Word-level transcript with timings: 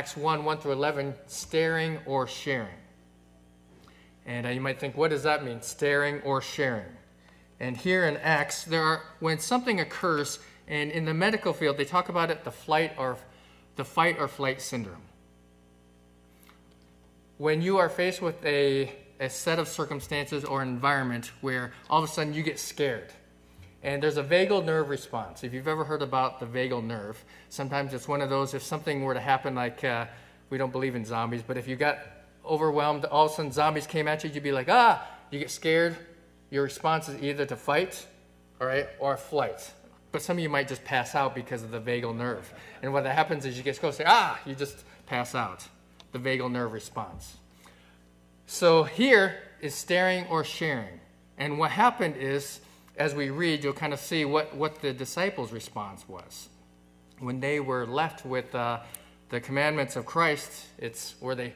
Acts 0.00 0.16
1 0.16 0.46
1 0.46 0.58
through 0.60 0.72
11, 0.72 1.12
staring 1.26 1.98
or 2.06 2.26
sharing. 2.26 2.80
And 4.24 4.46
uh, 4.46 4.48
you 4.48 4.62
might 4.62 4.80
think, 4.80 4.96
what 4.96 5.10
does 5.10 5.24
that 5.24 5.44
mean, 5.44 5.60
staring 5.60 6.22
or 6.22 6.40
sharing? 6.40 6.86
And 7.60 7.76
here 7.76 8.06
in 8.08 8.16
Acts, 8.16 8.64
there 8.64 8.82
are 8.82 9.02
when 9.18 9.38
something 9.38 9.78
occurs, 9.78 10.38
and 10.66 10.90
in 10.90 11.04
the 11.04 11.12
medical 11.12 11.52
field, 11.52 11.76
they 11.76 11.84
talk 11.84 12.08
about 12.08 12.30
it 12.30 12.44
the 12.44 12.50
flight 12.50 12.92
or 12.96 13.18
the 13.76 13.84
fight 13.84 14.16
or 14.18 14.26
flight 14.26 14.62
syndrome. 14.62 15.02
When 17.36 17.60
you 17.60 17.76
are 17.76 17.90
faced 17.90 18.22
with 18.22 18.42
a, 18.42 18.90
a 19.20 19.28
set 19.28 19.58
of 19.58 19.68
circumstances 19.68 20.46
or 20.46 20.62
environment 20.62 21.30
where 21.42 21.74
all 21.90 22.02
of 22.02 22.08
a 22.08 22.10
sudden 22.10 22.32
you 22.32 22.42
get 22.42 22.58
scared, 22.58 23.12
and 23.82 24.02
there's 24.02 24.16
a 24.16 24.22
vagal 24.22 24.64
nerve 24.64 24.88
response. 24.88 25.42
If 25.42 25.54
you've 25.54 25.68
ever 25.68 25.84
heard 25.84 26.02
about 26.02 26.38
the 26.40 26.46
vagal 26.46 26.84
nerve, 26.84 27.22
sometimes 27.48 27.94
it's 27.94 28.06
one 28.06 28.20
of 28.20 28.28
those, 28.28 28.52
if 28.54 28.62
something 28.62 29.02
were 29.02 29.14
to 29.14 29.20
happen, 29.20 29.54
like 29.54 29.82
uh, 29.84 30.06
we 30.50 30.58
don't 30.58 30.72
believe 30.72 30.94
in 30.94 31.04
zombies, 31.04 31.42
but 31.46 31.56
if 31.56 31.66
you 31.66 31.76
got 31.76 31.98
overwhelmed, 32.44 33.04
all 33.06 33.26
of 33.26 33.32
a 33.32 33.34
sudden 33.34 33.52
zombies 33.52 33.86
came 33.86 34.06
at 34.08 34.22
you, 34.24 34.30
you'd 34.30 34.42
be 34.42 34.52
like, 34.52 34.68
ah, 34.68 35.06
you 35.30 35.38
get 35.38 35.50
scared. 35.50 35.96
Your 36.50 36.64
response 36.64 37.08
is 37.08 37.22
either 37.22 37.46
to 37.46 37.56
fight, 37.56 38.06
all 38.60 38.66
right, 38.66 38.88
or 38.98 39.16
flight. 39.16 39.72
But 40.12 40.22
some 40.22 40.36
of 40.36 40.42
you 40.42 40.48
might 40.48 40.68
just 40.68 40.84
pass 40.84 41.14
out 41.14 41.34
because 41.34 41.62
of 41.62 41.70
the 41.70 41.80
vagal 41.80 42.16
nerve. 42.16 42.52
And 42.82 42.92
what 42.92 43.04
that 43.04 43.14
happens 43.14 43.46
is 43.46 43.56
you 43.56 43.62
get 43.62 43.78
close, 43.78 43.96
say, 43.96 44.04
ah, 44.06 44.38
you 44.44 44.54
just 44.54 44.84
pass 45.06 45.34
out. 45.34 45.64
The 46.12 46.18
vagal 46.18 46.50
nerve 46.50 46.72
response. 46.72 47.36
So 48.46 48.82
here 48.82 49.36
is 49.60 49.74
staring 49.74 50.26
or 50.26 50.42
sharing. 50.42 50.98
And 51.38 51.58
what 51.58 51.70
happened 51.70 52.16
is, 52.16 52.60
as 53.00 53.14
we 53.14 53.30
read, 53.30 53.64
you'll 53.64 53.72
kind 53.72 53.94
of 53.94 53.98
see 53.98 54.26
what, 54.26 54.54
what 54.54 54.82
the 54.82 54.92
disciples' 54.92 55.52
response 55.52 56.06
was. 56.06 56.50
When 57.18 57.40
they 57.40 57.58
were 57.58 57.86
left 57.86 58.26
with 58.26 58.54
uh, 58.54 58.80
the 59.30 59.40
commandments 59.40 59.96
of 59.96 60.04
Christ, 60.04 60.66
it's 60.76 61.14
where 61.18 61.34
they 61.34 61.54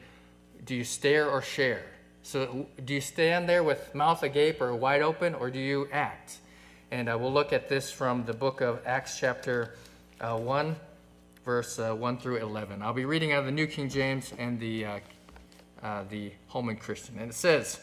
do 0.65 0.73
you 0.73 0.83
stare 0.83 1.29
or 1.29 1.43
share? 1.43 1.85
So, 2.23 2.65
do 2.83 2.95
you 2.95 3.01
stand 3.01 3.47
there 3.47 3.63
with 3.63 3.93
mouth 3.93 4.23
agape 4.23 4.59
or 4.59 4.73
wide 4.73 5.03
open, 5.03 5.35
or 5.35 5.51
do 5.51 5.59
you 5.59 5.87
act? 5.91 6.39
And 6.89 7.07
uh, 7.07 7.15
we'll 7.19 7.31
look 7.31 7.53
at 7.53 7.69
this 7.69 7.91
from 7.91 8.25
the 8.25 8.33
book 8.33 8.61
of 8.61 8.81
Acts, 8.83 9.19
chapter 9.19 9.75
uh, 10.19 10.35
1, 10.35 10.75
verse 11.43 11.77
uh, 11.77 11.93
1 11.93 12.17
through 12.17 12.37
11. 12.37 12.81
I'll 12.81 12.93
be 12.93 13.05
reading 13.05 13.33
out 13.33 13.41
of 13.41 13.45
the 13.45 13.51
New 13.51 13.67
King 13.67 13.87
James 13.87 14.33
and 14.39 14.59
the, 14.59 14.85
uh, 14.85 14.99
uh, 15.83 16.03
the 16.09 16.31
Holman 16.47 16.77
Christian. 16.77 17.19
And 17.19 17.29
it 17.29 17.35
says, 17.35 17.79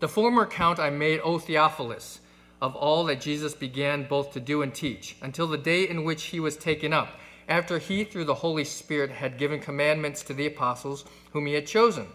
The 0.00 0.08
former 0.08 0.42
account 0.42 0.78
I 0.78 0.90
made, 0.90 1.20
O 1.20 1.38
Theophilus, 1.38 2.20
of 2.60 2.74
all 2.74 3.04
that 3.04 3.20
Jesus 3.20 3.54
began 3.54 4.08
both 4.08 4.32
to 4.32 4.40
do 4.40 4.62
and 4.62 4.74
teach, 4.74 5.16
until 5.22 5.46
the 5.46 5.58
day 5.58 5.88
in 5.88 6.04
which 6.04 6.24
he 6.24 6.40
was 6.40 6.56
taken 6.56 6.92
up 6.92 7.08
after 7.48 7.78
he, 7.78 8.04
through 8.04 8.24
the 8.24 8.34
Holy 8.34 8.64
Spirit, 8.64 9.10
had 9.10 9.38
given 9.38 9.60
commandments 9.60 10.22
to 10.22 10.34
the 10.34 10.46
apostles 10.46 11.04
whom 11.32 11.46
he 11.46 11.54
had 11.54 11.66
chosen, 11.66 12.06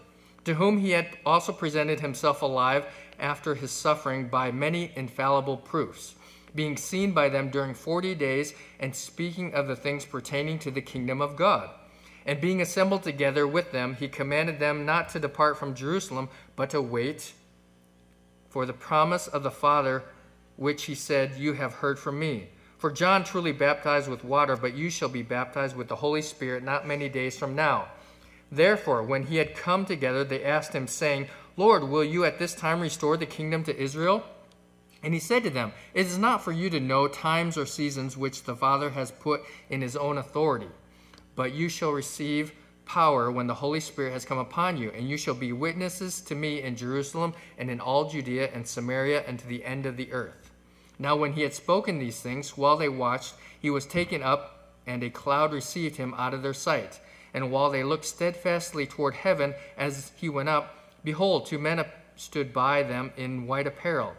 to 0.44 0.54
whom 0.54 0.78
he 0.78 0.90
had 0.90 1.08
also 1.26 1.52
presented 1.52 2.00
himself 2.00 2.42
alive 2.42 2.86
after 3.18 3.54
his 3.54 3.70
suffering 3.70 4.28
by 4.28 4.52
many 4.52 4.92
infallible 4.94 5.56
proofs, 5.56 6.14
being 6.54 6.76
seen 6.76 7.12
by 7.12 7.28
them 7.28 7.50
during 7.50 7.74
forty 7.74 8.14
days, 8.14 8.54
and 8.78 8.94
speaking 8.94 9.54
of 9.54 9.66
the 9.66 9.74
things 9.74 10.04
pertaining 10.04 10.58
to 10.58 10.70
the 10.70 10.80
kingdom 10.80 11.20
of 11.20 11.36
God. 11.36 11.70
And 12.26 12.40
being 12.40 12.60
assembled 12.60 13.02
together 13.02 13.46
with 13.46 13.72
them, 13.72 13.96
he 13.96 14.08
commanded 14.08 14.58
them 14.58 14.86
not 14.86 15.08
to 15.10 15.18
depart 15.18 15.58
from 15.58 15.74
Jerusalem, 15.74 16.28
but 16.54 16.70
to 16.70 16.80
wait 16.80 17.32
for 18.48 18.66
the 18.66 18.72
promise 18.72 19.26
of 19.26 19.42
the 19.42 19.50
Father, 19.50 20.04
which 20.56 20.84
he 20.84 20.94
said, 20.94 21.36
You 21.36 21.54
have 21.54 21.74
heard 21.74 21.98
from 21.98 22.18
me. 22.18 22.48
For 22.78 22.90
John 22.90 23.24
truly 23.24 23.52
baptized 23.52 24.08
with 24.08 24.24
water, 24.24 24.56
but 24.56 24.74
you 24.74 24.90
shall 24.90 25.08
be 25.08 25.22
baptized 25.22 25.76
with 25.76 25.88
the 25.88 25.96
Holy 25.96 26.22
Spirit 26.22 26.62
not 26.62 26.86
many 26.86 27.08
days 27.08 27.38
from 27.38 27.54
now. 27.54 27.88
Therefore, 28.52 29.02
when 29.02 29.24
he 29.24 29.36
had 29.36 29.56
come 29.56 29.86
together, 29.86 30.22
they 30.22 30.44
asked 30.44 30.74
him, 30.74 30.86
saying, 30.86 31.28
Lord, 31.56 31.84
will 31.84 32.04
you 32.04 32.24
at 32.24 32.38
this 32.38 32.54
time 32.54 32.80
restore 32.80 33.16
the 33.16 33.26
kingdom 33.26 33.64
to 33.64 33.76
Israel? 33.76 34.24
And 35.02 35.12
he 35.14 35.20
said 35.20 35.44
to 35.44 35.50
them, 35.50 35.72
It 35.92 36.06
is 36.06 36.18
not 36.18 36.42
for 36.42 36.52
you 36.52 36.70
to 36.70 36.80
know 36.80 37.08
times 37.08 37.56
or 37.56 37.66
seasons 37.66 38.16
which 38.16 38.44
the 38.44 38.56
Father 38.56 38.90
has 38.90 39.10
put 39.10 39.42
in 39.70 39.80
his 39.82 39.96
own 39.96 40.18
authority, 40.18 40.70
but 41.36 41.52
you 41.52 41.68
shall 41.68 41.90
receive 41.90 42.52
power 42.86 43.30
when 43.30 43.46
the 43.46 43.54
Holy 43.54 43.80
Spirit 43.80 44.12
has 44.12 44.24
come 44.24 44.38
upon 44.38 44.76
you, 44.76 44.90
and 44.90 45.08
you 45.08 45.16
shall 45.16 45.34
be 45.34 45.52
witnesses 45.52 46.20
to 46.22 46.34
me 46.34 46.62
in 46.62 46.76
Jerusalem 46.76 47.34
and 47.58 47.70
in 47.70 47.80
all 47.80 48.08
Judea 48.08 48.50
and 48.52 48.66
Samaria 48.66 49.24
and 49.26 49.38
to 49.38 49.46
the 49.46 49.64
end 49.64 49.86
of 49.86 49.96
the 49.96 50.12
earth. 50.12 50.43
Now, 50.98 51.16
when 51.16 51.32
he 51.32 51.42
had 51.42 51.54
spoken 51.54 51.98
these 51.98 52.20
things, 52.20 52.56
while 52.56 52.76
they 52.76 52.88
watched, 52.88 53.34
he 53.60 53.70
was 53.70 53.86
taken 53.86 54.22
up, 54.22 54.70
and 54.86 55.02
a 55.02 55.10
cloud 55.10 55.52
received 55.52 55.96
him 55.96 56.14
out 56.16 56.34
of 56.34 56.42
their 56.42 56.54
sight. 56.54 57.00
And 57.32 57.50
while 57.50 57.70
they 57.70 57.82
looked 57.82 58.04
steadfastly 58.04 58.86
toward 58.86 59.14
heaven 59.14 59.54
as 59.76 60.12
he 60.16 60.28
went 60.28 60.48
up, 60.48 60.76
behold, 61.02 61.46
two 61.46 61.58
men 61.58 61.84
stood 62.16 62.52
by 62.52 62.82
them 62.82 63.12
in 63.16 63.46
white 63.46 63.66
apparel, 63.66 64.14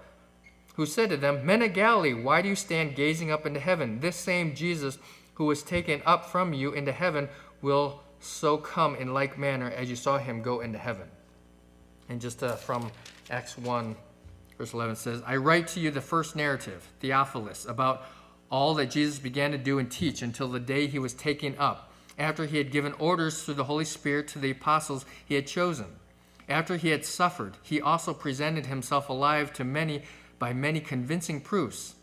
who 0.75 0.85
said 0.85 1.09
to 1.09 1.17
them, 1.17 1.45
Men 1.45 1.61
of 1.61 1.73
Galilee, 1.73 2.13
why 2.13 2.41
do 2.41 2.49
you 2.49 2.55
stand 2.55 2.95
gazing 2.95 3.31
up 3.31 3.45
into 3.45 3.59
heaven? 3.59 4.01
This 4.01 4.17
same 4.17 4.53
Jesus 4.53 4.97
who 5.35 5.45
was 5.45 5.63
taken 5.63 6.01
up 6.05 6.25
from 6.25 6.53
you 6.53 6.73
into 6.73 6.91
heaven 6.91 7.29
will 7.61 8.01
so 8.19 8.57
come 8.57 8.95
in 8.95 9.13
like 9.13 9.37
manner 9.37 9.69
as 9.69 9.89
you 9.89 9.95
saw 9.95 10.17
him 10.17 10.41
go 10.41 10.59
into 10.59 10.77
heaven. 10.77 11.07
And 12.09 12.19
just 12.19 12.43
uh, 12.43 12.55
from 12.55 12.91
Acts 13.29 13.57
1 13.57 13.95
Verse 14.57 14.73
11 14.73 14.95
says, 14.95 15.21
I 15.25 15.35
write 15.35 15.67
to 15.69 15.79
you 15.79 15.91
the 15.91 16.01
first 16.01 16.35
narrative, 16.35 16.88
Theophilus, 16.99 17.66
about 17.66 18.03
all 18.49 18.73
that 18.75 18.91
Jesus 18.91 19.19
began 19.19 19.51
to 19.51 19.57
do 19.57 19.79
and 19.79 19.91
teach 19.91 20.21
until 20.21 20.47
the 20.47 20.59
day 20.59 20.88
he 20.88 20.99
was 20.99 21.13
taken 21.13 21.55
up, 21.57 21.91
after 22.17 22.45
he 22.45 22.57
had 22.57 22.71
given 22.71 22.93
orders 22.93 23.43
through 23.43 23.55
the 23.55 23.66
Holy 23.66 23.85
Spirit 23.85 24.27
to 24.29 24.39
the 24.39 24.51
apostles 24.51 25.05
he 25.25 25.35
had 25.35 25.47
chosen. 25.47 25.88
After 26.47 26.77
he 26.77 26.89
had 26.89 27.03
suffered, 27.03 27.57
he 27.63 27.81
also 27.81 28.13
presented 28.13 28.67
himself 28.67 29.09
alive 29.09 29.51
to 29.53 29.63
many 29.63 30.03
by 30.38 30.53
many 30.53 30.79
convincing 30.79 31.41
proofs, 31.41 31.95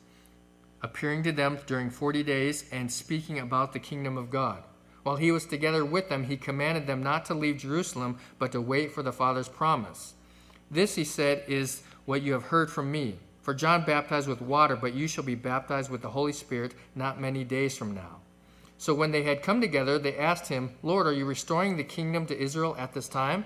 appearing 0.82 1.22
to 1.22 1.32
them 1.32 1.58
during 1.66 1.90
forty 1.90 2.22
days 2.22 2.64
and 2.72 2.90
speaking 2.90 3.38
about 3.38 3.72
the 3.72 3.78
kingdom 3.78 4.18
of 4.18 4.30
God. 4.30 4.64
While 5.04 5.16
he 5.16 5.30
was 5.30 5.46
together 5.46 5.84
with 5.84 6.08
them, 6.08 6.24
he 6.24 6.36
commanded 6.36 6.86
them 6.86 7.02
not 7.02 7.24
to 7.26 7.34
leave 7.34 7.58
Jerusalem, 7.58 8.18
but 8.38 8.52
to 8.52 8.60
wait 8.60 8.92
for 8.92 9.02
the 9.02 9.12
Father's 9.12 9.48
promise. 9.48 10.14
This, 10.70 10.94
he 10.94 11.04
said, 11.04 11.44
is 11.48 11.82
what 12.04 12.22
you 12.22 12.32
have 12.32 12.44
heard 12.44 12.70
from 12.70 12.90
me. 12.90 13.18
For 13.42 13.54
John 13.54 13.84
baptized 13.84 14.28
with 14.28 14.40
water, 14.40 14.76
but 14.76 14.94
you 14.94 15.08
shall 15.08 15.24
be 15.24 15.34
baptized 15.34 15.90
with 15.90 16.02
the 16.02 16.10
Holy 16.10 16.32
Spirit 16.32 16.74
not 16.94 17.20
many 17.20 17.44
days 17.44 17.76
from 17.76 17.94
now. 17.94 18.20
So 18.78 18.94
when 18.94 19.12
they 19.12 19.22
had 19.22 19.42
come 19.42 19.60
together, 19.60 19.98
they 19.98 20.16
asked 20.16 20.48
him, 20.48 20.70
Lord, 20.82 21.06
are 21.06 21.12
you 21.12 21.24
restoring 21.24 21.76
the 21.76 21.84
kingdom 21.84 22.26
to 22.26 22.38
Israel 22.38 22.76
at 22.78 22.94
this 22.94 23.08
time? 23.08 23.44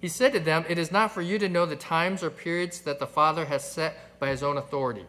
He 0.00 0.08
said 0.08 0.32
to 0.32 0.40
them, 0.40 0.64
It 0.68 0.78
is 0.78 0.92
not 0.92 1.12
for 1.12 1.22
you 1.22 1.38
to 1.38 1.48
know 1.48 1.66
the 1.66 1.76
times 1.76 2.22
or 2.22 2.30
periods 2.30 2.80
that 2.82 2.98
the 2.98 3.06
Father 3.06 3.46
has 3.46 3.68
set 3.68 4.18
by 4.20 4.28
his 4.28 4.42
own 4.42 4.56
authority. 4.56 5.06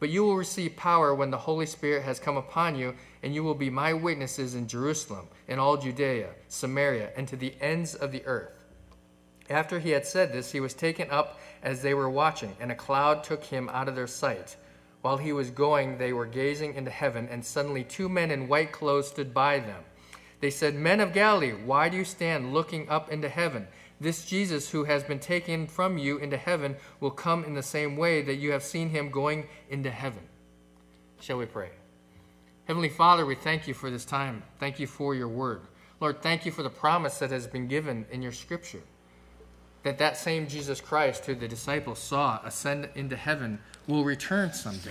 But 0.00 0.10
you 0.10 0.22
will 0.22 0.36
receive 0.36 0.76
power 0.76 1.14
when 1.14 1.30
the 1.30 1.38
Holy 1.38 1.66
Spirit 1.66 2.04
has 2.04 2.20
come 2.20 2.36
upon 2.36 2.76
you, 2.76 2.94
and 3.22 3.34
you 3.34 3.42
will 3.42 3.54
be 3.54 3.70
my 3.70 3.92
witnesses 3.92 4.54
in 4.54 4.68
Jerusalem, 4.68 5.26
in 5.48 5.58
all 5.58 5.76
Judea, 5.76 6.30
Samaria, 6.46 7.10
and 7.16 7.26
to 7.28 7.36
the 7.36 7.54
ends 7.60 7.94
of 7.94 8.12
the 8.12 8.24
earth. 8.26 8.58
After 9.50 9.80
he 9.80 9.90
had 9.90 10.06
said 10.06 10.32
this, 10.32 10.52
he 10.52 10.60
was 10.60 10.74
taken 10.74 11.10
up 11.10 11.40
as 11.62 11.82
they 11.82 11.94
were 11.94 12.10
watching, 12.10 12.56
and 12.60 12.70
a 12.70 12.74
cloud 12.74 13.24
took 13.24 13.44
him 13.44 13.68
out 13.70 13.88
of 13.88 13.94
their 13.94 14.06
sight. 14.06 14.56
While 15.02 15.16
he 15.16 15.32
was 15.32 15.50
going, 15.50 15.98
they 15.98 16.12
were 16.12 16.26
gazing 16.26 16.74
into 16.74 16.90
heaven, 16.90 17.28
and 17.30 17.44
suddenly 17.44 17.84
two 17.84 18.08
men 18.08 18.30
in 18.30 18.48
white 18.48 18.72
clothes 18.72 19.08
stood 19.08 19.32
by 19.32 19.60
them. 19.60 19.82
They 20.40 20.50
said, 20.50 20.74
Men 20.74 21.00
of 21.00 21.12
Galilee, 21.12 21.52
why 21.52 21.88
do 21.88 21.96
you 21.96 22.04
stand 22.04 22.52
looking 22.52 22.88
up 22.88 23.10
into 23.10 23.28
heaven? 23.28 23.66
This 24.00 24.24
Jesus 24.24 24.70
who 24.70 24.84
has 24.84 25.02
been 25.02 25.18
taken 25.18 25.66
from 25.66 25.98
you 25.98 26.18
into 26.18 26.36
heaven 26.36 26.76
will 27.00 27.10
come 27.10 27.44
in 27.44 27.54
the 27.54 27.62
same 27.62 27.96
way 27.96 28.22
that 28.22 28.36
you 28.36 28.52
have 28.52 28.62
seen 28.62 28.90
him 28.90 29.10
going 29.10 29.48
into 29.70 29.90
heaven. 29.90 30.22
Shall 31.20 31.38
we 31.38 31.46
pray? 31.46 31.70
Heavenly 32.66 32.88
Father, 32.88 33.26
we 33.26 33.34
thank 33.34 33.66
you 33.66 33.74
for 33.74 33.90
this 33.90 34.04
time. 34.04 34.42
Thank 34.60 34.78
you 34.78 34.86
for 34.86 35.14
your 35.14 35.28
word. 35.28 35.62
Lord, 36.00 36.22
thank 36.22 36.46
you 36.46 36.52
for 36.52 36.62
the 36.62 36.70
promise 36.70 37.18
that 37.18 37.30
has 37.30 37.46
been 37.46 37.66
given 37.66 38.06
in 38.12 38.22
your 38.22 38.30
scripture 38.30 38.82
that 39.82 39.98
that 39.98 40.16
same 40.16 40.48
Jesus 40.48 40.80
Christ 40.80 41.26
who 41.26 41.34
the 41.34 41.48
disciples 41.48 41.98
saw 41.98 42.40
ascend 42.44 42.88
into 42.94 43.16
heaven 43.16 43.58
will 43.86 44.04
return 44.04 44.52
someday. 44.52 44.90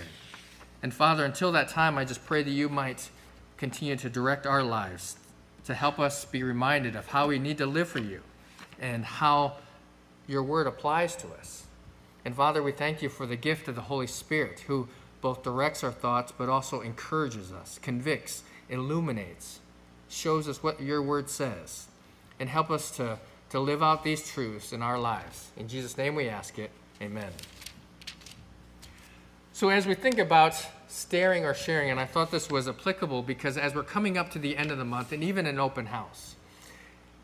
And 0.81 0.93
Father, 0.93 1.25
until 1.25 1.51
that 1.51 1.69
time, 1.69 1.97
I 1.97 2.05
just 2.05 2.25
pray 2.25 2.43
that 2.43 2.51
you 2.51 2.69
might 2.69 3.09
continue 3.57 3.95
to 3.97 4.09
direct 4.09 4.45
our 4.45 4.63
lives, 4.63 5.17
to 5.65 5.73
help 5.73 5.99
us 5.99 6.25
be 6.25 6.43
reminded 6.43 6.95
of 6.95 7.07
how 7.07 7.27
we 7.27 7.39
need 7.39 7.57
to 7.57 7.65
live 7.65 7.89
for 7.89 7.99
you 7.99 8.21
and 8.79 9.03
how 9.03 9.55
your 10.27 10.43
word 10.43 10.67
applies 10.67 11.15
to 11.17 11.27
us. 11.29 11.65
And 12.23 12.35
Father, 12.35 12.61
we 12.61 12.71
thank 12.71 13.01
you 13.01 13.09
for 13.09 13.25
the 13.25 13.35
gift 13.35 13.67
of 13.67 13.75
the 13.75 13.81
Holy 13.81 14.07
Spirit 14.07 14.61
who 14.61 14.87
both 15.21 15.43
directs 15.43 15.83
our 15.83 15.91
thoughts 15.91 16.31
but 16.31 16.49
also 16.49 16.81
encourages 16.81 17.51
us, 17.51 17.79
convicts, 17.81 18.43
illuminates, 18.69 19.59
shows 20.09 20.47
us 20.47 20.61
what 20.61 20.81
your 20.81 21.01
word 21.01 21.29
says, 21.29 21.87
and 22.39 22.49
help 22.49 22.69
us 22.69 22.91
to 22.91 23.17
to 23.49 23.59
live 23.59 23.81
out 23.81 24.03
these 24.03 24.29
truths 24.29 24.73
in 24.73 24.81
our 24.81 24.99
lives. 24.99 25.51
In 25.57 25.67
Jesus' 25.67 25.97
name 25.97 26.15
we 26.15 26.29
ask 26.29 26.59
it. 26.59 26.71
Amen. 27.01 27.31
So, 29.53 29.69
as 29.69 29.87
we 29.87 29.95
think 29.95 30.19
about 30.19 30.53
staring 30.87 31.45
or 31.45 31.53
sharing, 31.53 31.89
and 31.89 31.99
I 31.99 32.05
thought 32.05 32.31
this 32.31 32.49
was 32.49 32.67
applicable 32.67 33.23
because 33.23 33.57
as 33.57 33.73
we're 33.73 33.83
coming 33.83 34.17
up 34.17 34.29
to 34.31 34.39
the 34.39 34.55
end 34.57 34.71
of 34.71 34.77
the 34.77 34.85
month, 34.85 35.11
and 35.11 35.23
even 35.23 35.45
an 35.45 35.59
open 35.59 35.87
house, 35.87 36.35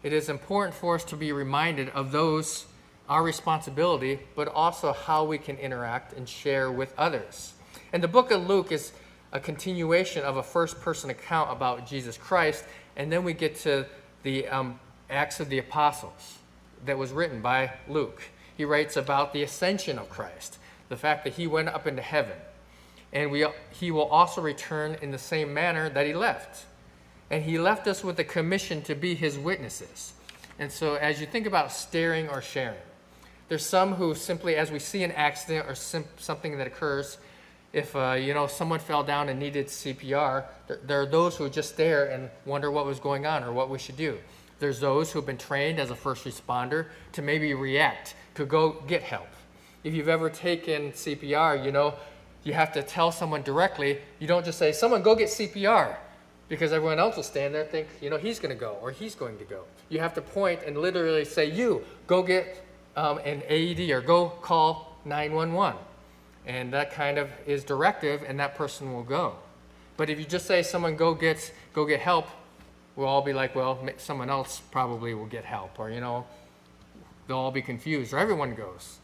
it 0.02 0.14
is 0.14 0.30
important 0.30 0.76
for 0.76 0.96
us 0.96 1.04
to 1.06 1.16
be 1.16 1.32
reminded 1.32 1.90
of 1.90 2.12
those, 2.12 2.66
our 3.08 3.24
responsibility, 3.24 4.20
but 4.36 4.48
also 4.48 4.94
how 4.94 5.24
we 5.24 5.38
can 5.38 5.58
interact 5.58 6.14
and 6.14 6.28
share 6.28 6.72
with 6.72 6.94
others. 6.98 7.54
And 7.92 8.04
the 8.04 8.08
book 8.08 8.32
of 8.32 8.48
Luke 8.48 8.72
is 8.72 8.94
a 9.32 9.40
continuation 9.40 10.24
of 10.24 10.38
a 10.38 10.44
first 10.44 10.82
person 10.82 11.10
account 11.10 11.52
about 11.52 11.88
Jesus 11.88 12.18
Christ, 12.18 12.64
and 12.96 13.12
then 13.12 13.24
we 13.24 13.34
get 13.34 13.56
to 13.58 13.86
the 14.24 14.48
um, 14.48 14.80
Acts 15.10 15.40
of 15.40 15.50
the 15.50 15.60
Apostles 15.60 16.40
that 16.86 16.98
was 16.98 17.12
written 17.12 17.42
by 17.42 17.72
Luke. 17.88 18.24
He 18.56 18.66
writes 18.66 18.98
about 18.98 19.34
the 19.34 19.44
ascension 19.44 19.98
of 19.98 20.10
Christ, 20.10 20.58
the 20.90 20.98
fact 20.98 21.24
that 21.24 21.34
he 21.34 21.48
went 21.48 21.70
up 21.70 21.88
into 21.88 22.02
heaven. 22.02 22.38
And 23.12 23.32
we, 23.32 23.46
he 23.72 23.92
will 23.92 24.06
also 24.06 24.42
return 24.42 24.98
in 25.02 25.12
the 25.12 25.18
same 25.18 25.54
manner 25.54 25.90
that 25.90 26.06
he 26.06 26.14
left. 26.14 26.66
And 27.30 27.44
he 27.44 27.58
left 27.58 27.88
us 27.88 28.04
with 28.04 28.20
a 28.20 28.24
commission 28.24 28.82
to 28.84 28.96
be 28.96 29.16
his 29.16 29.38
witnesses. 29.38 30.14
And 30.60 30.72
so, 30.72 30.96
as 30.96 31.20
you 31.20 31.26
think 31.26 31.48
about 31.48 31.72
staring 31.72 32.30
or 32.30 32.42
sharing, 32.42 32.78
there's 33.50 33.66
some 33.66 33.94
who 33.96 34.16
simply, 34.16 34.56
as 34.56 34.72
we 34.72 34.80
see 34.80 35.04
an 35.04 35.12
accident 35.12 35.68
or 35.68 35.76
sim- 35.76 36.06
something 36.18 36.58
that 36.58 36.68
occurs, 36.68 37.18
if 37.72 37.96
uh, 37.96 38.14
you 38.14 38.34
know 38.36 38.46
someone 38.46 38.80
fell 38.80 39.04
down 39.04 39.30
and 39.30 39.40
needed 39.40 39.68
CPR, 39.68 40.46
there, 40.68 40.80
there 40.84 41.02
are 41.02 41.06
those 41.06 41.36
who 41.36 41.50
just 41.50 41.74
stare 41.74 42.06
and 42.06 42.30
wonder 42.46 42.70
what 42.70 42.86
was 42.86 43.00
going 43.00 43.26
on 43.26 43.44
or 43.44 43.52
what 43.52 43.70
we 43.70 43.80
should 43.80 43.98
do. 43.98 44.20
There's 44.60 44.80
those 44.80 45.12
who 45.12 45.20
have 45.20 45.26
been 45.26 45.38
trained 45.38 45.80
as 45.80 45.90
a 45.90 45.96
first 45.96 46.26
responder 46.26 46.88
to 47.14 47.22
maybe 47.22 47.54
react, 47.54 48.16
to 48.36 48.46
go 48.46 48.82
get 48.88 49.02
help. 49.02 49.28
If 49.84 49.94
you've 49.94 50.10
ever 50.10 50.30
taken 50.30 50.92
CPR, 50.92 51.64
you 51.64 51.72
know 51.72 51.96
you 52.44 52.54
have 52.54 52.72
to 52.74 52.84
tell 52.84 53.12
someone 53.12 53.42
directly. 53.42 54.00
You 54.20 54.28
don't 54.28 54.46
just 54.46 54.58
say, 54.58 54.72
"Someone 54.72 55.02
go 55.02 55.16
get 55.16 55.30
CPR," 55.30 55.98
because 56.50 56.72
everyone 56.72 57.00
else 57.00 57.16
will 57.16 57.24
stand 57.24 57.54
there 57.54 57.62
and 57.62 57.72
think, 57.72 57.88
you 58.02 58.10
know, 58.10 58.18
he's 58.18 58.40
going 58.40 58.54
to 58.54 58.60
go 58.60 58.78
or 58.82 58.92
he's 58.92 59.16
going 59.16 59.38
to 59.38 59.46
go. 59.46 59.64
You 59.90 60.00
have 60.00 60.14
to 60.16 60.22
point 60.22 60.62
and 60.66 60.78
literally 60.78 61.26
say, 61.26 61.46
"You 61.46 61.84
go 62.08 62.22
get 62.24 62.66
um, 62.96 63.20
an 63.20 63.44
AED 63.50 63.92
or 63.92 64.02
go 64.02 64.30
call 64.30 64.98
911." 65.06 65.78
and 66.46 66.74
that 66.74 66.92
kind 66.92 67.18
of 67.18 67.30
is 67.46 67.64
directive 67.64 68.24
and 68.28 68.40
that 68.40 68.56
person 68.56 68.94
will 68.94 69.04
go 69.04 69.36
but 69.98 70.10
if 70.10 70.20
you 70.20 70.26
just 70.26 70.46
say 70.46 70.62
someone 70.62 70.96
go 70.96 71.14
get 71.14 71.54
go 71.74 71.86
get 71.86 72.00
help 72.00 72.28
we'll 72.96 73.08
all 73.08 73.22
be 73.22 73.34
like 73.34 73.56
well 73.56 73.78
someone 73.98 74.30
else 74.30 74.62
probably 74.72 75.14
will 75.14 75.26
get 75.26 75.46
help 75.46 75.80
or 75.80 75.90
you 75.90 76.00
know 76.00 76.26
they'll 77.28 77.38
all 77.38 77.52
be 77.52 77.62
confused 77.62 78.14
or 78.14 78.18
everyone 78.18 78.54
goes 78.54 79.00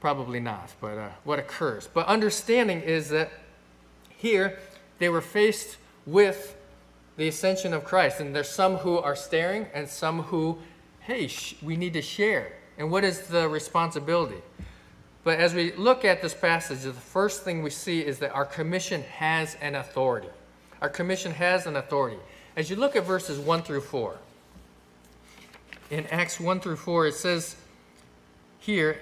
probably 0.00 0.40
not 0.40 0.72
but 0.80 0.98
uh, 0.98 1.08
what 1.24 1.38
occurs 1.38 1.88
but 1.92 2.06
understanding 2.06 2.80
is 2.80 3.08
that 3.08 3.30
here 4.08 4.58
they 4.98 5.08
were 5.08 5.20
faced 5.20 5.76
with 6.04 6.56
the 7.16 7.28
ascension 7.28 7.72
of 7.72 7.84
christ 7.84 8.20
and 8.20 8.34
there's 8.34 8.48
some 8.48 8.76
who 8.76 8.98
are 8.98 9.16
staring 9.16 9.66
and 9.74 9.88
some 9.88 10.22
who 10.22 10.58
hey 11.00 11.26
sh- 11.26 11.56
we 11.62 11.76
need 11.76 11.92
to 11.92 12.02
share 12.02 12.52
and 12.78 12.90
what 12.90 13.04
is 13.04 13.22
the 13.22 13.48
responsibility 13.48 14.42
but 15.26 15.40
as 15.40 15.54
we 15.54 15.72
look 15.72 16.04
at 16.04 16.22
this 16.22 16.34
passage, 16.34 16.82
the 16.82 16.92
first 16.92 17.42
thing 17.42 17.60
we 17.60 17.70
see 17.70 17.98
is 17.98 18.20
that 18.20 18.30
our 18.30 18.44
commission 18.44 19.02
has 19.02 19.56
an 19.60 19.74
authority. 19.74 20.28
Our 20.80 20.88
commission 20.88 21.32
has 21.32 21.66
an 21.66 21.74
authority. 21.74 22.20
As 22.56 22.70
you 22.70 22.76
look 22.76 22.96
at 22.96 23.04
verses 23.04 23.38
1 23.38 23.62
through 23.62 23.82
4, 23.82 24.16
in 25.90 26.06
Acts 26.06 26.40
1 26.40 26.60
through 26.60 26.76
4, 26.76 27.08
it 27.08 27.14
says 27.14 27.54
here, 28.58 28.98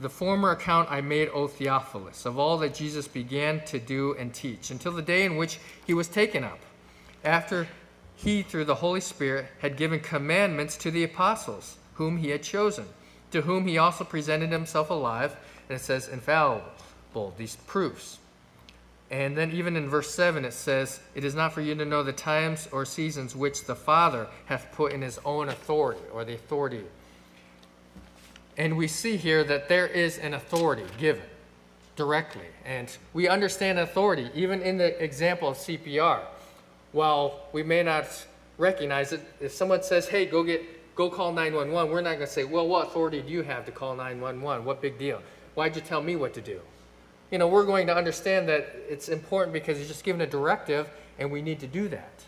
the 0.00 0.08
former 0.08 0.50
account 0.50 0.90
I 0.90 1.00
made, 1.02 1.28
O 1.28 1.46
Theophilus, 1.46 2.26
of 2.26 2.38
all 2.38 2.58
that 2.58 2.74
Jesus 2.74 3.06
began 3.06 3.64
to 3.66 3.78
do 3.78 4.16
and 4.18 4.32
teach, 4.34 4.70
until 4.70 4.92
the 4.92 5.02
day 5.02 5.24
in 5.24 5.36
which 5.36 5.58
he 5.86 5.94
was 5.94 6.08
taken 6.08 6.42
up, 6.42 6.58
after 7.22 7.68
he, 8.16 8.42
through 8.42 8.64
the 8.64 8.74
Holy 8.76 9.00
Spirit, 9.00 9.46
had 9.60 9.76
given 9.76 10.00
commandments 10.00 10.76
to 10.78 10.90
the 10.90 11.04
apostles, 11.04 11.76
whom 11.94 12.16
he 12.16 12.30
had 12.30 12.42
chosen 12.42 12.86
to 13.32 13.42
whom 13.42 13.66
he 13.66 13.78
also 13.78 14.04
presented 14.04 14.52
himself 14.52 14.90
alive. 14.90 15.36
And 15.68 15.76
it 15.76 15.82
says, 15.82 16.08
infallible, 16.08 17.34
these 17.36 17.56
proofs. 17.56 18.18
And 19.12 19.36
then 19.36 19.52
even 19.52 19.76
in 19.76 19.90
verse 19.90 20.12
7, 20.14 20.42
it 20.46 20.54
says, 20.54 21.00
It 21.14 21.22
is 21.22 21.34
not 21.34 21.52
for 21.52 21.60
you 21.60 21.74
to 21.74 21.84
know 21.84 22.02
the 22.02 22.14
times 22.14 22.66
or 22.72 22.86
seasons 22.86 23.36
which 23.36 23.66
the 23.66 23.76
Father 23.76 24.26
hath 24.46 24.72
put 24.72 24.92
in 24.92 25.02
his 25.02 25.20
own 25.26 25.50
authority, 25.50 26.00
or 26.14 26.24
the 26.24 26.32
authority. 26.32 26.82
And 28.56 28.78
we 28.78 28.88
see 28.88 29.18
here 29.18 29.44
that 29.44 29.68
there 29.68 29.86
is 29.86 30.16
an 30.16 30.32
authority 30.32 30.84
given 30.96 31.22
directly. 31.94 32.46
And 32.64 32.88
we 33.12 33.28
understand 33.28 33.78
authority, 33.78 34.30
even 34.34 34.62
in 34.62 34.78
the 34.78 35.00
example 35.02 35.50
of 35.50 35.58
CPR. 35.58 36.20
While 36.92 37.48
we 37.52 37.62
may 37.62 37.82
not 37.82 38.06
recognize 38.56 39.12
it, 39.12 39.20
if 39.40 39.52
someone 39.52 39.82
says, 39.82 40.08
Hey, 40.08 40.24
go 40.24 40.42
get 40.42 40.62
go 40.94 41.10
call 41.10 41.32
911, 41.32 41.92
we're 41.92 42.00
not 42.00 42.16
going 42.16 42.20
to 42.20 42.26
say, 42.26 42.44
well, 42.44 42.68
what 42.68 42.88
authority 42.88 43.22
do 43.22 43.32
you 43.32 43.42
have 43.42 43.64
to 43.66 43.72
call 43.72 43.94
911? 43.94 44.64
What 44.64 44.82
big 44.82 44.98
deal? 44.98 45.22
Why'd 45.54 45.76
you 45.76 45.82
tell 45.82 46.02
me 46.02 46.16
what 46.16 46.34
to 46.34 46.40
do? 46.40 46.60
You 47.32 47.38
know, 47.38 47.48
we're 47.48 47.64
going 47.64 47.86
to 47.86 47.96
understand 47.96 48.46
that 48.50 48.68
it's 48.90 49.08
important 49.08 49.54
because 49.54 49.78
he's 49.78 49.88
just 49.88 50.04
given 50.04 50.20
a 50.20 50.26
directive 50.26 50.90
and 51.18 51.32
we 51.32 51.40
need 51.40 51.60
to 51.60 51.66
do 51.66 51.88
that. 51.88 52.24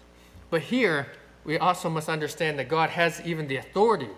But 0.49 0.63
here, 0.63 1.09
we 1.45 1.59
also 1.59 1.91
must 1.91 2.09
understand 2.09 2.59
that 2.59 2.71
God 2.71 2.89
has 2.89 3.21
even 3.23 3.47
the 3.47 3.57
authority 3.59 4.09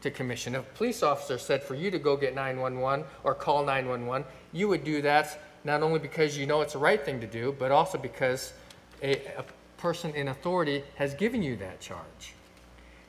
to 0.00 0.10
commission. 0.10 0.56
If 0.56 0.62
a 0.62 0.76
police 0.76 1.04
officer 1.04 1.38
said 1.38 1.62
for 1.62 1.76
you 1.76 1.88
to 1.92 2.00
go 2.00 2.16
get 2.16 2.34
911 2.34 3.06
or 3.22 3.34
call 3.34 3.64
911, 3.64 4.26
you 4.52 4.66
would 4.66 4.82
do 4.82 5.00
that 5.02 5.40
not 5.62 5.82
only 5.82 6.00
because 6.00 6.36
you 6.36 6.46
know 6.46 6.62
it's 6.62 6.72
the 6.72 6.80
right 6.80 7.02
thing 7.02 7.20
to 7.20 7.28
do, 7.28 7.54
but 7.56 7.70
also 7.70 7.96
because 7.96 8.54
a, 9.02 9.12
a 9.38 9.44
person 9.78 10.12
in 10.16 10.28
authority 10.28 10.82
has 10.96 11.14
given 11.14 11.44
you 11.44 11.54
that 11.56 11.80
charge. 11.80 12.34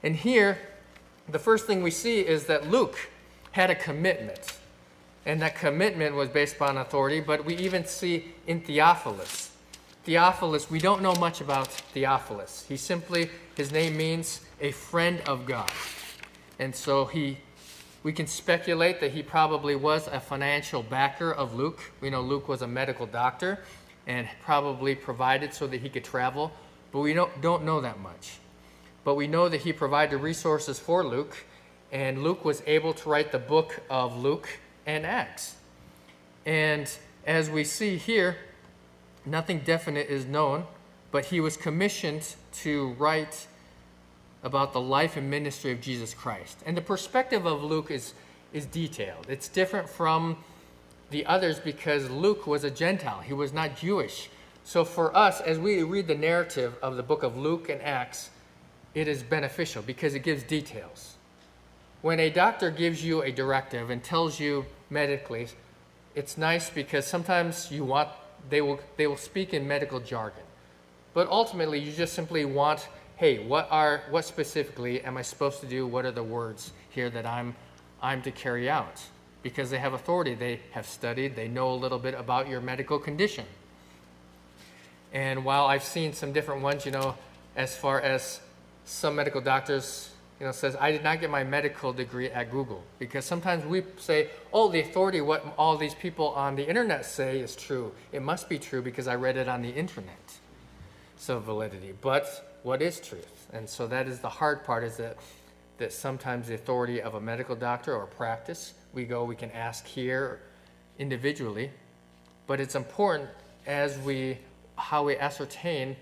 And 0.04 0.16
here, 0.16 0.60
the 1.28 1.39
first 1.39 1.66
thing 1.66 1.81
we 1.81 1.89
see 1.89 2.19
is 2.19 2.45
that 2.45 2.69
Luke 2.69 3.10
had 3.51 3.71
a 3.71 3.75
commitment. 3.75 4.57
And 5.25 5.42
that 5.42 5.56
commitment 5.56 6.16
was 6.16 6.30
based 6.30 6.56
upon 6.56 6.77
authority, 6.77 7.19
but 7.19 7.45
we 7.45 7.56
even 7.57 7.86
see 7.86 8.33
in 8.45 8.62
Theophilus. 8.62 9.51
Theophilus, 10.04 10.69
we 10.69 10.80
don't 10.80 11.01
know 11.01 11.16
much 11.16 11.42
about 11.42 11.68
Theophilus. 11.68 12.66
He 12.68 12.77
simply, 12.77 13.30
his 13.57 13.72
name 13.72 13.98
means 13.98 14.42
a 14.62 14.72
friend 14.72 15.22
of 15.27 15.45
God. 15.45 15.72
And 16.60 16.75
so 16.75 17.06
he, 17.06 17.39
we 18.04 18.13
can 18.13 18.27
speculate 18.27 19.00
that 19.00 19.12
he 19.13 19.24
probably 19.24 19.75
was 19.75 20.07
a 20.07 20.19
financial 20.19 20.83
backer 20.83 21.31
of 21.31 21.56
Luke. 21.56 21.92
We 22.01 22.12
know 22.12 22.21
Luke 22.21 22.48
was 22.48 22.62
a 22.62 22.68
medical 22.68 23.07
doctor 23.07 23.60
and 24.06 24.28
probably 24.44 24.94
provided 24.94 25.54
so 25.54 25.66
that 25.66 25.81
he 25.81 25.90
could 25.90 26.04
travel, 26.04 26.52
but 26.92 27.00
we 27.00 27.14
don't, 27.14 27.42
don't 27.42 27.64
know 27.64 27.81
that 27.81 28.00
much 28.00 28.38
but 29.06 29.14
we 29.14 29.28
know 29.28 29.47
that 29.47 29.61
he 29.61 29.71
provided 29.71 30.18
resources 30.18 30.80
for 30.80 31.06
Luke, 31.06 31.38
and 31.92 32.23
Luke 32.23 32.44
was 32.44 32.61
able 32.66 32.92
to 32.95 33.07
write 33.07 33.31
the 33.31 33.40
book 33.40 33.80
of 33.90 34.18
Luke 34.18 34.50
and 34.85 35.06
Acts. 35.06 35.56
And 36.45 36.89
as 37.25 37.49
we 37.49 37.63
see 37.63 37.97
here, 37.97 38.37
nothing 39.25 39.59
definite 39.59 40.07
is 40.07 40.25
known, 40.25 40.65
but 41.11 41.25
he 41.25 41.39
was 41.39 41.57
commissioned 41.57 42.35
to 42.54 42.89
write 42.99 43.47
about 44.44 44.73
the 44.73 44.81
life 44.81 45.18
and 45.18 45.30
ministry 45.30 45.71
of 45.71 45.81
Jesus 45.81 46.13
Christ. 46.13 46.59
And 46.65 46.77
the 46.77 46.81
perspective 46.81 47.45
of 47.45 47.63
Luke 47.63 47.89
is, 47.89 48.13
is 48.54 48.65
detailed. 48.68 49.25
It's 49.27 49.47
different 49.47 49.89
from 49.89 50.37
the 51.09 51.25
others 51.25 51.59
because 51.59 52.09
Luke 52.09 52.45
was 52.45 52.63
a 52.63 52.71
Gentile, 52.71 53.21
he 53.21 53.33
was 53.33 53.54
not 53.54 53.75
Jewish. 53.75 54.30
So 54.63 54.83
for 54.83 55.15
us, 55.15 55.42
as 55.42 55.59
we 55.59 55.83
read 55.83 56.07
the 56.07 56.15
narrative 56.15 56.75
of 56.81 56.97
the 56.97 57.04
book 57.04 57.23
of 57.23 57.37
Luke 57.37 57.69
and 57.69 57.81
Acts, 57.81 58.31
it 58.95 59.07
is 59.07 59.21
beneficial 59.21 59.83
because 59.83 60.15
it 60.15 60.19
gives 60.19 60.42
details. 60.44 61.15
When 62.06 62.19
a 62.19 62.30
doctor 62.30 62.69
gives 62.69 63.04
you 63.04 63.24
a 63.24 63.31
directive 63.31 63.90
and 63.90 64.04
tells 64.04 64.40
you 64.40 64.68
medically, 64.92 65.47
it's 66.14 66.38
nice 66.38 66.69
because 66.69 67.07
sometimes 67.07 67.71
you 67.71 67.83
want 67.83 68.09
they 68.47 68.62
will 68.62 68.80
they 68.95 69.07
will 69.07 69.18
speak 69.18 69.56
in 69.56 69.68
medical 69.68 70.00
jargon. 70.00 70.44
But 71.16 71.28
ultimately 71.30 71.80
you 71.80 71.92
just 71.92 72.14
simply 72.14 72.45
want, 72.45 72.88
hey, 73.16 73.44
what 73.47 73.68
are 73.71 74.04
what 74.12 74.24
specifically 74.24 75.02
am 75.02 75.18
I 75.18 75.24
supposed 75.24 75.62
to 75.62 75.66
do? 75.66 75.88
What 75.88 76.06
are 76.06 76.12
the 76.12 76.21
words 76.21 76.74
here 76.92 77.09
that 77.09 77.26
I'm 77.26 77.56
I'm 78.04 78.21
to 78.21 78.30
carry 78.30 78.69
out? 78.69 79.02
Because 79.42 79.71
they 79.71 79.80
have 79.80 79.94
authority, 79.94 80.35
they 80.35 80.59
have 80.74 80.85
studied, 80.85 81.35
they 81.35 81.47
know 81.47 81.71
a 81.71 81.80
little 81.85 81.97
bit 81.97 82.14
about 82.14 82.47
your 82.47 82.62
medical 82.62 83.00
condition. 83.00 83.45
And 85.12 85.44
while 85.44 85.66
I've 85.66 85.83
seen 85.83 86.14
some 86.14 86.33
different 86.33 86.62
ones, 86.62 86.85
you 86.85 86.92
know, 86.92 87.16
as 87.56 87.76
far 87.76 88.00
as 88.00 88.42
some 88.85 89.16
medical 89.16 89.42
doctors 89.42 90.12
you 90.39 90.45
know, 90.45 90.51
says, 90.51 90.75
I 90.80 90.92
did 90.92 91.04
not 91.04 91.21
get 91.21 91.30
my 91.30 91.44
medical 91.44 91.94
degree 91.94 92.30
at 92.30 92.51
Google. 92.51 92.83
Because 92.99 93.23
sometimes 93.23 93.65
we 93.65 93.83
say, 93.97 94.30
oh, 94.51 94.69
the 94.69 94.81
authority, 94.81 95.21
what 95.21 95.45
all 95.57 95.77
these 95.77 95.95
people 95.95 96.30
on 96.30 96.56
the 96.56 96.68
internet 96.68 97.06
say 97.06 97.39
is 97.39 97.56
true. 97.56 97.94
It 98.11 98.21
must 98.21 98.49
be 98.49 98.59
true 98.59 98.81
because 98.81 99.07
I 99.07 99.15
read 99.15 99.37
it 99.37 99.47
on 99.47 99.61
the 99.61 99.69
internet. 99.69 100.33
So 101.18 101.39
validity. 101.39 101.94
But 102.01 102.59
what 102.63 102.81
is 102.81 102.99
truth? 102.99 103.47
And 103.54 103.69
so 103.69 103.87
that 103.87 104.07
is 104.07 104.19
the 104.19 104.30
hard 104.30 104.65
part 104.65 104.83
is 104.83 104.97
that, 104.97 105.18
that 105.77 105.94
sometimes 105.94 106.47
the 106.47 106.56
authority 106.56 107.01
of 107.01 107.15
a 107.15 107.21
medical 107.21 107.56
doctor 107.56 107.95
or 107.95 108.06
practice, 108.06 108.73
we 108.94 109.06
go, 109.06 109.23
we 109.23 109.35
can 109.35 109.51
ask 109.51 109.85
here 109.85 110.42
individually. 110.99 111.71
But 112.45 112.59
it's 112.59 112.75
important 112.75 113.30
as 113.65 113.97
we, 113.99 114.37
how 114.75 115.06
we 115.06 115.15
ascertain 115.15 115.95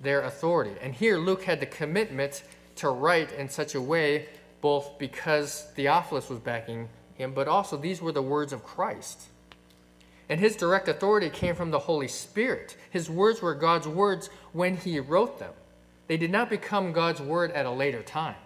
their 0.00 0.22
authority. 0.22 0.72
And 0.82 0.92
here 0.92 1.16
Luke 1.16 1.44
had 1.44 1.60
the 1.60 1.66
commitment 1.66 2.42
to 2.76 2.90
write 2.90 3.32
in 3.32 3.48
such 3.48 3.74
a 3.74 3.80
way, 3.80 4.26
both 4.60 4.98
because 4.98 5.62
Theophilus 5.74 6.28
was 6.28 6.38
backing 6.38 6.88
him, 7.14 7.32
but 7.32 7.48
also 7.48 7.76
these 7.76 8.00
were 8.00 8.12
the 8.12 8.22
words 8.22 8.52
of 8.52 8.64
Christ. 8.64 9.22
And 10.28 10.40
his 10.40 10.56
direct 10.56 10.88
authority 10.88 11.30
came 11.30 11.54
from 11.54 11.70
the 11.70 11.78
Holy 11.78 12.08
Spirit. 12.08 12.76
His 12.90 13.08
words 13.08 13.40
were 13.40 13.54
God's 13.54 13.86
words 13.86 14.28
when 14.52 14.76
he 14.76 14.98
wrote 14.98 15.38
them. 15.38 15.52
They 16.08 16.16
did 16.16 16.30
not 16.30 16.50
become 16.50 16.92
God's 16.92 17.20
word 17.20 17.52
at 17.52 17.66
a 17.66 17.70
later 17.70 18.02
time. 18.02 18.36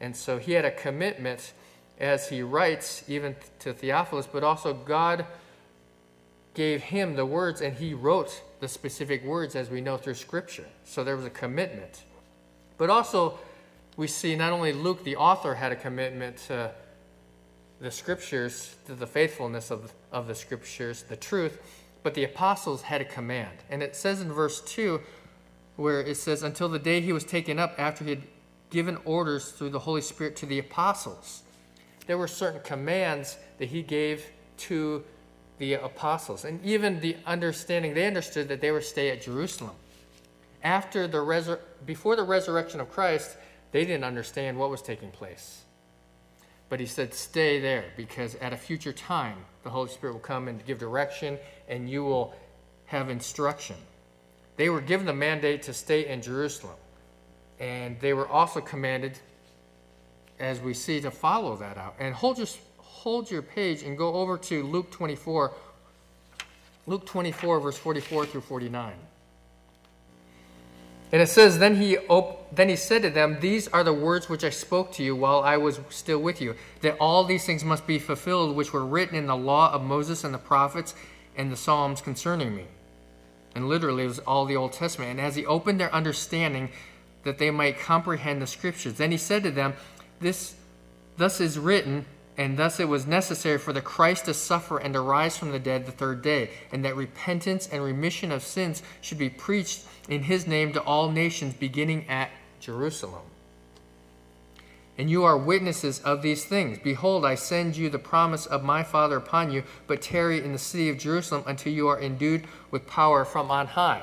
And 0.00 0.16
so 0.16 0.38
he 0.38 0.52
had 0.52 0.64
a 0.64 0.70
commitment 0.70 1.52
as 1.98 2.28
he 2.28 2.42
writes, 2.42 3.04
even 3.06 3.36
to 3.58 3.74
Theophilus, 3.74 4.26
but 4.26 4.42
also 4.42 4.72
God 4.72 5.26
gave 6.54 6.82
him 6.82 7.14
the 7.14 7.26
words 7.26 7.60
and 7.60 7.76
he 7.76 7.94
wrote 7.94 8.42
the 8.60 8.68
specific 8.68 9.24
words 9.24 9.54
as 9.54 9.70
we 9.70 9.80
know 9.80 9.96
through 9.96 10.14
Scripture. 10.14 10.66
So 10.84 11.04
there 11.04 11.16
was 11.16 11.26
a 11.26 11.30
commitment. 11.30 12.04
But 12.80 12.88
also, 12.88 13.38
we 13.98 14.06
see 14.06 14.34
not 14.34 14.54
only 14.54 14.72
Luke, 14.72 15.04
the 15.04 15.16
author, 15.16 15.54
had 15.54 15.70
a 15.70 15.76
commitment 15.76 16.38
to 16.46 16.72
the 17.78 17.90
Scriptures, 17.90 18.74
to 18.86 18.94
the 18.94 19.06
faithfulness 19.06 19.70
of, 19.70 19.92
of 20.10 20.26
the 20.26 20.34
Scriptures, 20.34 21.02
the 21.02 21.14
truth, 21.14 21.60
but 22.02 22.14
the 22.14 22.24
apostles 22.24 22.80
had 22.80 23.02
a 23.02 23.04
command. 23.04 23.58
And 23.68 23.82
it 23.82 23.94
says 23.94 24.22
in 24.22 24.32
verse 24.32 24.62
2, 24.62 24.98
where 25.76 26.00
it 26.00 26.16
says, 26.16 26.42
Until 26.42 26.70
the 26.70 26.78
day 26.78 27.02
he 27.02 27.12
was 27.12 27.22
taken 27.22 27.58
up 27.58 27.74
after 27.76 28.02
he 28.02 28.10
had 28.10 28.22
given 28.70 28.96
orders 29.04 29.52
through 29.52 29.70
the 29.70 29.80
Holy 29.80 30.00
Spirit 30.00 30.34
to 30.36 30.46
the 30.46 30.58
apostles. 30.58 31.42
There 32.06 32.16
were 32.16 32.28
certain 32.28 32.62
commands 32.62 33.36
that 33.58 33.68
he 33.68 33.82
gave 33.82 34.24
to 34.56 35.04
the 35.58 35.74
apostles. 35.74 36.46
And 36.46 36.64
even 36.64 37.00
the 37.00 37.18
understanding, 37.26 37.92
they 37.92 38.06
understood 38.06 38.48
that 38.48 38.62
they 38.62 38.70
were 38.70 38.80
stay 38.80 39.10
at 39.10 39.20
Jerusalem. 39.20 39.74
After 40.62 41.06
the 41.06 41.18
resur- 41.18 41.60
before 41.86 42.16
the 42.16 42.22
resurrection 42.22 42.80
of 42.80 42.90
Christ, 42.90 43.36
they 43.72 43.84
didn't 43.84 44.04
understand 44.04 44.58
what 44.58 44.70
was 44.70 44.82
taking 44.82 45.10
place. 45.10 45.62
But 46.68 46.80
he 46.80 46.86
said, 46.86 47.14
stay 47.14 47.60
there, 47.60 47.86
because 47.96 48.36
at 48.36 48.52
a 48.52 48.56
future 48.56 48.92
time, 48.92 49.38
the 49.64 49.70
Holy 49.70 49.88
Spirit 49.88 50.12
will 50.12 50.20
come 50.20 50.48
and 50.48 50.64
give 50.64 50.78
direction, 50.78 51.38
and 51.68 51.90
you 51.90 52.04
will 52.04 52.34
have 52.86 53.10
instruction. 53.10 53.76
They 54.56 54.68
were 54.68 54.80
given 54.80 55.06
the 55.06 55.12
mandate 55.12 55.62
to 55.62 55.72
stay 55.72 56.06
in 56.06 56.22
Jerusalem. 56.22 56.76
And 57.58 57.98
they 58.00 58.14
were 58.14 58.28
also 58.28 58.60
commanded, 58.60 59.18
as 60.38 60.60
we 60.60 60.74
see, 60.74 61.00
to 61.00 61.10
follow 61.10 61.56
that 61.56 61.76
out. 61.76 61.94
And 61.98 62.14
hold 62.14 62.38
your, 62.38 62.46
hold 62.78 63.30
your 63.30 63.42
page 63.42 63.82
and 63.82 63.98
go 63.98 64.14
over 64.14 64.38
to 64.38 64.62
Luke 64.62 64.90
24. 64.90 65.52
Luke 66.86 67.06
24, 67.06 67.60
verse 67.60 67.76
44 67.76 68.26
through 68.26 68.40
49. 68.40 68.92
And 71.12 71.20
it 71.20 71.28
says, 71.28 71.58
then 71.58 71.76
he, 71.76 71.98
op- 71.98 72.54
then 72.54 72.68
he 72.68 72.76
said 72.76 73.02
to 73.02 73.10
them, 73.10 73.38
These 73.40 73.66
are 73.68 73.82
the 73.82 73.92
words 73.92 74.28
which 74.28 74.44
I 74.44 74.50
spoke 74.50 74.92
to 74.92 75.02
you 75.02 75.16
while 75.16 75.40
I 75.40 75.56
was 75.56 75.80
still 75.88 76.20
with 76.20 76.40
you, 76.40 76.54
that 76.82 76.96
all 76.98 77.24
these 77.24 77.44
things 77.44 77.64
must 77.64 77.86
be 77.86 77.98
fulfilled 77.98 78.54
which 78.54 78.72
were 78.72 78.86
written 78.86 79.16
in 79.16 79.26
the 79.26 79.36
law 79.36 79.72
of 79.72 79.82
Moses 79.82 80.22
and 80.22 80.32
the 80.32 80.38
prophets 80.38 80.94
and 81.36 81.50
the 81.50 81.56
Psalms 81.56 82.00
concerning 82.00 82.54
me. 82.54 82.66
And 83.54 83.68
literally, 83.68 84.04
it 84.04 84.08
was 84.08 84.18
all 84.20 84.46
the 84.46 84.56
Old 84.56 84.72
Testament. 84.72 85.10
And 85.10 85.20
as 85.20 85.34
he 85.34 85.44
opened 85.44 85.80
their 85.80 85.92
understanding, 85.92 86.70
that 87.24 87.38
they 87.38 87.50
might 87.50 87.78
comprehend 87.78 88.40
the 88.40 88.46
scriptures. 88.46 88.94
Then 88.94 89.10
he 89.10 89.16
said 89.16 89.42
to 89.42 89.50
them, 89.50 89.74
This 90.20 90.54
thus 91.16 91.40
is 91.40 91.58
written, 91.58 92.06
and 92.40 92.56
thus 92.56 92.80
it 92.80 92.88
was 92.88 93.06
necessary 93.06 93.58
for 93.58 93.74
the 93.74 93.82
Christ 93.82 94.24
to 94.24 94.32
suffer 94.32 94.78
and 94.78 94.94
to 94.94 95.00
rise 95.02 95.36
from 95.36 95.52
the 95.52 95.58
dead 95.58 95.84
the 95.84 95.92
third 95.92 96.22
day, 96.22 96.48
and 96.72 96.82
that 96.86 96.96
repentance 96.96 97.68
and 97.70 97.84
remission 97.84 98.32
of 98.32 98.42
sins 98.42 98.82
should 99.02 99.18
be 99.18 99.28
preached 99.28 99.84
in 100.08 100.22
his 100.22 100.46
name 100.46 100.72
to 100.72 100.80
all 100.80 101.10
nations, 101.10 101.52
beginning 101.52 102.08
at 102.08 102.30
Jerusalem. 102.58 103.20
And 104.96 105.10
you 105.10 105.22
are 105.22 105.36
witnesses 105.36 106.00
of 106.00 106.22
these 106.22 106.46
things. 106.46 106.78
Behold, 106.82 107.26
I 107.26 107.34
send 107.34 107.76
you 107.76 107.90
the 107.90 107.98
promise 107.98 108.46
of 108.46 108.64
my 108.64 108.84
Father 108.84 109.18
upon 109.18 109.52
you, 109.52 109.62
but 109.86 110.00
tarry 110.00 110.42
in 110.42 110.52
the 110.52 110.58
city 110.58 110.88
of 110.88 110.96
Jerusalem 110.96 111.44
until 111.46 111.74
you 111.74 111.88
are 111.88 112.00
endued 112.00 112.46
with 112.70 112.86
power 112.86 113.26
from 113.26 113.50
on 113.50 113.66
high. 113.66 114.00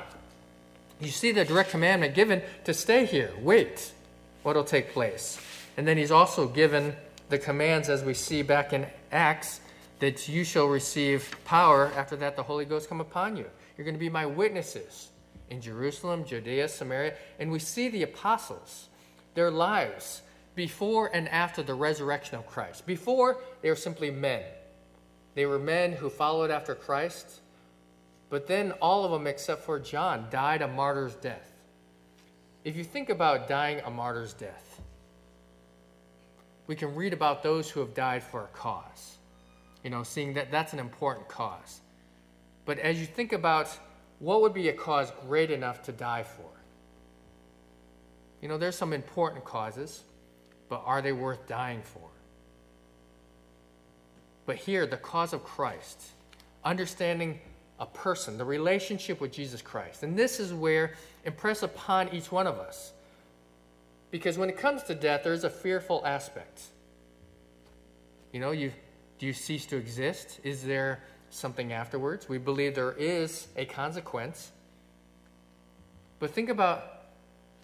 You 1.02 1.10
see 1.10 1.32
the 1.32 1.44
direct 1.44 1.72
commandment 1.72 2.14
given 2.14 2.44
to 2.66 2.74
stay 2.76 3.08
here, 3.08 3.32
wait 3.42 3.94
what 4.44 4.56
will 4.56 4.64
take 4.64 4.94
place. 4.94 5.42
And 5.76 5.88
then 5.88 5.98
he's 5.98 6.12
also 6.12 6.48
given 6.48 6.96
the 7.30 7.38
commands, 7.38 7.90
as 7.90 8.04
we 8.04 8.14
see 8.14 8.42
back 8.42 8.74
in 8.74 8.86
Acts, 9.12 9.62
that 10.00 10.28
you 10.28 10.44
shall 10.44 10.68
receive 10.68 11.36
power 11.46 11.92
after 11.96 12.16
that 12.18 12.36
the 12.36 12.44
Holy 12.44 12.66
Ghost 12.66 12.88
come 12.88 13.02
upon 13.02 13.36
you. 13.36 13.46
You're 13.78 13.86
going 13.86 13.96
to 13.96 14.00
be 14.00 14.10
my 14.10 14.26
witnesses 14.26 15.10
in 15.50 15.62
Jerusalem, 15.62 16.26
Judea, 16.26 16.68
Samaria. 16.68 17.16
And 17.40 17.52
we 17.52 17.60
see 17.60 17.90
the 17.90 18.04
apostles, 18.04 18.90
their 19.34 19.52
lives 19.52 20.22
before 20.56 21.10
and 21.14 21.28
after 21.30 21.64
the 21.64 21.74
resurrection 21.74 22.38
of 22.38 22.48
Christ. 22.48 22.86
Before, 22.86 23.38
they 23.62 23.70
were 23.70 23.76
simply 23.76 24.12
men. 24.12 24.44
They 25.36 25.46
were 25.46 25.60
men 25.60 25.94
who 25.94 26.10
followed 26.10 26.52
after 26.52 26.74
Christ 26.76 27.42
but 28.30 28.48
then 28.48 28.74
all 28.74 29.06
of 29.06 29.12
them, 29.12 29.28
except 29.28 29.64
for 29.64 29.80
John, 29.80 30.28
died 30.30 30.62
a 30.62 30.68
martyr's 30.68 31.16
death. 31.16 31.54
If 32.64 32.76
you 32.76 32.84
think 32.84 33.10
about 33.10 33.48
dying 33.48 33.80
a 33.86 33.90
martyr's 33.90 34.34
death, 34.34 34.67
we 36.68 36.76
can 36.76 36.94
read 36.96 37.14
about 37.14 37.42
those 37.44 37.70
who 37.70 37.80
have 37.80 37.94
died 37.94 38.24
for 38.24 38.44
a 38.44 38.48
cause. 38.48 39.18
You 39.84 39.90
know, 39.90 40.04
seeing 40.04 40.34
that 40.34 40.52
that's 40.52 40.74
an 40.74 40.80
important 40.80 41.28
cause. 41.28 41.82
But 42.66 42.78
as 42.80 43.00
you 43.00 43.06
think 43.06 43.34
about 43.34 43.70
what 44.20 44.42
would 44.42 44.54
be 44.54 44.70
a 44.70 44.74
cause 44.74 45.12
great 45.28 45.52
enough 45.52 45.84
to 45.84 45.92
die 45.92 46.24
for? 46.24 46.50
You 48.42 48.48
know, 48.48 48.58
there's 48.58 48.76
some 48.76 48.94
important 48.94 49.46
causes, 49.46 50.04
but 50.70 50.82
are 50.86 51.02
they 51.02 51.12
worth 51.12 51.48
dying 51.48 51.82
for? 51.82 52.10
But 54.46 54.56
here, 54.56 54.86
the 54.86 54.98
cause 54.98 55.34
of 55.34 55.44
Christ, 55.44 56.02
understanding 56.64 57.40
a 57.80 57.86
person, 57.86 58.38
the 58.38 58.46
relationship 58.46 59.22
with 59.22 59.32
Jesus 59.32 59.62
Christ. 59.62 60.04
And 60.04 60.18
this 60.18 60.40
is 60.40 60.54
where 60.54 60.94
impress 61.26 61.64
upon 61.64 62.10
each 62.14 62.32
one 62.32 62.48
of 62.48 62.58
us. 62.58 62.94
Because 64.18 64.36
when 64.36 64.50
it 64.50 64.58
comes 64.58 64.82
to 64.82 64.96
death, 64.96 65.24
there 65.24 65.34
is 65.34 65.44
a 65.44 65.50
fearful 65.50 66.02
aspect. 66.04 66.64
You 68.34 68.40
know, 68.40 68.50
you 68.50 68.72
do 69.20 69.28
you 69.28 69.34
cease 69.34 69.68
to 69.68 69.78
exist? 69.78 70.40
Is 70.44 70.64
there 70.64 71.04
something 71.30 71.72
afterwards? 71.72 72.28
We 72.28 72.40
believe 72.40 72.74
there 72.74 72.94
is 72.94 73.48
a 73.56 73.66
consequence. 73.66 74.50
But 76.18 76.32
think 76.32 76.50
about 76.50 77.04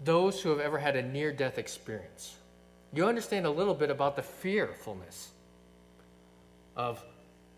those 0.04 0.44
who 0.44 0.50
have 0.50 0.60
ever 0.60 0.78
had 0.78 0.96
a 0.96 1.02
near 1.02 1.32
death 1.32 1.58
experience. 1.58 2.36
You 2.94 3.08
understand 3.08 3.48
a 3.48 3.50
little 3.50 3.74
bit 3.74 3.90
about 3.90 4.16
the 4.16 4.22
fearfulness 4.22 5.32
of 6.76 7.04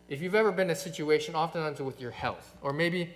if 0.08 0.22
you've 0.22 0.36
ever 0.36 0.54
been 0.54 0.68
in 0.68 0.72
a 0.72 0.76
situation, 0.76 1.36
oftentimes 1.36 1.82
with 1.82 2.00
your 2.00 2.12
health, 2.12 2.56
or 2.62 2.72
maybe 2.72 3.14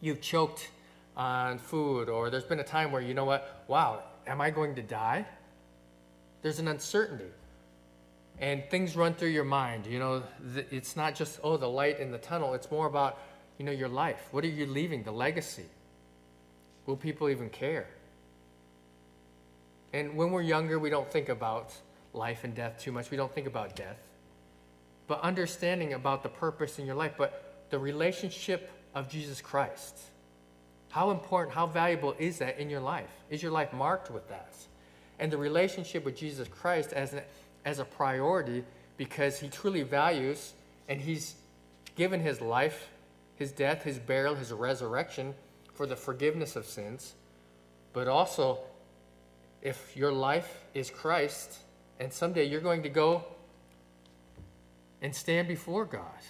you've 0.00 0.22
choked 0.22 0.70
on 1.14 1.58
food, 1.58 2.08
or 2.08 2.30
there's 2.30 2.44
been 2.44 2.60
a 2.60 2.64
time 2.64 2.90
where 2.90 3.02
you 3.02 3.12
know 3.12 3.26
what, 3.26 3.64
wow, 3.68 4.02
am 4.26 4.40
I 4.40 4.50
going 4.50 4.74
to 4.76 4.82
die? 4.82 5.26
There's 6.42 6.58
an 6.58 6.68
uncertainty. 6.68 7.30
And 8.38 8.64
things 8.70 8.96
run 8.96 9.14
through 9.14 9.28
your 9.28 9.44
mind. 9.44 9.86
You 9.86 9.98
know, 9.98 10.22
it's 10.70 10.96
not 10.96 11.14
just, 11.14 11.38
oh, 11.42 11.56
the 11.56 11.68
light 11.68 12.00
in 12.00 12.10
the 12.10 12.18
tunnel. 12.18 12.54
It's 12.54 12.70
more 12.70 12.86
about, 12.86 13.18
you 13.58 13.64
know, 13.64 13.72
your 13.72 13.88
life. 13.88 14.28
What 14.32 14.44
are 14.44 14.48
you 14.48 14.66
leaving? 14.66 15.04
The 15.04 15.12
legacy. 15.12 15.66
Will 16.86 16.96
people 16.96 17.28
even 17.28 17.48
care? 17.48 17.86
And 19.92 20.16
when 20.16 20.32
we're 20.32 20.42
younger, 20.42 20.78
we 20.78 20.90
don't 20.90 21.10
think 21.10 21.28
about 21.28 21.72
life 22.12 22.42
and 22.44 22.54
death 22.54 22.80
too 22.80 22.90
much. 22.90 23.10
We 23.10 23.16
don't 23.16 23.32
think 23.32 23.46
about 23.46 23.76
death 23.76 23.98
but 25.06 25.20
understanding 25.20 25.92
about 25.92 26.22
the 26.22 26.28
purpose 26.28 26.78
in 26.78 26.86
your 26.86 26.94
life, 26.94 27.12
but 27.16 27.66
the 27.70 27.78
relationship 27.78 28.70
of 28.94 29.08
Jesus 29.08 29.40
Christ. 29.40 29.98
How 30.94 31.10
important, 31.10 31.52
how 31.52 31.66
valuable 31.66 32.14
is 32.20 32.38
that 32.38 32.60
in 32.60 32.70
your 32.70 32.78
life? 32.78 33.10
Is 33.28 33.42
your 33.42 33.50
life 33.50 33.72
marked 33.72 34.12
with 34.12 34.28
that? 34.28 34.54
And 35.18 35.32
the 35.32 35.36
relationship 35.36 36.04
with 36.04 36.16
Jesus 36.16 36.46
Christ 36.46 36.92
as, 36.92 37.14
an, 37.14 37.22
as 37.64 37.80
a 37.80 37.84
priority 37.84 38.62
because 38.96 39.40
he 39.40 39.48
truly 39.48 39.82
values 39.82 40.52
and 40.88 41.00
he's 41.00 41.34
given 41.96 42.20
his 42.20 42.40
life, 42.40 42.90
his 43.34 43.50
death, 43.50 43.82
his 43.82 43.98
burial, 43.98 44.36
his 44.36 44.52
resurrection 44.52 45.34
for 45.72 45.84
the 45.84 45.96
forgiveness 45.96 46.54
of 46.54 46.64
sins. 46.64 47.14
But 47.92 48.06
also, 48.06 48.60
if 49.62 49.96
your 49.96 50.12
life 50.12 50.60
is 50.74 50.90
Christ, 50.90 51.58
and 51.98 52.12
someday 52.12 52.44
you're 52.44 52.60
going 52.60 52.84
to 52.84 52.88
go 52.88 53.24
and 55.02 55.12
stand 55.12 55.48
before 55.48 55.86
God. 55.86 56.22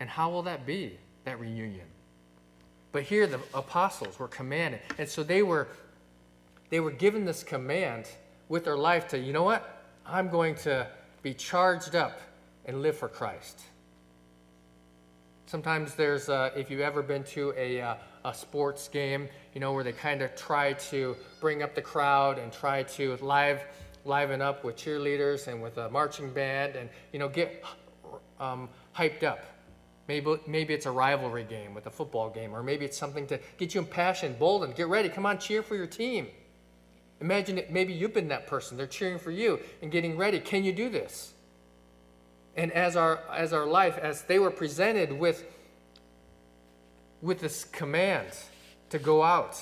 And 0.00 0.10
how 0.10 0.28
will 0.28 0.42
that 0.42 0.66
be, 0.66 0.98
that 1.22 1.38
reunion? 1.38 1.86
But 2.96 3.02
here 3.02 3.26
the 3.26 3.40
apostles 3.52 4.18
were 4.18 4.28
commanded. 4.28 4.80
And 4.96 5.06
so 5.06 5.22
they 5.22 5.42
were 5.42 5.68
they 6.70 6.80
were 6.80 6.90
given 6.90 7.26
this 7.26 7.42
command 7.42 8.08
with 8.48 8.64
their 8.64 8.78
life 8.78 9.06
to, 9.08 9.18
you 9.18 9.34
know 9.34 9.42
what? 9.42 9.82
I'm 10.06 10.30
going 10.30 10.54
to 10.64 10.86
be 11.20 11.34
charged 11.34 11.94
up 11.94 12.18
and 12.64 12.80
live 12.80 12.96
for 12.96 13.08
Christ. 13.08 13.60
Sometimes 15.44 15.94
there's, 15.94 16.30
uh, 16.30 16.52
if 16.56 16.70
you've 16.70 16.80
ever 16.80 17.02
been 17.02 17.22
to 17.24 17.52
a, 17.54 17.82
uh, 17.82 17.96
a 18.24 18.32
sports 18.32 18.88
game, 18.88 19.28
you 19.52 19.60
know, 19.60 19.74
where 19.74 19.84
they 19.84 19.92
kind 19.92 20.22
of 20.22 20.34
try 20.34 20.72
to 20.72 21.16
bring 21.38 21.62
up 21.62 21.74
the 21.74 21.82
crowd 21.82 22.38
and 22.38 22.50
try 22.50 22.82
to 22.82 23.14
live, 23.18 23.62
liven 24.06 24.40
up 24.40 24.64
with 24.64 24.74
cheerleaders 24.74 25.48
and 25.48 25.62
with 25.62 25.76
a 25.76 25.90
marching 25.90 26.30
band 26.30 26.76
and, 26.76 26.88
you 27.12 27.18
know, 27.18 27.28
get 27.28 27.62
um, 28.40 28.70
hyped 28.96 29.22
up. 29.22 29.44
Maybe, 30.08 30.36
maybe 30.46 30.72
it's 30.72 30.86
a 30.86 30.90
rivalry 30.90 31.44
game 31.44 31.74
with 31.74 31.86
a 31.86 31.90
football 31.90 32.30
game, 32.30 32.54
or 32.54 32.62
maybe 32.62 32.84
it's 32.84 32.96
something 32.96 33.26
to 33.26 33.40
get 33.58 33.74
you 33.74 33.80
impassioned, 33.80 34.38
bold, 34.38 34.62
and 34.62 34.74
get 34.74 34.86
ready. 34.86 35.08
Come 35.08 35.26
on, 35.26 35.38
cheer 35.38 35.62
for 35.62 35.74
your 35.74 35.86
team. 35.86 36.28
Imagine 37.20 37.58
it, 37.58 37.72
maybe 37.72 37.92
you've 37.92 38.14
been 38.14 38.28
that 38.28 38.46
person. 38.46 38.76
They're 38.76 38.86
cheering 38.86 39.18
for 39.18 39.30
you 39.30 39.58
and 39.82 39.90
getting 39.90 40.16
ready. 40.16 40.38
Can 40.38 40.64
you 40.64 40.72
do 40.72 40.88
this? 40.88 41.32
And 42.56 42.70
as 42.72 42.94
our, 42.94 43.20
as 43.34 43.52
our 43.52 43.66
life, 43.66 43.98
as 43.98 44.22
they 44.22 44.38
were 44.38 44.50
presented 44.50 45.12
with, 45.12 45.44
with 47.20 47.40
this 47.40 47.64
command 47.64 48.28
to 48.90 48.98
go 48.98 49.22
out, 49.22 49.60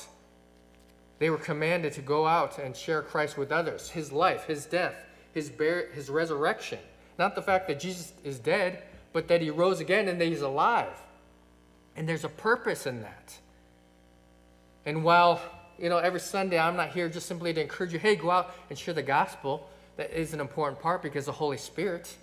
they 1.19 1.31
were 1.31 1.39
commanded 1.39 1.93
to 1.95 2.03
go 2.03 2.27
out 2.27 2.59
and 2.59 2.77
share 2.77 3.03
Christ 3.03 3.39
with 3.39 3.51
others, 3.51 3.89
his 3.89 4.13
life, 4.13 4.45
his 4.45 4.67
death, 4.67 4.95
his, 5.33 5.49
bear, 5.49 5.91
his 5.93 6.11
resurrection. 6.11 6.79
Not 7.19 7.35
the 7.35 7.43
fact 7.43 7.69
that 7.69 7.81
Jesus 7.81 8.13
is 8.25 8.39
dead, 8.39 8.83
but 9.15 9.29
that 9.29 9.41
he 9.41 9.49
rose 9.49 9.81
again 9.81 10.09
and 10.09 10.21
that 10.21 10.27
he's 10.27 10.43
alive. 10.43 10.99
And 11.97 12.07
there's 12.07 12.25
a 12.25 12.29
purpose 12.29 12.87
in 12.87 13.01
that. 13.01 13.39
And 14.85 15.03
while, 15.03 15.41
you 15.79 15.89
know, 15.89 15.97
every 15.97 16.21
Sunday 16.21 16.59
I'm 16.59 16.77
not 16.77 16.91
here 16.91 17.09
just 17.09 17.27
simply 17.27 17.55
to 17.55 17.63
encourage 17.63 17.95
you, 17.95 17.99
hey, 17.99 18.17
go 18.17 18.31
out 18.31 18.55
and 18.69 18.79
share 18.79 18.93
the 18.93 19.03
gospel, 19.03 19.71
that 19.97 20.11
is 20.11 20.35
an 20.35 20.41
important 20.41 20.81
part 20.81 21.01
because 21.01 21.25
the 21.25 21.33
Holy 21.33 21.57
Spirit 21.57 22.15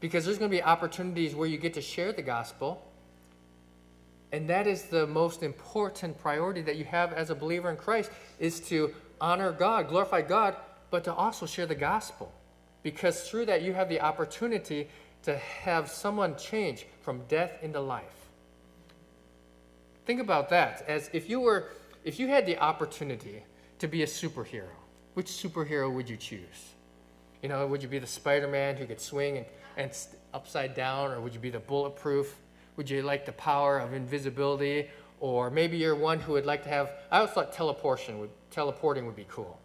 because 0.00 0.24
there's 0.24 0.38
going 0.38 0.50
to 0.50 0.56
be 0.56 0.62
opportunities 0.62 1.34
where 1.34 1.46
you 1.46 1.58
get 1.58 1.74
to 1.74 1.82
share 1.82 2.12
the 2.12 2.22
gospel. 2.22 2.82
And 4.32 4.48
that 4.48 4.66
is 4.66 4.84
the 4.84 5.06
most 5.06 5.42
important 5.42 6.18
priority 6.18 6.62
that 6.62 6.76
you 6.76 6.84
have 6.84 7.12
as 7.12 7.30
a 7.30 7.34
believer 7.34 7.70
in 7.70 7.76
Christ 7.76 8.10
is 8.38 8.60
to 8.68 8.94
honor 9.20 9.52
God, 9.52 9.88
glorify 9.88 10.22
God, 10.22 10.56
but 10.90 11.04
to 11.04 11.12
also 11.12 11.46
share 11.46 11.66
the 11.66 11.74
gospel. 11.74 12.32
Because 12.82 13.28
through 13.28 13.46
that 13.46 13.62
you 13.62 13.74
have 13.74 13.88
the 13.88 14.00
opportunity 14.00 14.88
to 15.22 15.36
have 15.36 15.90
someone 15.90 16.36
change 16.36 16.86
from 17.02 17.22
death 17.28 17.52
into 17.62 17.80
life. 17.80 18.04
Think 20.06 20.20
about 20.20 20.48
that 20.50 20.84
as 20.88 21.10
if 21.12 21.28
you 21.28 21.40
were 21.40 21.68
if 22.04 22.18
you 22.18 22.28
had 22.28 22.46
the 22.46 22.58
opportunity 22.58 23.44
to 23.78 23.86
be 23.86 24.02
a 24.02 24.06
superhero, 24.06 24.74
which 25.14 25.26
superhero 25.26 25.92
would 25.92 26.08
you 26.08 26.16
choose? 26.16 26.74
You 27.42 27.48
know, 27.48 27.66
would 27.66 27.82
you 27.82 27.88
be 27.88 27.98
the 27.98 28.06
Spider-Man 28.06 28.76
who 28.76 28.86
could 28.86 29.00
swing 29.00 29.38
and 29.38 29.46
and 29.76 29.96
upside 30.34 30.74
down, 30.74 31.10
or 31.10 31.20
would 31.20 31.34
you 31.34 31.40
be 31.40 31.50
the 31.50 31.60
bulletproof? 31.60 32.36
Would 32.76 32.88
you 32.90 33.02
like 33.02 33.26
the 33.26 33.32
power 33.32 33.78
of 33.78 33.92
invisibility? 33.92 34.88
Or 35.20 35.50
maybe 35.50 35.76
you're 35.76 35.94
one 35.94 36.18
who 36.18 36.32
would 36.32 36.46
like 36.46 36.62
to 36.64 36.68
have, 36.70 36.92
I 37.10 37.18
always 37.18 37.32
thought 37.32 37.52
teleportation 37.52 38.18
would, 38.20 38.30
teleporting 38.50 39.06
would 39.06 39.16
be 39.16 39.26
cool. 39.28 39.58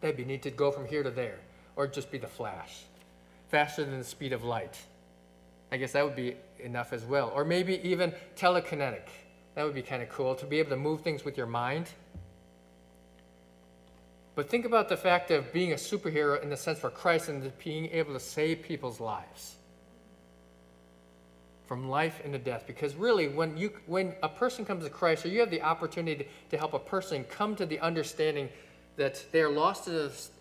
That'd 0.00 0.16
be 0.16 0.24
neat 0.24 0.42
to 0.42 0.50
go 0.50 0.70
from 0.70 0.86
here 0.86 1.02
to 1.02 1.10
there, 1.10 1.38
or 1.76 1.86
just 1.86 2.10
be 2.10 2.18
the 2.18 2.26
flash, 2.26 2.84
faster 3.52 3.84
than 3.84 3.98
the 3.98 4.04
speed 4.04 4.32
of 4.32 4.42
light. 4.42 4.78
I 5.70 5.76
guess 5.76 5.92
that 5.92 6.04
would 6.04 6.16
be 6.16 6.36
enough 6.58 6.94
as 6.94 7.04
well. 7.04 7.30
Or 7.34 7.44
maybe 7.44 7.86
even 7.86 8.14
telekinetic. 8.34 9.02
That 9.54 9.64
would 9.64 9.74
be 9.74 9.82
kind 9.82 10.02
of 10.02 10.08
cool 10.08 10.34
to 10.36 10.46
be 10.46 10.58
able 10.58 10.70
to 10.70 10.76
move 10.76 11.02
things 11.02 11.22
with 11.22 11.36
your 11.36 11.46
mind. 11.46 11.90
But 14.34 14.48
think 14.48 14.64
about 14.64 14.88
the 14.88 14.96
fact 14.96 15.30
of 15.30 15.52
being 15.52 15.72
a 15.72 15.76
superhero 15.76 16.42
in 16.42 16.48
the 16.48 16.56
sense 16.56 16.78
for 16.78 16.88
Christ 16.88 17.28
and 17.28 17.52
being 17.62 17.90
able 17.90 18.14
to 18.14 18.20
save 18.20 18.62
people's 18.62 19.00
lives 19.00 19.56
from 21.66 21.90
life 21.90 22.22
into 22.24 22.38
death. 22.38 22.64
Because 22.66 22.94
really, 22.94 23.28
when, 23.28 23.54
you, 23.58 23.72
when 23.84 24.14
a 24.22 24.30
person 24.30 24.64
comes 24.64 24.84
to 24.84 24.90
Christ, 24.90 25.26
or 25.26 25.28
you 25.28 25.40
have 25.40 25.50
the 25.50 25.60
opportunity 25.60 26.26
to 26.48 26.56
help 26.56 26.72
a 26.72 26.78
person 26.78 27.24
come 27.24 27.54
to 27.56 27.66
the 27.66 27.78
understanding 27.80 28.48
that 28.96 29.22
they 29.30 29.42
are 29.42 29.50
lost 29.50 29.90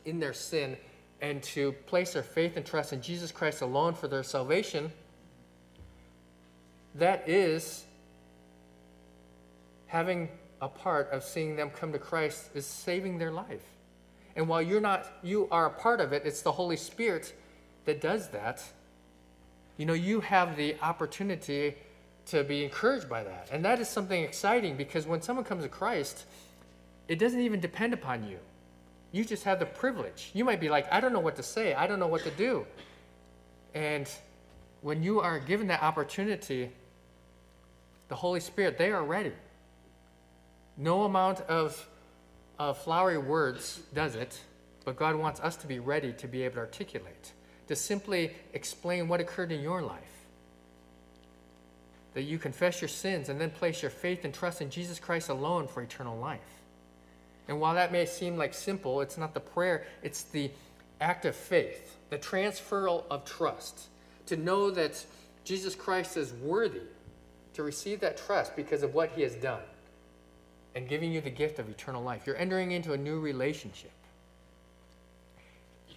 in 0.06 0.20
their 0.22 0.34
sin 0.34 0.78
and 1.22 1.42
to 1.44 1.72
place 1.86 2.14
their 2.14 2.24
faith 2.24 2.58
and 2.58 2.66
trust 2.66 2.94
in 2.94 3.02
Jesus 3.02 3.32
Christ 3.32 3.62
alone 3.62 3.94
for 3.94 4.08
their 4.08 4.24
salvation, 4.24 4.92
that 6.96 7.28
is 7.30 7.86
having 9.88 10.30
a 10.62 10.68
part 10.68 11.10
of 11.12 11.24
seeing 11.24 11.56
them 11.56 11.70
come 11.70 11.92
to 11.92 12.00
Christ 12.00 12.50
is 12.54 12.66
saving 12.66 13.18
their 13.18 13.32
life. 13.32 13.64
And 14.36 14.48
while 14.48 14.62
you're 14.62 14.82
not, 14.82 15.06
you 15.22 15.48
are 15.52 15.66
a 15.66 15.70
part 15.70 16.00
of 16.00 16.14
it, 16.14 16.24
it's 16.26 16.42
the 16.42 16.52
Holy 16.52 16.78
Spirit 16.78 17.34
that 17.86 18.02
does 18.02 18.30
that. 18.30 18.64
You 19.78 19.86
know, 19.86 19.94
you 19.94 20.22
have 20.22 20.56
the 20.56 20.76
opportunity 20.82 21.76
to 22.28 22.44
be 22.44 22.64
encouraged 22.64 23.10
by 23.10 23.24
that. 23.24 23.50
And 23.52 23.66
that 23.66 23.80
is 23.80 23.90
something 23.90 24.24
exciting 24.24 24.78
because 24.78 25.06
when 25.06 25.22
someone 25.22 25.44
comes 25.44 25.64
to 25.64 25.70
Christ, 25.70 26.26
it 27.08 27.20
doesn't 27.20 27.42
even 27.42 27.60
depend 27.60 27.94
upon 27.94 28.28
you. 28.28 28.38
You 29.12 29.26
just 29.26 29.44
have 29.44 29.60
the 29.60 29.66
privilege. 29.66 30.32
You 30.34 30.46
might 30.46 30.60
be 30.60 30.70
like, 30.70 30.92
I 30.92 31.02
don't 31.02 31.14
know 31.14 31.20
what 31.20 31.36
to 31.36 31.44
say, 31.44 31.74
I 31.74 31.88
don't 31.88 32.00
know 32.00 32.08
what 32.08 32.24
to 32.24 32.32
do. 32.32 32.66
And 33.74 34.10
when 34.82 35.04
you 35.04 35.20
are 35.20 35.40
given 35.40 35.68
that 35.68 35.84
opportunity, 35.84 36.72
the 38.08 38.16
Holy 38.16 38.40
Spirit, 38.40 38.78
they 38.78 38.92
are 38.92 39.04
ready. 39.04 39.34
No 40.78 41.04
amount 41.04 41.42
of 41.42 41.88
uh, 42.60 42.74
flowery 42.74 43.18
words 43.18 43.82
does 43.94 44.16
it, 44.16 44.40
but 44.86 44.96
God 44.96 45.16
wants 45.16 45.40
us 45.40 45.56
to 45.58 45.68
be 45.68 45.80
ready 45.80 46.14
to 46.14 46.28
be 46.28 46.44
able 46.44 46.56
to 46.56 46.60
articulate, 46.62 47.34
to 47.68 47.76
simply 47.76 48.34
explain 48.54 49.08
what 49.08 49.20
occurred 49.20 49.52
in 49.52 49.62
your 49.62 49.82
life. 49.82 50.00
That 52.14 52.24
you 52.24 52.38
confess 52.38 52.82
your 52.82 52.90
sins 52.90 53.30
and 53.30 53.40
then 53.40 53.52
place 53.52 53.82
your 53.82 53.92
faith 53.92 54.26
and 54.26 54.34
trust 54.34 54.62
in 54.62 54.70
Jesus 54.70 55.00
Christ 55.00 55.30
alone 55.30 55.68
for 55.68 55.82
eternal 55.82 56.18
life. 56.18 56.61
And 57.48 57.60
while 57.60 57.74
that 57.74 57.92
may 57.92 58.06
seem 58.06 58.38
like 58.38 58.54
simple, 58.54 59.02
it's 59.02 59.18
not 59.18 59.34
the 59.34 59.40
prayer, 59.40 59.86
it's 60.04 60.24
the 60.24 60.52
act 61.00 61.26
of 61.26 61.36
faith, 61.36 61.98
the 62.10 62.18
transferal 62.18 63.04
of 63.10 63.26
trust, 63.26 63.88
to 64.28 64.38
know 64.38 64.72
that 64.72 65.04
Jesus 65.44 65.76
Christ 65.76 66.18
is 66.18 66.34
worthy 66.34 66.82
to 67.54 67.64
receive 67.64 68.00
that 68.02 68.18
trust 68.18 68.56
because 68.56 68.84
of 68.84 68.94
what 68.94 69.12
he 69.12 69.24
has 69.24 69.36
done 69.36 69.64
and 70.76 70.88
giving 70.88 71.12
you 71.12 71.20
the 71.20 71.30
gift 71.30 71.60
of 71.60 71.70
eternal 71.70 72.02
life. 72.02 72.26
You're 72.26 72.38
entering 72.38 72.72
into 72.72 72.94
a 72.94 72.98
new 72.98 73.20
relationship. 73.20 73.92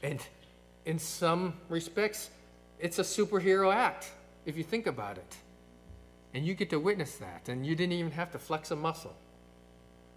And 0.03 0.21
in 0.85 0.99
some 0.99 1.55
respects, 1.69 2.31
it's 2.81 2.99
a 2.99 3.03
superhero 3.03 3.73
act 3.73 4.11
if 4.47 4.57
you 4.57 4.65
think 4.65 4.87
about 4.87 5.17
it. 5.17 5.37
And 6.35 6.45
you 6.45 6.55
get 6.55 6.71
to 6.71 6.81
witness 6.81 7.17
that, 7.19 7.49
and 7.49 7.65
you 7.65 7.77
didn't 7.77 7.93
even 7.93 8.11
have 8.13 8.33
to 8.33 8.39
flex 8.39 8.73
a 8.73 8.77
muscle. 8.77 9.15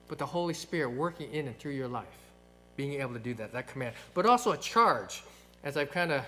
But 0.08 0.17
the 0.17 0.26
Holy 0.26 0.54
Spirit 0.54 0.89
working 0.91 1.32
in 1.32 1.48
and 1.48 1.58
through 1.58 1.74
your 1.74 1.88
life, 1.88 2.06
being 2.76 3.02
able 3.02 3.13
to 3.13 3.20
do 3.20 3.34
that, 3.36 3.54
that 3.54 3.67
command. 3.67 3.96
But 4.13 4.26
also 4.26 4.52
a 4.52 4.58
charge, 4.58 5.24
as 5.63 5.78
I've 5.78 5.91
kind 5.91 6.12
of 6.12 6.24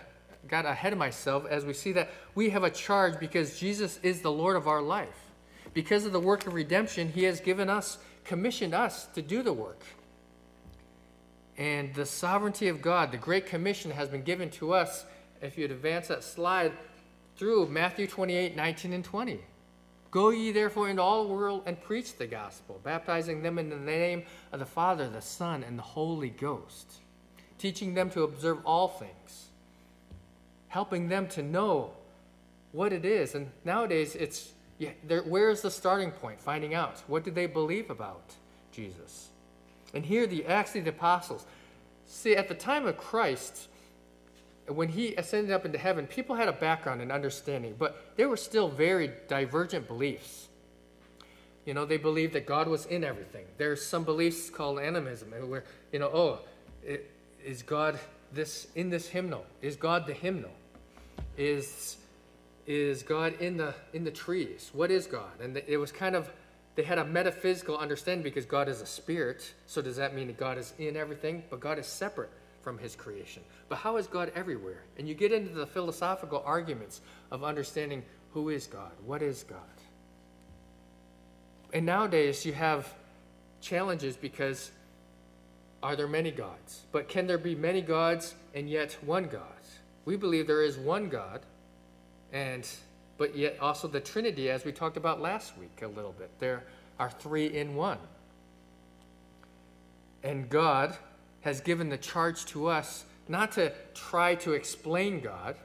got 0.47 0.65
ahead 0.65 0.93
of 0.93 0.99
myself, 0.99 1.45
as 1.49 1.65
we 1.65 1.73
see 1.73 1.91
that 1.93 2.09
we 2.35 2.49
have 2.49 2.63
a 2.63 2.69
charge 2.69 3.19
because 3.19 3.59
Jesus 3.59 3.99
is 4.03 4.21
the 4.21 4.31
Lord 4.31 4.55
of 4.55 4.67
our 4.67 4.81
life. 4.81 5.07
Because 5.73 6.05
of 6.05 6.11
the 6.11 6.19
work 6.19 6.47
of 6.47 6.53
redemption, 6.53 7.11
He 7.11 7.23
has 7.23 7.39
given 7.39 7.69
us 7.69 7.99
commissioned 8.25 8.75
us 8.75 9.07
to 9.07 9.21
do 9.21 9.41
the 9.41 9.53
work. 9.53 9.81
And 11.57 11.93
the 11.95 12.05
sovereignty 12.05 12.67
of 12.67 12.81
God, 12.81 13.11
the 13.11 13.17
Great 13.17 13.47
Commission, 13.47 13.91
has 13.91 14.07
been 14.07 14.21
given 14.23 14.49
to 14.51 14.73
us, 14.73 15.03
if 15.41 15.57
you'd 15.57 15.71
advance 15.71 16.07
that 16.07 16.23
slide, 16.23 16.71
through 17.37 17.67
Matthew 17.67 18.05
28 18.05 18.55
19 18.55 18.93
and 18.93 19.03
20. 19.03 19.39
Go 20.11 20.29
ye 20.29 20.51
therefore 20.51 20.89
into 20.89 21.01
all 21.01 21.27
the 21.27 21.33
world 21.33 21.63
and 21.65 21.79
preach 21.79 22.17
the 22.17 22.25
gospel, 22.25 22.79
baptizing 22.83 23.43
them 23.43 23.59
in 23.59 23.69
the 23.69 23.77
name 23.77 24.23
of 24.51 24.59
the 24.59 24.65
Father, 24.65 25.07
the 25.07 25.21
Son, 25.21 25.63
and 25.63 25.77
the 25.77 25.83
Holy 25.83 26.29
Ghost, 26.29 26.93
teaching 27.59 27.93
them 27.93 28.09
to 28.11 28.23
observe 28.23 28.57
all 28.65 28.87
things, 28.87 29.49
helping 30.67 31.09
them 31.09 31.27
to 31.27 31.43
know 31.43 31.91
what 32.71 32.91
it 32.91 33.05
is. 33.05 33.35
And 33.35 33.51
nowadays, 33.63 34.15
it's 34.15 34.53
yeah, 34.79 34.91
where's 35.25 35.61
the 35.61 35.69
starting 35.69 36.11
point? 36.11 36.39
Finding 36.39 36.73
out. 36.73 37.03
What 37.07 37.23
did 37.25 37.35
they 37.35 37.47
believe 37.47 37.89
about 37.89 38.33
Jesus? 38.71 39.29
And 39.93 40.05
here, 40.05 40.25
the 40.25 40.45
Acts 40.45 40.75
of 40.75 40.85
the 40.85 40.91
Apostles. 40.91 41.45
See, 42.05 42.35
at 42.35 42.47
the 42.47 42.55
time 42.55 42.87
of 42.87 42.97
Christ, 42.97 43.67
when 44.69 44.89
he 44.89 45.15
ascended 45.15 45.51
up 45.51 45.65
into 45.65 45.77
heaven, 45.77 46.05
people 46.05 46.35
had 46.35 46.47
a 46.47 46.53
background 46.53 47.01
and 47.01 47.11
understanding, 47.11 47.75
but 47.77 48.13
there 48.15 48.29
were 48.29 48.37
still 48.37 48.69
very 48.69 49.11
divergent 49.27 49.87
beliefs. 49.87 50.47
You 51.65 51.73
know, 51.73 51.85
they 51.85 51.97
believed 51.97 52.33
that 52.33 52.45
God 52.45 52.67
was 52.67 52.85
in 52.85 53.03
everything. 53.03 53.45
There's 53.57 53.85
some 53.85 54.03
beliefs 54.03 54.49
called 54.49 54.79
animism, 54.79 55.31
where, 55.49 55.63
you 55.91 55.99
know, 55.99 56.09
oh, 56.13 56.39
is 57.43 57.61
God 57.61 57.99
this 58.33 58.67
in 58.75 58.89
this 58.89 59.07
hymnal? 59.07 59.45
Is 59.61 59.75
God 59.75 60.05
the 60.05 60.13
hymnal? 60.13 60.51
Is 61.37 61.97
is 62.65 63.01
God 63.03 63.39
in 63.41 63.57
the 63.57 63.73
in 63.93 64.03
the 64.03 64.11
trees? 64.11 64.71
What 64.73 64.91
is 64.91 65.07
God? 65.07 65.41
And 65.41 65.61
it 65.67 65.77
was 65.77 65.91
kind 65.91 66.15
of 66.15 66.31
they 66.75 66.83
had 66.83 66.97
a 66.97 67.05
metaphysical 67.05 67.77
understanding 67.77 68.23
because 68.23 68.45
God 68.45 68.69
is 68.69 68.81
a 68.81 68.85
spirit. 68.85 69.53
So 69.67 69.81
does 69.81 69.97
that 69.97 70.15
mean 70.15 70.27
that 70.27 70.37
God 70.37 70.57
is 70.57 70.73
in 70.77 70.95
everything? 70.95 71.43
But 71.49 71.59
God 71.59 71.77
is 71.79 71.87
separate 71.87 72.29
from 72.61 72.77
his 72.77 72.95
creation. 72.95 73.43
But 73.67 73.77
how 73.77 73.97
is 73.97 74.07
God 74.07 74.31
everywhere? 74.35 74.83
And 74.97 75.07
you 75.07 75.13
get 75.13 75.31
into 75.31 75.53
the 75.53 75.65
philosophical 75.65 76.43
arguments 76.45 77.01
of 77.31 77.43
understanding 77.43 78.03
who 78.33 78.49
is 78.49 78.67
God? 78.67 78.91
What 79.05 79.21
is 79.21 79.43
God? 79.43 79.59
And 81.73 81.85
nowadays 81.85 82.45
you 82.45 82.53
have 82.53 82.93
challenges 83.61 84.15
because 84.17 84.71
are 85.81 85.95
there 85.95 86.07
many 86.07 86.31
gods? 86.31 86.81
But 86.91 87.07
can 87.07 87.27
there 87.27 87.37
be 87.37 87.55
many 87.55 87.81
gods 87.81 88.35
and 88.53 88.69
yet 88.69 88.97
one 89.05 89.25
God? 89.25 89.43
We 90.05 90.15
believe 90.15 90.47
there 90.47 90.63
is 90.63 90.77
one 90.77 91.07
God, 91.07 91.41
and 92.33 92.67
but 93.17 93.35
yet 93.35 93.57
also 93.61 93.87
the 93.87 93.99
Trinity, 93.99 94.49
as 94.49 94.65
we 94.65 94.71
talked 94.71 94.97
about 94.97 95.21
last 95.21 95.57
week 95.57 95.81
a 95.83 95.87
little 95.87 96.13
bit. 96.13 96.31
There 96.39 96.63
are 96.97 97.09
three 97.11 97.45
in 97.47 97.75
one. 97.75 97.99
And 100.23 100.49
God 100.49 100.97
has 101.41 101.61
given 101.61 101.89
the 101.89 101.97
charge 101.97 102.45
to 102.45 102.67
us 102.67 103.05
not 103.27 103.51
to 103.53 103.71
try 103.93 104.35
to 104.35 104.53
explain 104.53 105.19
God, 105.21 105.55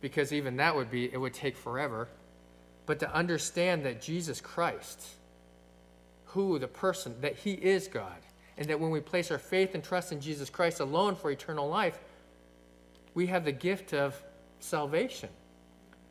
because 0.00 0.32
even 0.32 0.56
that 0.56 0.74
would 0.74 0.90
be, 0.90 1.12
it 1.12 1.16
would 1.18 1.34
take 1.34 1.56
forever, 1.56 2.08
but 2.86 2.98
to 3.00 3.12
understand 3.14 3.84
that 3.84 4.00
Jesus 4.00 4.40
Christ, 4.40 5.02
who 6.26 6.58
the 6.58 6.68
person, 6.68 7.14
that 7.20 7.36
He 7.36 7.52
is 7.52 7.88
God, 7.88 8.16
and 8.56 8.68
that 8.68 8.78
when 8.78 8.90
we 8.90 9.00
place 9.00 9.30
our 9.30 9.38
faith 9.38 9.74
and 9.74 9.82
trust 9.82 10.12
in 10.12 10.20
Jesus 10.20 10.48
Christ 10.48 10.80
alone 10.80 11.16
for 11.16 11.30
eternal 11.30 11.68
life, 11.68 11.98
we 13.14 13.26
have 13.26 13.44
the 13.44 13.52
gift 13.52 13.92
of 13.92 14.22
salvation, 14.60 15.30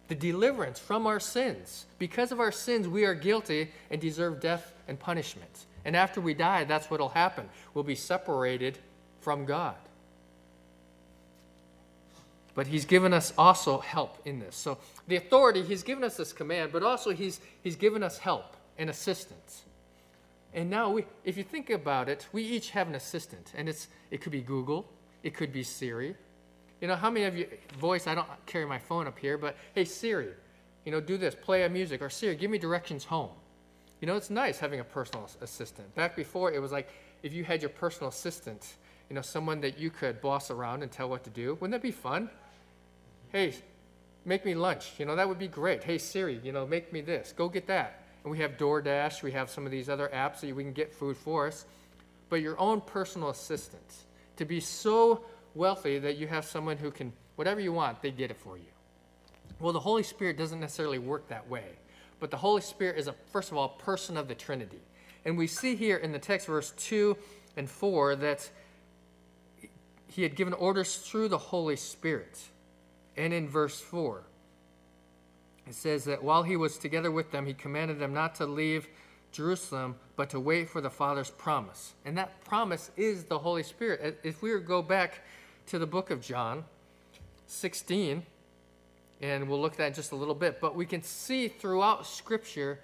the 0.09 0.15
deliverance 0.15 0.79
from 0.79 1.07
our 1.07 1.19
sins. 1.19 1.85
Because 1.97 2.31
of 2.31 2.39
our 2.39 2.51
sins, 2.51 2.87
we 2.87 3.05
are 3.05 3.13
guilty 3.13 3.71
and 3.89 4.01
deserve 4.01 4.41
death 4.41 4.73
and 4.87 4.99
punishment. 4.99 5.65
And 5.85 5.95
after 5.95 6.21
we 6.21 6.33
die, 6.33 6.63
that's 6.63 6.89
what 6.89 6.99
will 6.99 7.09
happen. 7.09 7.49
We'll 7.73 7.83
be 7.83 7.95
separated 7.95 8.77
from 9.21 9.45
God. 9.45 9.75
But 12.55 12.67
he's 12.67 12.85
given 12.85 13.13
us 13.13 13.33
also 13.37 13.79
help 13.79 14.17
in 14.25 14.39
this. 14.39 14.55
So 14.55 14.77
the 15.07 15.15
authority, 15.15 15.61
he's 15.61 15.83
given 15.83 16.03
us 16.03 16.17
this 16.17 16.33
command, 16.33 16.71
but 16.71 16.83
also 16.83 17.11
he's, 17.11 17.39
he's 17.63 17.75
given 17.75 18.03
us 18.03 18.17
help 18.17 18.57
and 18.77 18.89
assistance. 18.89 19.63
And 20.53 20.69
now, 20.69 20.89
we, 20.89 21.05
if 21.23 21.37
you 21.37 21.43
think 21.43 21.69
about 21.69 22.09
it, 22.09 22.27
we 22.31 22.43
each 22.43 22.71
have 22.71 22.87
an 22.87 22.95
assistant. 22.95 23.53
And 23.55 23.69
it's, 23.69 23.87
it 24.09 24.21
could 24.21 24.31
be 24.31 24.41
Google, 24.41 24.89
it 25.23 25.35
could 25.35 25.53
be 25.53 25.63
Siri. 25.63 26.15
You 26.81 26.87
know, 26.87 26.95
how 26.95 27.09
many 27.09 27.25
of 27.25 27.37
you, 27.37 27.47
voice, 27.77 28.07
I 28.07 28.15
don't 28.15 28.27
carry 28.45 28.65
my 28.65 28.79
phone 28.79 29.05
up 29.05 29.19
here, 29.19 29.37
but 29.37 29.55
hey, 29.75 29.85
Siri, 29.85 30.29
you 30.85 30.91
know, 30.91 31.01
do 31.01 31.17
this, 31.17 31.35
play 31.35 31.63
a 31.63 31.69
music, 31.69 32.01
or 32.01 32.09
Siri, 32.09 32.35
give 32.35 32.49
me 32.49 32.57
directions 32.57 33.03
home. 33.03 33.29
You 33.99 34.07
know, 34.07 34.15
it's 34.15 34.29
nice 34.29 34.59
having 34.59 34.79
a 34.79 34.83
personal 34.83 35.29
assistant. 35.41 35.93
Back 35.95 36.15
before, 36.15 36.51
it 36.51 36.61
was 36.61 36.71
like 36.71 36.89
if 37.21 37.33
you 37.33 37.43
had 37.43 37.61
your 37.61 37.69
personal 37.69 38.09
assistant, 38.09 38.75
you 39.09 39.15
know, 39.15 39.21
someone 39.21 39.59
that 39.61 39.77
you 39.77 39.89
could 39.89 40.21
boss 40.21 40.51
around 40.51 40.83
and 40.83 40.91
tell 40.91 41.09
what 41.09 41.23
to 41.25 41.29
do. 41.29 41.55
Wouldn't 41.55 41.71
that 41.71 41.81
be 41.81 41.91
fun? 41.91 42.29
Hey, 43.31 43.55
make 44.25 44.45
me 44.45 44.55
lunch. 44.55 44.93
You 44.97 45.05
know, 45.05 45.15
that 45.15 45.27
would 45.27 45.39
be 45.39 45.47
great. 45.47 45.83
Hey, 45.83 45.97
Siri, 45.97 46.39
you 46.43 46.51
know, 46.51 46.65
make 46.65 46.93
me 46.93 47.01
this. 47.01 47.33
Go 47.35 47.49
get 47.49 47.67
that. 47.67 48.03
And 48.23 48.31
we 48.31 48.39
have 48.39 48.57
DoorDash. 48.57 49.23
We 49.23 49.31
have 49.31 49.49
some 49.49 49.65
of 49.65 49.71
these 49.71 49.89
other 49.89 50.09
apps 50.13 50.41
that 50.41 50.55
we 50.55 50.63
can 50.63 50.73
get 50.73 50.93
food 50.93 51.17
for 51.17 51.47
us. 51.47 51.65
But 52.29 52.37
your 52.37 52.59
own 52.59 52.81
personal 52.81 53.29
assistant, 53.29 53.93
to 54.37 54.45
be 54.45 54.59
so 54.59 55.25
wealthy 55.55 55.99
that 55.99 56.17
you 56.17 56.27
have 56.27 56.45
someone 56.45 56.77
who 56.77 56.91
can, 56.91 57.11
whatever 57.35 57.59
you 57.59 57.73
want, 57.73 58.01
they 58.01 58.11
get 58.11 58.29
it 58.31 58.37
for 58.37 58.57
you. 58.57 58.65
Well, 59.59 59.73
the 59.73 59.79
Holy 59.79 60.03
Spirit 60.03 60.37
doesn't 60.37 60.59
necessarily 60.59 60.99
work 60.99 61.27
that 61.29 61.49
way. 61.49 61.65
But 62.19 62.31
the 62.31 62.37
Holy 62.37 62.61
Spirit 62.61 62.97
is, 62.97 63.07
a, 63.07 63.13
first 63.31 63.51
of 63.51 63.57
all, 63.57 63.69
person 63.69 64.17
of 64.17 64.27
the 64.27 64.35
Trinity. 64.35 64.81
And 65.25 65.37
we 65.37 65.47
see 65.47 65.75
here 65.75 65.97
in 65.97 66.11
the 66.11 66.19
text, 66.19 66.47
verse 66.47 66.71
2 66.77 67.17
and 67.57 67.69
4, 67.69 68.15
that 68.17 68.49
he 70.07 70.23
had 70.23 70.35
given 70.35 70.53
orders 70.53 70.97
through 70.97 71.29
the 71.29 71.37
Holy 71.37 71.75
Spirit. 71.75 72.39
And 73.15 73.33
in 73.33 73.47
verse 73.47 73.79
4, 73.79 74.23
it 75.67 75.75
says 75.75 76.05
that 76.05 76.23
while 76.23 76.43
he 76.43 76.55
was 76.55 76.77
together 76.77 77.11
with 77.11 77.31
them, 77.31 77.45
he 77.45 77.53
commanded 77.53 77.99
them 77.99 78.13
not 78.13 78.35
to 78.35 78.45
leave 78.45 78.87
Jerusalem, 79.31 79.95
but 80.15 80.29
to 80.31 80.39
wait 80.39 80.69
for 80.69 80.81
the 80.81 80.89
Father's 80.89 81.29
promise. 81.29 81.93
And 82.05 82.17
that 82.17 82.43
promise 82.43 82.91
is 82.97 83.25
the 83.25 83.37
Holy 83.37 83.63
Spirit. 83.63 84.19
If 84.23 84.41
we 84.41 84.57
go 84.59 84.81
back 84.81 85.21
to 85.67 85.77
the 85.77 85.85
book 85.85 86.09
of 86.09 86.21
John 86.21 86.63
16, 87.45 88.23
and 89.21 89.47
we'll 89.47 89.61
look 89.61 89.73
at 89.73 89.77
that 89.79 89.87
in 89.87 89.93
just 89.93 90.11
a 90.11 90.15
little 90.15 90.35
bit. 90.35 90.59
But 90.59 90.75
we 90.75 90.85
can 90.85 91.01
see 91.01 91.47
throughout 91.47 92.05
Scripture 92.05 92.79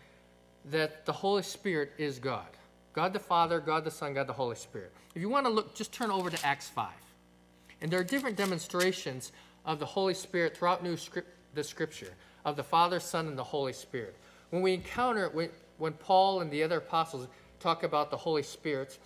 that 0.65 1.05
the 1.05 1.13
Holy 1.13 1.43
Spirit 1.43 1.91
is 1.97 2.19
God 2.19 2.47
God 2.93 3.11
the 3.11 3.19
Father, 3.19 3.59
God 3.59 3.83
the 3.83 3.91
Son, 3.91 4.13
God 4.13 4.25
the 4.25 4.33
Holy 4.33 4.55
Spirit. 4.55 4.93
If 5.15 5.21
you 5.21 5.27
want 5.27 5.45
to 5.45 5.51
look, 5.51 5.75
just 5.75 5.91
turn 5.91 6.11
over 6.11 6.29
to 6.29 6.45
Acts 6.45 6.69
5. 6.69 6.87
And 7.81 7.91
there 7.91 7.99
are 7.99 8.05
different 8.05 8.37
demonstrations 8.37 9.33
of 9.65 9.79
the 9.79 9.85
Holy 9.85 10.13
Spirit 10.13 10.55
throughout 10.55 10.81
New 10.81 10.95
script, 10.95 11.27
the 11.55 11.63
Scripture 11.63 12.13
of 12.45 12.55
the 12.55 12.63
Father, 12.63 13.01
Son, 13.01 13.27
and 13.27 13.37
the 13.37 13.43
Holy 13.43 13.73
Spirit. 13.73 14.15
When 14.49 14.61
we 14.61 14.73
encounter, 14.73 15.27
when, 15.29 15.49
when 15.77 15.91
Paul 15.93 16.39
and 16.39 16.49
the 16.49 16.63
other 16.63 16.77
apostles 16.77 17.27
talk 17.59 17.83
about 17.83 18.11
the 18.11 18.17
Holy 18.17 18.43
Spirit 18.43 18.97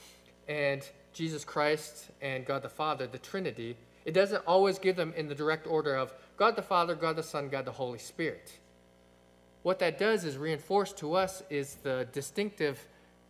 and 0.48 0.88
Jesus 1.14 1.44
Christ 1.44 2.12
and 2.22 2.46
God 2.46 2.62
the 2.62 2.70
Father, 2.70 3.08
the 3.08 3.18
Trinity, 3.18 3.76
it 4.10 4.14
doesn't 4.14 4.44
always 4.48 4.80
give 4.80 4.96
them 4.96 5.14
in 5.16 5.28
the 5.28 5.36
direct 5.36 5.68
order 5.68 5.96
of 5.96 6.16
God 6.36 6.56
the 6.56 6.64
Father, 6.64 6.96
God 6.96 7.16
the 7.16 7.22
Son, 7.22 7.48
God 7.48 7.66
the 7.66 7.72
Holy 7.72 8.00
Spirit. 8.00 8.58
What 9.62 9.78
that 9.78 10.00
does 10.00 10.24
is 10.24 10.36
reinforce 10.36 10.92
to 10.94 11.14
us 11.14 11.44
is 11.52 11.76
the 11.84 12.08
distinctive 12.12 12.88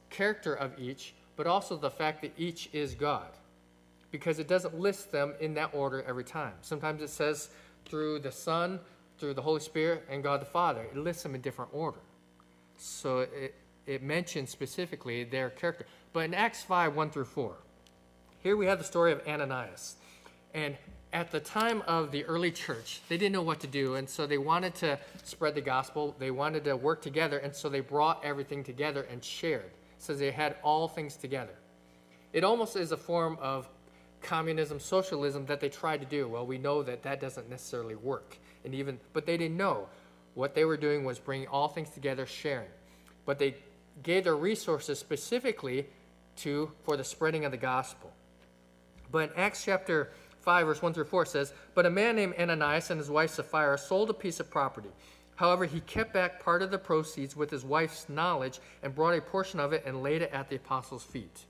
character 0.10 0.54
of 0.54 0.80
each, 0.80 1.15
but 1.36 1.48
also 1.48 1.76
the 1.76 1.92
fact 1.92 2.22
that 2.22 2.32
each 2.38 2.70
is 2.72 2.96
God. 2.96 3.28
Because 4.10 4.39
it 4.39 4.48
doesn't 4.48 4.80
list 4.80 5.12
them 5.12 5.34
in 5.42 5.54
that 5.56 5.72
order 5.74 6.02
every 6.08 6.24
time. 6.24 6.54
Sometimes 6.62 7.02
it 7.02 7.10
says 7.10 7.50
through 7.84 8.20
the 8.20 8.32
Son, 8.32 8.80
through 9.18 9.34
the 9.34 9.42
Holy 9.42 9.60
Spirit, 9.60 10.06
and 10.10 10.24
God 10.24 10.39
the 10.39 10.46
Father. 10.46 10.84
It 10.84 10.96
lists 10.96 11.24
them 11.24 11.36
in 11.36 11.42
different 11.42 11.72
order. 11.74 12.00
So 12.78 13.20
it, 13.20 13.54
it 13.86 14.02
mentions 14.02 14.50
specifically 14.50 15.26
their 15.26 15.50
character. 15.50 15.86
But 16.13 16.22
in 16.22 16.34
Acts 16.34 16.63
5 16.63 16.96
1 16.96 17.10
through 17.10 17.26
4, 17.26 17.54
here 18.44 18.56
we 18.56 18.65
have 18.68 18.78
the 18.78 18.86
story 18.86 19.12
of 19.12 19.22
Ananias. 19.28 19.98
And 20.54 20.78
at 21.12 21.32
the 21.32 21.40
time 21.40 21.82
of 21.88 22.12
the 22.12 22.24
early 22.26 22.52
church, 22.52 23.02
they 23.10 23.18
didn't 23.18 23.34
know 23.34 23.42
what 23.42 23.60
to 23.62 23.68
do, 23.68 23.96
and 23.96 24.08
so 24.08 24.28
they 24.28 24.38
wanted 24.38 24.76
to 24.76 25.00
spread 25.24 25.56
the 25.56 25.62
gospel. 25.62 26.16
They 26.20 26.32
wanted 26.32 26.64
to 26.66 26.76
work 26.76 27.02
together, 27.02 27.40
and 27.40 27.56
so 27.56 27.70
they 27.70 27.80
brought 27.80 28.24
everything 28.24 28.64
together 28.64 29.08
and 29.12 29.24
shared. 29.24 29.72
So 29.98 30.14
they 30.14 30.32
had 30.32 30.56
all 30.64 30.88
things 30.88 31.16
together. 31.16 31.56
It 32.32 32.44
almost 32.44 32.76
is 32.76 32.92
a 32.92 32.98
form 32.98 33.38
of 33.42 33.68
communism, 34.22 34.80
socialism 34.80 35.46
that 35.48 35.60
they 35.60 35.70
tried 35.70 36.02
to 36.02 36.06
do. 36.06 36.28
Well, 36.28 36.46
we 36.46 36.58
know 36.58 36.84
that 36.84 37.04
that 37.04 37.20
doesn't 37.20 37.50
necessarily 37.50 37.96
work, 37.96 38.38
and 38.64 38.76
even 38.76 39.00
but 39.14 39.26
they 39.26 39.38
didn't 39.38 39.58
know 39.58 39.88
what 40.36 40.54
they 40.54 40.66
were 40.66 40.78
doing 40.78 41.04
was 41.04 41.20
bringing 41.20 41.48
all 41.48 41.68
things 41.68 41.90
together, 41.90 42.26
sharing. 42.26 42.70
But 43.26 43.40
they 43.40 43.56
gave 44.04 44.26
their 44.26 44.38
resources 44.38 45.00
specifically 45.00 45.88
to 46.38 46.72
for 46.84 46.96
the 46.96 47.04
spreading 47.04 47.46
of 47.46 47.52
the 47.52 47.58
gospel. 47.58 48.14
But 49.12 49.32
in 49.32 49.36
Acts 49.36 49.66
chapter 49.66 50.12
5, 50.41 50.67
verse 50.67 50.82
1 50.82 50.93
through 50.93 51.06
4 51.06 51.25
says, 51.25 51.54
But 51.75 51.86
a 51.86 51.89
man 51.89 52.15
named 52.15 52.36
Ananias 52.39 52.89
and 52.89 52.99
his 52.99 53.10
wife 53.10 53.32
Sapphira 53.32 53.78
sold 53.78 54.10
a 54.10 54.13
piece 54.13 54.39
of 54.39 54.49
property. 54.49 54.89
However, 55.36 55.65
he 55.65 55.80
kept 55.82 56.13
back 56.13 56.43
part 56.43 56.62
of 56.62 56.71
the 56.71 56.78
proceeds 56.78 57.36
with 57.36 57.49
his 57.49 57.63
wife's 57.63 58.10
knowledge 58.10 58.60
and 58.84 58.93
brought 58.93 59.17
a 59.17 59.21
portion 59.21 59.60
of 59.60 59.71
it 59.71 59.84
and 59.86 60.04
laid 60.04 60.21
it 60.21 60.32
at 60.34 60.49
the 60.49 60.58
apostles' 60.58 61.04
feet. 61.04 61.45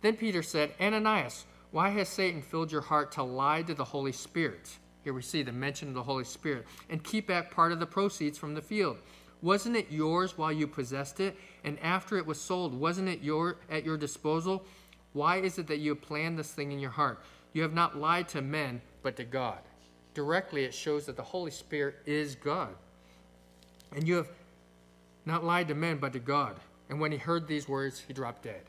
Then 0.00 0.16
Peter 0.16 0.42
said, 0.42 0.74
Ananias, 0.80 1.44
why 1.70 1.90
has 1.90 2.08
Satan 2.08 2.40
filled 2.40 2.70
your 2.70 2.80
heart 2.80 3.12
to 3.12 3.22
lie 3.22 3.62
to 3.62 3.74
the 3.74 3.84
Holy 3.84 4.12
Spirit? 4.12 4.78
Here 5.02 5.12
we 5.12 5.22
see 5.22 5.42
the 5.42 5.52
mention 5.52 5.88
of 5.88 5.94
the 5.94 6.02
Holy 6.02 6.24
Spirit. 6.24 6.66
And 6.88 7.02
keep 7.02 7.26
back 7.26 7.50
part 7.50 7.72
of 7.72 7.80
the 7.80 7.86
proceeds 7.86 8.38
from 8.38 8.54
the 8.54 8.62
field. 8.62 8.98
Wasn't 9.42 9.76
it 9.76 9.90
yours 9.90 10.36
while 10.36 10.52
you 10.52 10.66
possessed 10.66 11.20
it? 11.20 11.36
And 11.64 11.78
after 11.80 12.16
it 12.16 12.26
was 12.26 12.40
sold, 12.40 12.74
wasn't 12.74 13.08
it 13.08 13.22
your, 13.22 13.56
at 13.70 13.84
your 13.84 13.96
disposal? 13.96 14.64
Why 15.12 15.38
is 15.38 15.58
it 15.58 15.66
that 15.68 15.78
you 15.78 15.90
have 15.90 16.02
planned 16.02 16.38
this 16.38 16.52
thing 16.52 16.72
in 16.72 16.78
your 16.78 16.90
heart? 16.90 17.20
You 17.52 17.62
have 17.62 17.72
not 17.72 17.96
lied 17.96 18.28
to 18.28 18.42
men, 18.42 18.80
but 19.02 19.16
to 19.16 19.24
God. 19.24 19.58
Directly, 20.14 20.64
it 20.64 20.74
shows 20.74 21.06
that 21.06 21.16
the 21.16 21.22
Holy 21.22 21.50
Spirit 21.50 21.96
is 22.06 22.34
God. 22.34 22.74
And 23.94 24.06
you 24.06 24.16
have 24.16 24.28
not 25.24 25.44
lied 25.44 25.68
to 25.68 25.74
men, 25.74 25.98
but 25.98 26.12
to 26.12 26.18
God. 26.18 26.56
And 26.90 27.00
when 27.00 27.12
he 27.12 27.18
heard 27.18 27.46
these 27.46 27.68
words, 27.68 28.02
he 28.06 28.12
dropped 28.12 28.42
dead. 28.42 28.62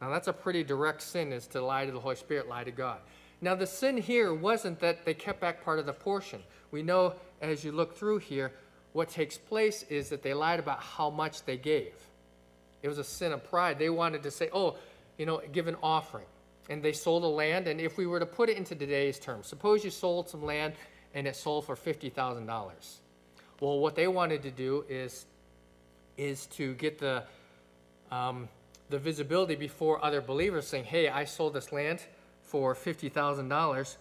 Now, 0.00 0.10
that's 0.10 0.28
a 0.28 0.32
pretty 0.32 0.62
direct 0.62 1.02
sin, 1.02 1.32
is 1.32 1.46
to 1.48 1.60
lie 1.60 1.86
to 1.86 1.92
the 1.92 2.00
Holy 2.00 2.16
Spirit, 2.16 2.48
lie 2.48 2.64
to 2.64 2.70
God. 2.70 2.98
Now, 3.40 3.54
the 3.54 3.66
sin 3.66 3.96
here 3.96 4.34
wasn't 4.34 4.80
that 4.80 5.04
they 5.04 5.14
kept 5.14 5.40
back 5.40 5.64
part 5.64 5.78
of 5.78 5.86
the 5.86 5.92
portion. 5.92 6.42
We 6.70 6.82
know 6.82 7.14
as 7.40 7.64
you 7.64 7.72
look 7.72 7.96
through 7.96 8.18
here, 8.18 8.52
what 8.92 9.08
takes 9.08 9.36
place 9.36 9.84
is 9.84 10.08
that 10.08 10.22
they 10.22 10.34
lied 10.34 10.58
about 10.58 10.80
how 10.80 11.10
much 11.10 11.44
they 11.44 11.56
gave. 11.56 11.94
It 12.82 12.88
was 12.88 12.98
a 12.98 13.04
sin 13.04 13.32
of 13.32 13.44
pride. 13.44 13.78
They 13.78 13.90
wanted 13.90 14.22
to 14.22 14.30
say, 14.30 14.48
oh, 14.52 14.76
you 15.18 15.26
know, 15.26 15.40
give 15.52 15.66
an 15.66 15.76
offering 15.82 16.26
and 16.68 16.82
they 16.82 16.92
sold 16.92 17.22
the 17.22 17.28
land. 17.28 17.68
And 17.68 17.80
if 17.80 17.96
we 17.96 18.06
were 18.06 18.18
to 18.18 18.26
put 18.26 18.48
it 18.48 18.56
into 18.56 18.74
today's 18.74 19.18
terms, 19.18 19.46
suppose 19.46 19.84
you 19.84 19.90
sold 19.90 20.28
some 20.28 20.44
land 20.44 20.74
and 21.14 21.26
it 21.26 21.36
sold 21.36 21.66
for 21.66 21.76
$50,000. 21.76 22.46
Well, 23.60 23.78
what 23.78 23.94
they 23.94 24.08
wanted 24.08 24.42
to 24.42 24.50
do 24.50 24.84
is, 24.88 25.26
is 26.16 26.46
to 26.46 26.74
get 26.74 26.98
the, 26.98 27.22
um, 28.10 28.48
the 28.90 28.98
visibility 28.98 29.54
before 29.54 30.04
other 30.04 30.20
believers 30.20 30.66
saying, 30.66 30.84
hey, 30.84 31.08
I 31.08 31.24
sold 31.24 31.54
this 31.54 31.72
land 31.72 32.02
for 32.42 32.74
$50,000, 32.74 33.96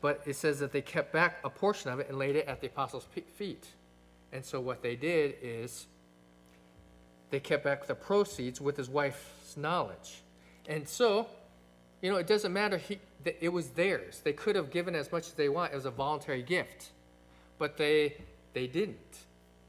but 0.00 0.22
it 0.26 0.36
says 0.36 0.58
that 0.60 0.72
they 0.72 0.82
kept 0.82 1.12
back 1.12 1.38
a 1.42 1.50
portion 1.50 1.90
of 1.90 2.00
it 2.00 2.08
and 2.08 2.18
laid 2.18 2.36
it 2.36 2.46
at 2.46 2.60
the 2.60 2.66
apostles' 2.66 3.06
feet. 3.34 3.66
And 4.32 4.44
so 4.44 4.60
what 4.60 4.82
they 4.82 4.94
did 4.94 5.36
is 5.42 5.86
they 7.30 7.40
kept 7.40 7.64
back 7.64 7.86
the 7.86 7.94
proceeds 7.94 8.60
with 8.60 8.76
his 8.76 8.88
wife's 8.88 9.56
knowledge. 9.56 10.22
And 10.66 10.86
so, 10.88 11.26
you 12.02 12.10
know, 12.10 12.16
it 12.16 12.26
doesn't 12.26 12.52
matter. 12.52 12.78
He, 12.78 12.98
it 13.40 13.52
was 13.52 13.70
theirs. 13.70 14.20
They 14.22 14.32
could 14.32 14.56
have 14.56 14.70
given 14.70 14.94
as 14.94 15.10
much 15.10 15.26
as 15.26 15.32
they 15.32 15.48
want. 15.48 15.72
It 15.72 15.76
was 15.76 15.84
a 15.84 15.90
voluntary 15.90 16.42
gift. 16.42 16.90
But 17.58 17.76
they, 17.76 18.14
they 18.54 18.66
didn't. 18.66 18.96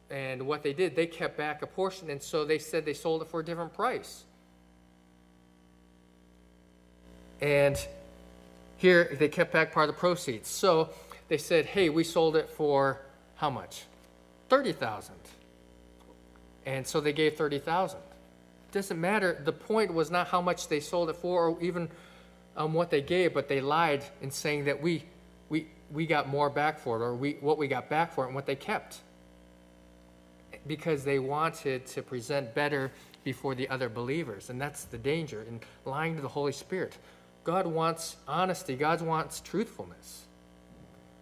And 0.10 0.48
what 0.48 0.64
they 0.64 0.74
did, 0.74 0.96
they 0.96 1.08
kept 1.08 1.38
back 1.38 1.62
a 1.62 1.68
portion. 1.68 2.10
And 2.10 2.22
so 2.22 2.46
they 2.46 2.60
said 2.60 2.86
they 2.86 2.94
sold 2.94 3.22
it 3.22 3.28
for 3.28 3.40
a 3.40 3.46
different 3.46 3.74
price. 3.74 4.24
And 7.42 7.78
here 8.78 9.16
they 9.18 9.30
kept 9.30 9.52
back 9.52 9.72
part 9.74 9.90
of 9.90 9.96
the 9.96 10.00
proceeds. 10.00 10.48
So 10.48 10.90
they 11.28 11.38
said, 11.38 11.66
hey, 11.66 11.90
we 11.90 12.04
sold 12.04 12.36
it 12.36 12.50
for 12.50 13.02
how 13.36 13.50
much? 13.50 13.84
30,000. 14.50 15.16
And 16.66 16.86
so 16.86 17.02
they 17.02 17.14
gave 17.14 17.36
thirty 17.36 17.58
thousand. 17.58 18.00
It 18.70 18.74
Doesn't 18.74 19.00
matter. 19.00 19.42
The 19.44 19.52
point 19.52 19.94
was 19.94 20.12
not 20.12 20.28
how 20.28 20.42
much 20.42 20.68
they 20.68 20.80
sold 20.80 21.10
it 21.10 21.16
for 21.16 21.48
or 21.48 21.62
even 21.62 21.90
um, 22.58 22.74
what 22.74 22.90
they 22.90 23.02
gave, 23.02 23.34
but 23.34 23.48
they 23.48 23.62
lied 23.62 24.04
in 24.22 24.32
saying 24.32 24.66
that 24.66 24.82
we, 24.82 25.04
we, 25.50 25.68
we 25.92 26.06
got 26.06 26.28
more 26.28 26.50
back 26.50 26.80
for 26.80 26.98
it 26.98 27.04
or 27.04 27.16
we, 27.16 27.38
what 27.42 27.58
we 27.58 27.68
got 27.68 27.90
back 27.90 28.12
for 28.14 28.24
it 28.26 28.28
and 28.28 28.36
what 28.36 28.46
they 28.46 28.56
kept. 28.56 29.00
Because 30.68 31.04
they 31.04 31.20
wanted 31.20 31.86
to 31.88 32.02
present 32.02 32.54
better 32.54 32.92
before 33.24 33.56
the 33.56 33.68
other 33.70 33.90
believers. 33.90 34.50
And 34.50 34.60
that's 34.60 34.84
the 34.86 34.98
danger 34.98 35.46
in 35.48 35.60
lying 35.86 36.16
to 36.16 36.22
the 36.22 36.28
Holy 36.28 36.52
Spirit. 36.52 36.98
God 37.44 37.66
wants 37.66 38.18
honesty, 38.28 38.76
God 38.76 39.02
wants 39.02 39.40
truthfulness. 39.40 40.26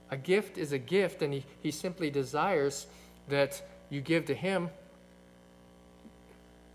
A 0.09 0.17
gift 0.17 0.57
is 0.57 0.71
a 0.71 0.77
gift, 0.77 1.21
and 1.21 1.33
He, 1.33 1.45
he 1.61 1.71
simply 1.71 2.09
desires 2.09 2.87
that 3.27 3.61
you 3.89 4.01
give 4.01 4.25
to 4.25 4.33
Him 4.33 4.69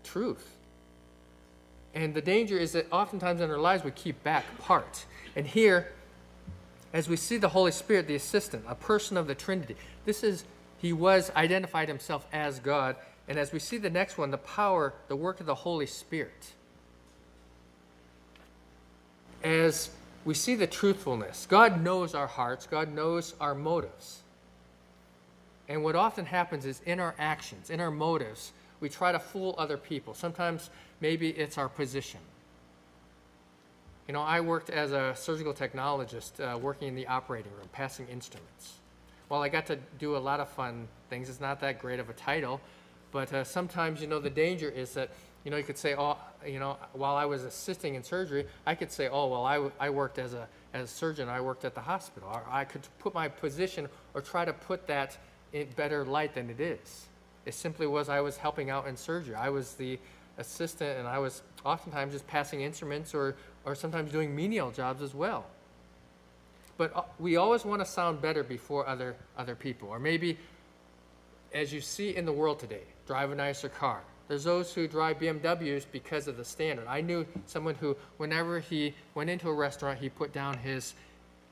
truth. 0.03 0.57
And 1.93 2.13
the 2.13 2.21
danger 2.21 2.57
is 2.57 2.71
that 2.71 2.91
oftentimes 2.91 3.41
in 3.41 3.51
our 3.51 3.57
lives 3.57 3.83
we 3.83 3.91
keep 3.91 4.23
back 4.23 4.45
part. 4.59 5.05
And 5.35 5.45
here, 5.45 5.91
as 6.91 7.07
we 7.07 7.15
see 7.15 7.37
the 7.37 7.49
Holy 7.49 7.71
Spirit, 7.71 8.07
the 8.07 8.15
assistant, 8.15 8.65
a 8.67 8.75
person 8.75 9.17
of 9.17 9.27
the 9.27 9.35
Trinity, 9.35 9.75
this 10.05 10.23
is, 10.23 10.43
he 10.79 10.93
was 10.93 11.31
identified 11.35 11.87
himself 11.87 12.27
as 12.33 12.59
God. 12.59 12.95
And 13.27 13.37
as 13.37 13.51
we 13.51 13.59
see 13.59 13.77
the 13.77 13.89
next 13.89 14.17
one, 14.17 14.31
the 14.31 14.37
power, 14.37 14.93
the 15.07 15.15
work 15.15 15.39
of 15.39 15.45
the 15.45 15.55
Holy 15.55 15.85
Spirit. 15.85 16.53
As 19.43 19.89
we 20.25 20.33
see 20.33 20.55
the 20.55 20.67
truthfulness, 20.67 21.45
God 21.49 21.83
knows 21.83 22.15
our 22.15 22.27
hearts, 22.27 22.65
God 22.65 22.93
knows 22.93 23.33
our 23.39 23.53
motives. 23.53 24.21
And 25.67 25.83
what 25.83 25.95
often 25.95 26.25
happens 26.25 26.65
is 26.65 26.81
in 26.85 26.99
our 26.99 27.15
actions, 27.17 27.69
in 27.69 27.79
our 27.79 27.91
motives, 27.91 28.51
we 28.79 28.89
try 28.89 29.11
to 29.11 29.19
fool 29.19 29.55
other 29.57 29.77
people. 29.77 30.13
Sometimes 30.13 30.69
maybe 31.03 31.29
it's 31.31 31.57
our 31.57 31.67
position. 31.67 32.21
You 34.07 34.13
know, 34.13 34.21
I 34.21 34.39
worked 34.39 34.69
as 34.69 34.93
a 34.93 35.13
surgical 35.15 35.53
technologist 35.53 36.39
uh, 36.39 36.57
working 36.57 36.87
in 36.87 36.95
the 36.95 37.07
operating 37.07 37.51
room, 37.57 37.67
passing 37.73 38.07
instruments. 38.07 38.79
While 39.27 39.41
I 39.41 39.49
got 39.49 39.65
to 39.65 39.77
do 39.99 40.15
a 40.15 40.21
lot 40.29 40.39
of 40.39 40.47
fun 40.49 40.87
things, 41.09 41.29
it's 41.29 41.41
not 41.41 41.59
that 41.59 41.79
great 41.79 41.99
of 41.99 42.09
a 42.09 42.13
title, 42.13 42.61
but 43.11 43.33
uh, 43.33 43.43
sometimes, 43.43 44.01
you 44.01 44.07
know, 44.07 44.19
the 44.19 44.29
danger 44.29 44.69
is 44.69 44.93
that, 44.93 45.09
you 45.43 45.51
know, 45.51 45.57
you 45.57 45.63
could 45.63 45.77
say, 45.77 45.93
oh, 45.93 46.17
you 46.45 46.59
know, 46.59 46.77
while 46.93 47.15
I 47.15 47.25
was 47.25 47.43
assisting 47.43 47.95
in 47.95 48.03
surgery, 48.03 48.45
I 48.65 48.73
could 48.73 48.91
say, 48.91 49.09
oh, 49.09 49.27
well, 49.27 49.45
I, 49.45 49.69
I 49.85 49.89
worked 49.89 50.19
as 50.19 50.33
a, 50.33 50.47
as 50.73 50.89
a 50.89 50.93
surgeon, 50.93 51.27
I 51.27 51.41
worked 51.41 51.65
at 51.65 51.75
the 51.75 51.81
hospital. 51.81 52.29
Or 52.33 52.43
I 52.49 52.63
could 52.63 52.87
put 52.99 53.13
my 53.13 53.27
position 53.27 53.89
or 54.13 54.21
try 54.21 54.45
to 54.45 54.53
put 54.53 54.87
that 54.87 55.17
in 55.51 55.67
better 55.75 56.05
light 56.05 56.33
than 56.33 56.49
it 56.49 56.61
is. 56.61 57.07
It 57.45 57.53
simply 57.53 57.87
was 57.87 58.07
I 58.07 58.21
was 58.21 58.37
helping 58.37 58.69
out 58.69 58.87
in 58.87 58.95
surgery. 58.95 59.35
I 59.35 59.49
was 59.49 59.73
the 59.73 59.99
assistant 60.37 60.99
and 60.99 61.07
I 61.07 61.19
was 61.19 61.41
oftentimes 61.65 62.13
just 62.13 62.27
passing 62.27 62.61
instruments 62.61 63.13
or, 63.13 63.35
or 63.65 63.75
sometimes 63.75 64.11
doing 64.11 64.35
menial 64.35 64.71
jobs 64.71 65.01
as 65.01 65.13
well. 65.13 65.45
But 66.77 66.95
uh, 66.95 67.03
we 67.19 67.37
always 67.37 67.65
want 67.65 67.81
to 67.81 67.85
sound 67.85 68.21
better 68.21 68.43
before 68.43 68.87
other, 68.87 69.15
other 69.37 69.55
people. 69.55 69.89
Or 69.89 69.99
maybe, 69.99 70.37
as 71.53 71.71
you 71.71 71.81
see 71.81 72.15
in 72.15 72.25
the 72.25 72.31
world 72.31 72.59
today, 72.59 72.83
drive 73.05 73.31
a 73.31 73.35
nicer 73.35 73.69
car. 73.69 74.01
There's 74.27 74.43
those 74.43 74.73
who 74.73 74.87
drive 74.87 75.19
BMWs 75.19 75.85
because 75.91 76.27
of 76.27 76.37
the 76.37 76.45
standard. 76.45 76.87
I 76.87 77.01
knew 77.01 77.25
someone 77.45 77.75
who, 77.75 77.95
whenever 78.17 78.59
he 78.59 78.95
went 79.15 79.29
into 79.29 79.49
a 79.49 79.53
restaurant, 79.53 79.99
he 79.99 80.09
put 80.09 80.33
down 80.33 80.57
his, 80.57 80.93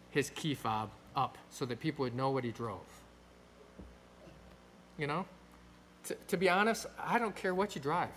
his 0.10 0.32
key 0.32 0.56
fob 0.56 0.89
up 1.15 1.38
so 1.50 1.65
that 1.65 1.80
people 1.80 2.04
would 2.04 2.15
know 2.15 2.32
what 2.32 2.44
he 2.44 2.52
drove. 2.52 2.80
You 4.98 5.08
know? 5.08 5.26
to, 6.06 6.15
to 6.28 6.38
be 6.38 6.50
honest, 6.50 6.86
I 7.00 7.20
don't 7.20 7.36
care 7.36 7.54
what 7.54 7.76
you 7.76 7.82
drive. 7.82 8.10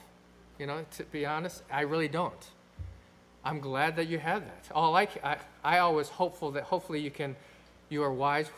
You 0.58 0.66
know, 0.66 0.84
to 0.96 1.04
be 1.04 1.26
honest, 1.26 1.62
I 1.70 1.82
really 1.82 2.08
don't. 2.08 2.46
I'm 3.44 3.60
glad 3.60 3.96
that 3.96 4.08
you 4.08 4.18
have 4.18 4.44
that. 4.44 4.68
All 4.74 4.96
I, 4.96 5.08
I, 5.22 5.36
I 5.62 5.78
always 5.78 6.08
hopeful 6.08 6.52
that 6.52 6.64
hopefully 6.64 7.00
you 7.00 7.10
can, 7.10 7.36
you 7.88 8.02
are 8.02 8.12
wise, 8.12 8.50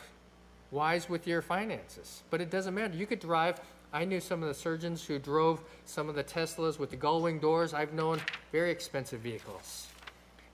wise 0.71 1.09
with 1.09 1.27
your 1.27 1.43
finances. 1.43 2.23
But 2.31 2.41
it 2.41 2.51
doesn't 2.51 2.75
matter. 2.75 2.95
You 2.95 3.07
could 3.07 3.21
drive. 3.21 3.61
I 3.93 4.05
knew 4.05 4.21
some 4.21 4.43
of 4.43 4.49
the 4.49 4.55
surgeons 4.55 5.05
who 5.05 5.19
drove 5.19 5.63
some 5.87 6.09
of 6.09 6.15
the 6.15 6.25
Teslas 6.25 6.79
with 6.79 6.91
the 6.91 6.97
gull 6.97 7.23
wing 7.23 7.39
doors. 7.39 7.75
I've 7.75 7.95
known 7.95 8.21
very 8.53 8.71
expensive 8.71 9.21
vehicles. 9.21 9.89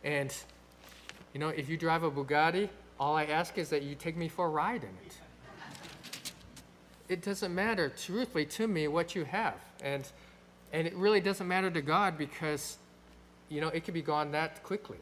And, 0.04 0.34
you 1.34 1.40
know, 1.40 1.48
if 1.48 1.68
you 1.68 1.76
drive 1.76 2.04
a 2.04 2.10
Bugatti, 2.10 2.68
all 2.98 3.16
I 3.16 3.24
ask 3.24 3.58
is 3.58 3.68
that 3.70 3.82
you 3.82 3.94
take 3.94 4.16
me 4.16 4.28
for 4.28 4.46
a 4.46 4.50
ride 4.50 4.82
in 4.82 4.90
it 5.06 5.16
it 7.12 7.20
doesn't 7.20 7.54
matter, 7.54 7.90
truthfully, 7.90 8.46
to 8.46 8.66
me, 8.66 8.88
what 8.88 9.14
you 9.14 9.24
have. 9.24 9.56
And, 9.82 10.10
and 10.72 10.86
it 10.86 10.94
really 10.94 11.20
doesn't 11.20 11.46
matter 11.46 11.70
to 11.70 11.82
God 11.82 12.16
because, 12.16 12.78
you 13.48 13.60
know, 13.60 13.68
it 13.68 13.84
could 13.84 13.94
be 13.94 14.02
gone 14.02 14.32
that 14.32 14.62
quickly. 14.62 14.98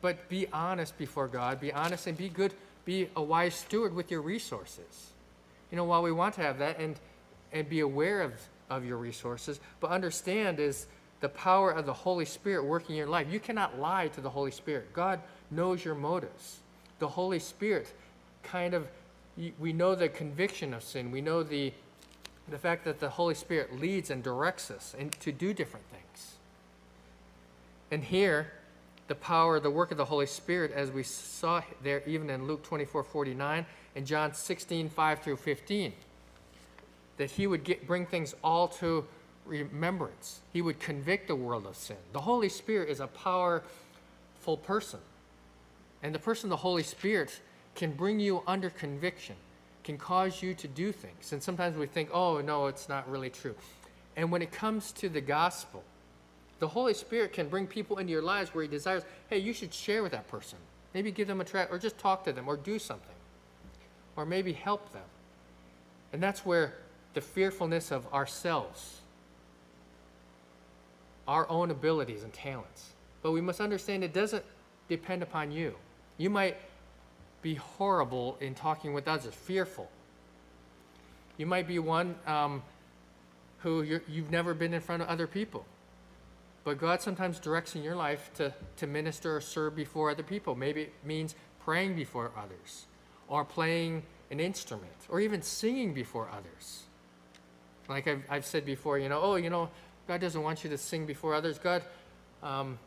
But 0.00 0.28
be 0.28 0.46
honest 0.52 0.96
before 0.98 1.28
God. 1.28 1.60
Be 1.60 1.72
honest 1.72 2.06
and 2.06 2.16
be 2.16 2.28
good. 2.28 2.54
Be 2.84 3.08
a 3.16 3.22
wise 3.22 3.54
steward 3.54 3.94
with 3.94 4.10
your 4.10 4.22
resources. 4.22 5.12
You 5.70 5.76
know, 5.76 5.84
while 5.84 6.02
we 6.02 6.12
want 6.12 6.34
to 6.34 6.42
have 6.42 6.58
that 6.58 6.78
and, 6.78 6.96
and 7.52 7.68
be 7.68 7.80
aware 7.80 8.22
of, 8.22 8.32
of 8.70 8.84
your 8.84 8.96
resources, 8.96 9.60
but 9.80 9.90
understand 9.90 10.60
is 10.60 10.86
the 11.20 11.28
power 11.28 11.70
of 11.70 11.86
the 11.86 11.92
Holy 11.92 12.24
Spirit 12.24 12.64
working 12.64 12.90
in 12.90 12.96
your 12.96 13.06
life. 13.06 13.26
You 13.30 13.40
cannot 13.40 13.78
lie 13.78 14.08
to 14.08 14.20
the 14.20 14.30
Holy 14.30 14.50
Spirit. 14.50 14.92
God 14.92 15.20
knows 15.50 15.84
your 15.84 15.94
motives. 15.94 16.58
The 16.98 17.08
Holy 17.08 17.38
Spirit 17.38 17.92
kind 18.42 18.74
of 18.74 18.86
we 19.58 19.72
know 19.72 19.94
the 19.94 20.08
conviction 20.08 20.72
of 20.74 20.82
sin. 20.82 21.10
We 21.10 21.20
know 21.20 21.42
the, 21.42 21.72
the 22.48 22.58
fact 22.58 22.84
that 22.84 23.00
the 23.00 23.10
Holy 23.10 23.34
Spirit 23.34 23.78
leads 23.80 24.10
and 24.10 24.22
directs 24.22 24.70
us 24.70 24.94
and 24.98 25.12
to 25.20 25.32
do 25.32 25.54
different 25.54 25.86
things. 25.90 26.34
And 27.90 28.04
here, 28.04 28.52
the 29.08 29.14
power, 29.14 29.60
the 29.60 29.70
work 29.70 29.90
of 29.90 29.96
the 29.96 30.04
Holy 30.04 30.26
Spirit, 30.26 30.72
as 30.72 30.90
we 30.90 31.02
saw 31.02 31.62
there 31.82 32.02
even 32.06 32.30
in 32.30 32.46
Luke 32.46 32.62
24 32.62 33.02
49 33.02 33.66
and 33.96 34.06
John 34.06 34.34
16 34.34 34.88
5 34.88 35.18
through 35.20 35.36
15, 35.36 35.92
that 37.16 37.30
he 37.30 37.46
would 37.46 37.64
get, 37.64 37.86
bring 37.86 38.06
things 38.06 38.34
all 38.42 38.68
to 38.68 39.06
remembrance. 39.44 40.40
He 40.52 40.62
would 40.62 40.80
convict 40.80 41.28
the 41.28 41.36
world 41.36 41.66
of 41.66 41.76
sin. 41.76 41.96
The 42.12 42.20
Holy 42.20 42.48
Spirit 42.48 42.88
is 42.88 43.00
a 43.00 43.06
powerful 43.06 44.56
person. 44.56 45.00
And 46.02 46.14
the 46.14 46.18
person 46.18 46.46
of 46.46 46.50
the 46.50 46.56
Holy 46.56 46.82
Spirit 46.82 47.40
can 47.74 47.92
bring 47.92 48.20
you 48.20 48.42
under 48.46 48.70
conviction, 48.70 49.36
can 49.84 49.98
cause 49.98 50.42
you 50.42 50.54
to 50.54 50.66
do 50.66 50.90
things. 50.90 51.32
And 51.32 51.42
sometimes 51.42 51.76
we 51.76 51.86
think, 51.86 52.08
oh, 52.12 52.40
no, 52.40 52.66
it's 52.66 52.88
not 52.88 53.08
really 53.08 53.30
true. 53.30 53.54
And 54.16 54.32
when 54.32 54.42
it 54.42 54.50
comes 54.50 54.92
to 54.92 55.08
the 55.08 55.20
gospel, 55.20 55.84
the 56.58 56.68
Holy 56.68 56.94
Spirit 56.94 57.32
can 57.32 57.48
bring 57.48 57.66
people 57.66 57.98
into 57.98 58.10
your 58.10 58.22
lives 58.22 58.54
where 58.54 58.62
He 58.62 58.68
desires, 58.68 59.02
hey, 59.28 59.38
you 59.38 59.52
should 59.52 59.72
share 59.72 60.02
with 60.02 60.12
that 60.12 60.26
person. 60.28 60.58
Maybe 60.94 61.10
give 61.10 61.28
them 61.28 61.40
a 61.40 61.44
track, 61.44 61.68
or 61.70 61.78
just 61.78 61.98
talk 61.98 62.24
to 62.24 62.32
them, 62.32 62.48
or 62.48 62.56
do 62.56 62.78
something, 62.78 63.16
or 64.16 64.24
maybe 64.24 64.52
help 64.52 64.92
them. 64.92 65.02
And 66.12 66.22
that's 66.22 66.46
where 66.46 66.74
the 67.14 67.20
fearfulness 67.20 67.90
of 67.90 68.12
ourselves, 68.12 69.00
our 71.26 71.48
own 71.48 71.70
abilities 71.70 72.22
and 72.22 72.32
talents. 72.32 72.90
But 73.22 73.32
we 73.32 73.40
must 73.40 73.60
understand 73.60 74.04
it 74.04 74.14
doesn't 74.14 74.44
depend 74.88 75.22
upon 75.22 75.50
you. 75.50 75.74
You 76.18 76.30
might 76.30 76.56
be 77.44 77.54
horrible 77.54 78.38
in 78.40 78.54
talking 78.54 78.94
with 78.94 79.06
others, 79.06 79.32
fearful. 79.32 79.88
You 81.36 81.44
might 81.46 81.68
be 81.68 81.78
one 81.78 82.16
um, 82.26 82.62
who 83.58 83.82
you've 83.82 84.30
never 84.30 84.54
been 84.54 84.72
in 84.72 84.80
front 84.80 85.02
of 85.02 85.08
other 85.08 85.26
people. 85.26 85.66
But 86.64 86.78
God 86.78 87.02
sometimes 87.02 87.38
directs 87.38 87.76
in 87.76 87.82
your 87.82 87.94
life 87.94 88.30
to, 88.36 88.54
to 88.78 88.86
minister 88.86 89.36
or 89.36 89.40
serve 89.42 89.76
before 89.76 90.10
other 90.10 90.22
people. 90.22 90.54
Maybe 90.54 90.82
it 90.82 90.94
means 91.04 91.34
praying 91.62 91.94
before 91.96 92.30
others, 92.36 92.86
or 93.28 93.44
playing 93.44 94.02
an 94.30 94.40
instrument, 94.40 94.96
or 95.10 95.20
even 95.20 95.42
singing 95.42 95.92
before 95.92 96.30
others. 96.32 96.84
Like 97.88 98.08
I've, 98.08 98.22
I've 98.30 98.46
said 98.46 98.64
before, 98.64 98.98
you 98.98 99.10
know, 99.10 99.20
oh, 99.20 99.36
you 99.36 99.50
know, 99.50 99.68
God 100.08 100.22
doesn't 100.22 100.42
want 100.42 100.64
you 100.64 100.70
to 100.70 100.78
sing 100.78 101.04
before 101.04 101.34
others. 101.34 101.58
God, 101.58 101.82
um, 102.42 102.78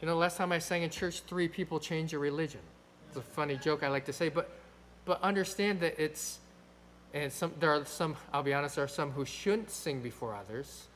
you 0.00 0.06
know, 0.06 0.16
last 0.16 0.38
time 0.38 0.50
I 0.50 0.60
sang 0.60 0.82
in 0.82 0.88
church, 0.88 1.20
three 1.20 1.48
people 1.48 1.78
changed 1.78 2.12
your 2.12 2.22
religion. 2.22 2.60
It's 3.08 3.16
a 3.16 3.22
funny 3.22 3.56
joke 3.56 3.82
I 3.82 3.88
like 3.88 4.04
to 4.06 4.12
say, 4.12 4.28
but 4.28 4.50
but 5.04 5.22
understand 5.22 5.80
that 5.80 5.98
it's 6.02 6.38
and 7.14 7.32
some 7.32 7.52
there 7.58 7.70
are 7.70 7.84
some 7.84 8.16
I'll 8.32 8.42
be 8.42 8.54
honest, 8.54 8.76
there 8.76 8.84
are 8.84 8.88
some 8.88 9.10
who 9.10 9.24
shouldn't 9.24 9.70
sing 9.70 10.00
before 10.00 10.34
others 10.34 10.86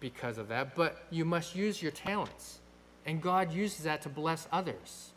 because 0.00 0.38
of 0.38 0.48
that, 0.48 0.74
but 0.74 1.04
you 1.10 1.24
must 1.24 1.56
use 1.56 1.82
your 1.82 1.92
talents. 1.92 2.58
And 3.06 3.22
God 3.22 3.52
uses 3.52 3.84
that 3.84 4.02
to 4.02 4.08
bless 4.08 4.46
others. 4.52 5.12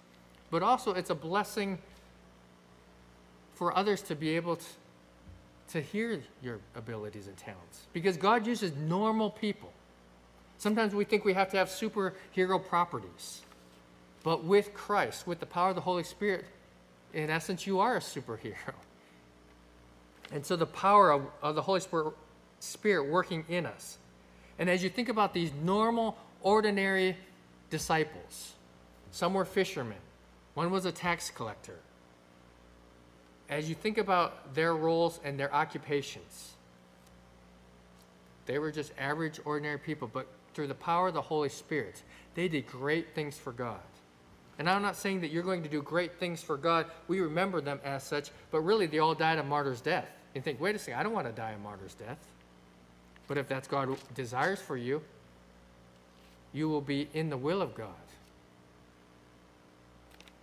But 0.50 0.64
also 0.64 0.94
it's 0.94 1.10
a 1.10 1.16
blessing 1.16 1.78
for 3.54 3.76
others 3.78 4.02
to 4.04 4.16
be 4.16 4.30
able 4.36 4.56
to, 4.56 4.66
to 5.70 5.82
hear 5.82 6.24
your 6.42 6.60
abilities 6.76 7.28
and 7.28 7.38
talents. 7.38 7.82
Because 7.94 8.18
God 8.18 8.48
uses 8.48 8.74
normal 8.76 9.30
people. 9.30 9.72
Sometimes 10.58 10.96
we 10.96 11.06
think 11.06 11.26
we 11.26 11.34
have 11.34 11.50
to 11.52 11.58
have 11.58 11.68
superhero 11.68 12.64
properties. 12.66 13.42
But 14.24 14.44
with 14.44 14.74
Christ, 14.74 15.26
with 15.26 15.40
the 15.40 15.46
power 15.46 15.70
of 15.70 15.76
the 15.76 15.82
Holy 15.82 16.04
Spirit, 16.04 16.46
in 17.14 17.30
essence, 17.30 17.66
you 17.66 17.80
are 17.80 17.98
a 17.98 18.00
superhero. 18.00 18.74
And 20.32 20.46
so 20.46 20.56
the 20.56 20.66
power 20.66 21.12
of, 21.12 21.24
of 21.42 21.56
the 21.56 21.62
Holy 21.62 21.80
Spirit, 21.80 22.14
Spirit 22.60 23.10
working 23.10 23.46
in 23.50 23.66
us. 23.66 23.98
And 24.60 24.70
as 24.70 24.84
you 24.84 24.90
think 24.90 25.10
about 25.10 25.34
these 25.34 25.52
normal, 25.64 26.18
ordinary 26.42 27.18
disciples, 27.70 28.54
some 29.12 29.34
were 29.34 29.46
fishermen, 29.46 29.98
one 30.54 30.72
was 30.72 30.86
a 30.86 30.92
tax 30.92 31.30
collector. 31.30 31.80
As 33.50 33.68
you 33.68 33.76
think 33.76 33.98
about 33.98 34.54
their 34.54 34.74
roles 34.76 35.20
and 35.24 35.38
their 35.38 35.54
occupations, 35.54 36.54
they 38.46 38.60
were 38.60 38.72
just 38.72 38.94
average, 38.98 39.40
ordinary 39.44 39.78
people, 39.78 40.10
but 40.12 40.28
through 40.54 40.68
the 40.68 40.76
power 40.76 41.10
of 41.10 41.14
the 41.14 41.22
Holy 41.22 41.50
Spirit, 41.50 42.02
they 42.36 42.48
did 42.48 42.68
great 42.68 43.14
things 43.14 43.38
for 43.38 43.52
God. 43.52 43.80
And 44.60 44.70
I'm 44.70 44.82
not 44.82 44.96
saying 44.96 45.22
that 45.22 45.32
you're 45.32 45.44
going 45.44 45.64
to 45.64 45.70
do 45.70 45.82
great 45.82 46.20
things 46.20 46.44
for 46.44 46.58
God. 46.58 46.86
We 47.08 47.20
remember 47.20 47.62
them 47.62 47.80
as 47.84 48.04
such, 48.04 48.30
but 48.52 48.62
really 48.62 48.86
they 48.86 49.00
all 49.00 49.16
died 49.16 49.40
a 49.40 49.44
martyr's 49.44 49.82
death. 49.82 50.08
And 50.36 50.44
think, 50.44 50.62
wait 50.62 50.76
a 50.76 50.80
second, 50.80 51.00
I 51.00 51.04
don't 51.04 51.14
want 51.14 51.28
to 51.28 51.34
die 51.34 51.52
a 51.52 51.58
martyr's 51.58 51.94
death. 51.94 52.20
But 53.28 53.38
if 53.38 53.48
that's 53.48 53.68
God 53.68 53.98
desires 54.14 54.62
for 54.62 54.78
you, 54.78 55.02
you 56.54 56.70
will 56.70 56.82
be 56.82 57.08
in 57.14 57.30
the 57.30 57.38
will 57.38 57.62
of 57.62 57.76
God. 57.76 57.88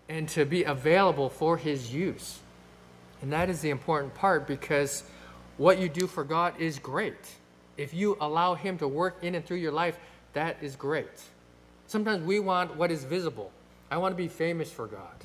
And 0.09 0.29
to 0.31 0.45
be 0.45 0.65
available 0.65 1.29
for 1.29 1.57
His 1.57 1.93
use. 1.93 2.39
And 3.21 3.33
that 3.33 3.51
is 3.51 3.61
the 3.61 3.71
important 3.71 4.15
part 4.15 4.47
because 4.47 5.05
what 5.59 5.79
you 5.79 5.89
do 5.89 6.07
for 6.07 6.25
God 6.25 6.55
is 6.59 6.79
great. 6.79 7.35
If 7.77 7.93
you 7.93 8.17
allow 8.21 8.55
Him 8.55 8.79
to 8.79 8.89
work 8.89 9.19
in 9.23 9.35
and 9.35 9.45
through 9.45 9.59
your 9.59 9.73
life, 9.73 9.99
that 10.33 10.57
is 10.63 10.77
great. 10.77 11.11
Sometimes 11.87 12.25
we 12.25 12.41
want 12.41 12.77
what 12.77 12.91
is 12.91 13.05
visible. 13.05 13.53
I 13.91 13.97
want 13.97 14.13
to 14.13 14.17
be 14.17 14.29
famous 14.29 14.71
for 14.71 14.87
God. 14.87 15.25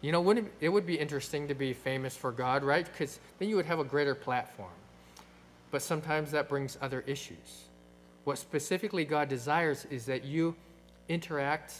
You 0.00 0.12
know, 0.12 0.20
wouldn't 0.20 0.46
it, 0.46 0.66
it 0.66 0.68
would 0.68 0.86
be 0.86 0.94
interesting 0.94 1.48
to 1.48 1.54
be 1.54 1.72
famous 1.72 2.16
for 2.16 2.30
God, 2.30 2.62
right? 2.62 2.84
Because 2.84 3.18
then 3.38 3.48
you 3.48 3.56
would 3.56 3.66
have 3.66 3.80
a 3.80 3.84
greater 3.84 4.14
platform. 4.14 4.70
But 5.70 5.82
sometimes 5.82 6.30
that 6.30 6.48
brings 6.48 6.78
other 6.80 7.02
issues. 7.06 7.64
What 8.24 8.38
specifically 8.38 9.04
God 9.04 9.28
desires 9.28 9.86
is 9.90 10.06
that 10.06 10.24
you 10.24 10.54
interact 11.08 11.74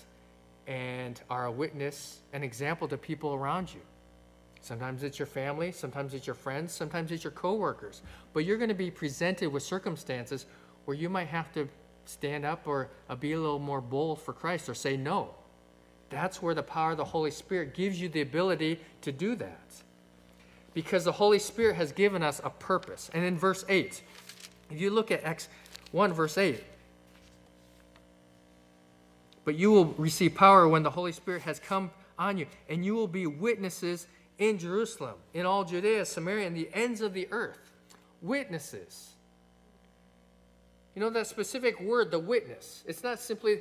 and 0.66 1.20
are 1.30 1.46
a 1.46 1.50
witness, 1.50 2.20
an 2.32 2.42
example 2.42 2.88
to 2.88 2.96
people 2.96 3.34
around 3.34 3.72
you. 3.72 3.80
Sometimes 4.61 5.02
it's 5.02 5.18
your 5.18 5.26
family, 5.26 5.72
sometimes 5.72 6.12
it's 6.12 6.26
your 6.26 6.34
friends, 6.34 6.72
sometimes 6.72 7.12
it's 7.12 7.24
your 7.24 7.30
coworkers. 7.30 8.02
But 8.32 8.44
you're 8.44 8.58
going 8.58 8.68
to 8.68 8.74
be 8.74 8.90
presented 8.90 9.50
with 9.50 9.62
circumstances 9.62 10.46
where 10.84 10.96
you 10.96 11.08
might 11.08 11.28
have 11.28 11.52
to 11.54 11.68
stand 12.09 12.44
up 12.44 12.66
or 12.66 12.88
uh, 13.09 13.14
be 13.14 13.33
a 13.33 13.40
little 13.40 13.59
more 13.59 13.81
bold 13.81 14.21
for 14.21 14.33
Christ 14.33 14.68
or 14.68 14.75
say 14.75 14.97
no. 14.97 15.35
That's 16.09 16.40
where 16.40 16.55
the 16.55 16.62
power 16.62 16.92
of 16.92 16.97
the 16.97 17.05
Holy 17.05 17.31
Spirit 17.31 17.75
gives 17.75 18.01
you 18.01 18.09
the 18.09 18.23
ability 18.23 18.81
to 19.03 19.12
do 19.12 19.35
that. 19.37 19.73
Because 20.73 21.05
the 21.05 21.12
Holy 21.12 21.38
Spirit 21.38 21.77
has 21.77 21.92
given 21.92 22.23
us 22.23 22.40
a 22.42 22.51
purpose. 22.51 23.11
And 23.12 23.25
in 23.25 23.37
verse 23.37 23.64
8, 23.68 24.03
if 24.71 24.81
you 24.81 24.90
look 24.90 25.11
at 25.11 25.23
Acts 25.23 25.49
1, 25.92 26.12
verse 26.14 26.38
8, 26.38 26.64
but 29.44 29.57
you 29.57 29.71
will 29.71 29.87
receive 29.99 30.35
power 30.35 30.66
when 30.66 30.83
the 30.83 30.90
Holy 30.90 31.12
Spirit 31.12 31.42
has 31.42 31.59
come 31.59 31.90
on 32.18 32.38
you, 32.38 32.47
and 32.68 32.85
you 32.85 32.94
will 32.94 33.09
be 33.09 33.27
witnesses 33.27 34.07
in 34.38 34.59
Jerusalem, 34.59 35.16
in 35.35 35.44
all 35.44 35.64
Judea, 35.64 36.05
Samaria, 36.07 36.47
and 36.47 36.57
the 36.57 36.71
ends 36.73 37.01
of 37.01 37.12
the 37.12 37.29
earth. 37.31 37.59
Witnesses. 38.23 39.14
You 40.98 41.04
know 41.04 41.11
that 41.11 41.28
specific 41.28 41.80
word, 41.80 42.11
the 42.11 42.18
witness. 42.18 42.82
It's 42.84 43.04
not 43.04 43.20
simply, 43.20 43.61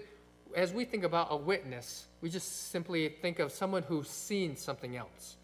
as 0.56 0.74
we 0.74 0.86
think 0.86 1.04
about 1.04 1.28
a 1.30 1.38
witness, 1.38 2.08
we 2.20 2.32
just 2.32 2.72
simply 2.72 3.10
think 3.10 3.38
of 3.38 3.52
someone 3.52 3.84
who's 3.84 4.10
seen 4.10 4.56
something 4.56 4.98
else. 4.98 5.36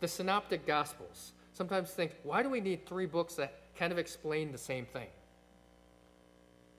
The 0.00 0.08
Synoptic 0.08 0.66
Gospels 0.66 1.32
sometimes 1.52 1.90
think, 1.90 2.12
why 2.22 2.42
do 2.42 2.48
we 2.48 2.62
need 2.62 2.86
three 2.86 3.04
books 3.04 3.34
that 3.34 3.52
kind 3.78 3.92
of 3.92 3.98
explain 3.98 4.52
the 4.52 4.56
same 4.56 4.86
thing? 4.86 5.08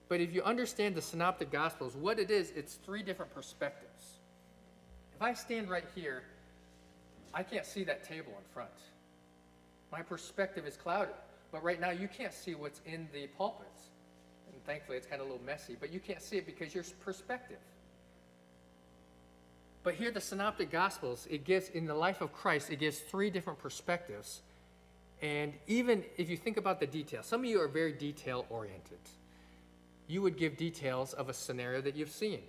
But 0.08 0.20
if 0.20 0.34
you 0.34 0.42
understand 0.42 0.96
the 0.96 1.02
Synoptic 1.02 1.52
Gospels, 1.52 1.94
what 1.94 2.18
it 2.18 2.32
is, 2.32 2.50
it's 2.56 2.74
three 2.74 3.04
different 3.04 3.32
perspectives. 3.32 4.18
If 5.14 5.22
I 5.22 5.34
stand 5.34 5.70
right 5.70 5.86
here, 5.94 6.24
I 7.32 7.44
can't 7.44 7.64
see 7.64 7.84
that 7.84 8.02
table 8.02 8.32
in 8.36 8.52
front. 8.52 8.70
My 9.92 10.02
perspective 10.02 10.66
is 10.66 10.76
clouded. 10.76 11.14
But 11.52 11.62
right 11.62 11.80
now, 11.80 11.90
you 11.90 12.08
can't 12.08 12.34
see 12.34 12.56
what's 12.56 12.80
in 12.84 13.06
the 13.12 13.28
pulpits. 13.38 13.75
Thankfully, 14.66 14.98
it's 14.98 15.06
kind 15.06 15.22
of 15.22 15.28
a 15.28 15.30
little 15.30 15.46
messy, 15.46 15.76
but 15.78 15.92
you 15.92 16.00
can't 16.00 16.20
see 16.20 16.36
it 16.36 16.44
because 16.44 16.74
your 16.74 16.84
perspective. 17.00 17.58
But 19.84 19.94
here, 19.94 20.10
the 20.10 20.20
Synoptic 20.20 20.72
Gospels, 20.72 21.28
it 21.30 21.44
gives, 21.44 21.68
in 21.68 21.86
the 21.86 21.94
life 21.94 22.20
of 22.20 22.32
Christ, 22.32 22.70
it 22.70 22.80
gives 22.80 22.98
three 22.98 23.30
different 23.30 23.60
perspectives. 23.60 24.42
And 25.22 25.52
even 25.68 26.04
if 26.16 26.28
you 26.28 26.36
think 26.36 26.56
about 26.56 26.80
the 26.80 26.86
details, 26.88 27.26
some 27.26 27.42
of 27.42 27.46
you 27.46 27.60
are 27.60 27.68
very 27.68 27.92
detail 27.92 28.46
oriented. 28.50 28.98
You 30.08 30.22
would 30.22 30.36
give 30.36 30.56
details 30.56 31.12
of 31.12 31.28
a 31.28 31.32
scenario 31.32 31.80
that 31.82 31.94
you've 31.94 32.10
seen. 32.10 32.40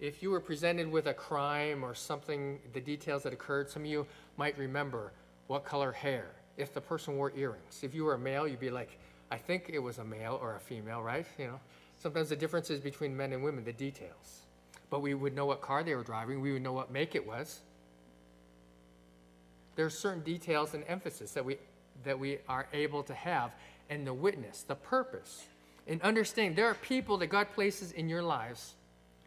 If 0.00 0.20
you 0.20 0.32
were 0.32 0.40
presented 0.40 0.90
with 0.90 1.06
a 1.06 1.14
crime 1.14 1.84
or 1.84 1.94
something, 1.94 2.58
the 2.72 2.80
details 2.80 3.22
that 3.22 3.32
occurred, 3.32 3.70
some 3.70 3.82
of 3.82 3.86
you 3.86 4.04
might 4.36 4.58
remember 4.58 5.12
what 5.46 5.64
color 5.64 5.92
hair, 5.92 6.32
if 6.56 6.74
the 6.74 6.80
person 6.80 7.16
wore 7.16 7.32
earrings. 7.36 7.80
If 7.84 7.94
you 7.94 8.02
were 8.02 8.14
a 8.14 8.18
male, 8.18 8.48
you'd 8.48 8.58
be 8.58 8.70
like, 8.70 8.98
I 9.32 9.38
think 9.38 9.70
it 9.72 9.78
was 9.78 9.98
a 9.98 10.04
male 10.04 10.38
or 10.40 10.56
a 10.56 10.60
female, 10.60 11.02
right? 11.02 11.26
You 11.38 11.46
know, 11.46 11.60
sometimes 11.98 12.28
the 12.28 12.36
differences 12.36 12.78
between 12.80 13.16
men 13.16 13.32
and 13.32 13.42
women, 13.42 13.64
the 13.64 13.72
details 13.72 14.42
but 14.92 15.00
we 15.00 15.14
would 15.14 15.34
know 15.34 15.46
what 15.46 15.62
car 15.62 15.82
they 15.82 15.94
were 15.94 16.02
driving, 16.02 16.42
we 16.42 16.52
would 16.52 16.60
know 16.60 16.74
what 16.74 16.92
make 16.92 17.14
it 17.14 17.26
was. 17.26 17.60
There 19.74 19.86
are 19.86 19.90
certain 19.90 20.22
details 20.22 20.74
and 20.74 20.84
emphasis 20.86 21.32
that 21.32 21.42
we, 21.42 21.56
that 22.04 22.18
we 22.18 22.40
are 22.46 22.66
able 22.74 23.02
to 23.04 23.14
have, 23.14 23.52
and 23.88 24.06
the 24.06 24.12
witness, 24.12 24.64
the 24.64 24.74
purpose. 24.74 25.46
And 25.86 26.02
understanding 26.02 26.54
there 26.54 26.66
are 26.66 26.74
people 26.74 27.16
that 27.16 27.28
God 27.28 27.46
places 27.54 27.92
in 27.92 28.06
your 28.06 28.22
lives 28.22 28.74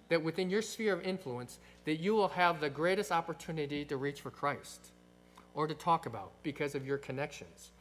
that 0.09 0.23
within 0.23 0.51
your 0.51 0.61
sphere 0.61 0.93
of 0.93 1.01
influence 1.01 1.57
that 1.85 1.95
you 1.95 2.13
will 2.13 2.27
have 2.27 2.61
the 2.61 2.69
greatest 2.69 3.11
opportunity 3.11 3.83
to 3.85 3.97
reach 3.97 4.21
for 4.21 4.29
Christ 4.29 4.91
or 5.55 5.65
to 5.65 5.73
talk 5.73 6.05
about 6.05 6.31
because 6.43 6.75
of 6.75 6.85
your 6.85 6.99
connections. 6.99 7.71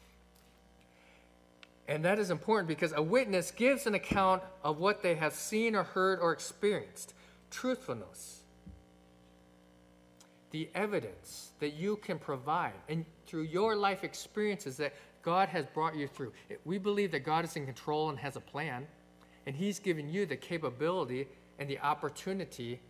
And 1.86 2.04
that 2.04 2.18
is 2.18 2.30
important 2.30 2.68
because 2.68 2.92
a 2.96 3.02
witness 3.02 3.50
gives 3.50 3.86
an 3.86 3.94
account 3.94 4.42
of 4.62 4.78
what 4.78 5.02
they 5.02 5.14
have 5.16 5.34
seen 5.34 5.74
or 5.74 5.82
heard 5.82 6.18
or 6.20 6.32
experienced 6.32 7.14
truthfulness, 7.50 8.42
the 10.50 10.68
evidence 10.74 11.50
that 11.60 11.74
you 11.74 11.96
can 11.96 12.18
provide, 12.18 12.72
and 12.88 13.04
through 13.26 13.42
your 13.42 13.76
life 13.76 14.02
experiences 14.02 14.76
that 14.78 14.94
God 15.22 15.48
has 15.50 15.66
brought 15.66 15.94
you 15.94 16.06
through. 16.08 16.32
We 16.64 16.78
believe 16.78 17.10
that 17.12 17.20
God 17.20 17.44
is 17.44 17.56
in 17.56 17.64
control 17.64 18.08
and 18.08 18.18
has 18.18 18.36
a 18.36 18.40
plan, 18.40 18.86
and 19.46 19.54
He's 19.54 19.78
given 19.78 20.08
you 20.08 20.26
the 20.26 20.36
capability 20.36 21.28
and 21.58 21.68
the 21.68 21.78
opportunity 21.80 22.80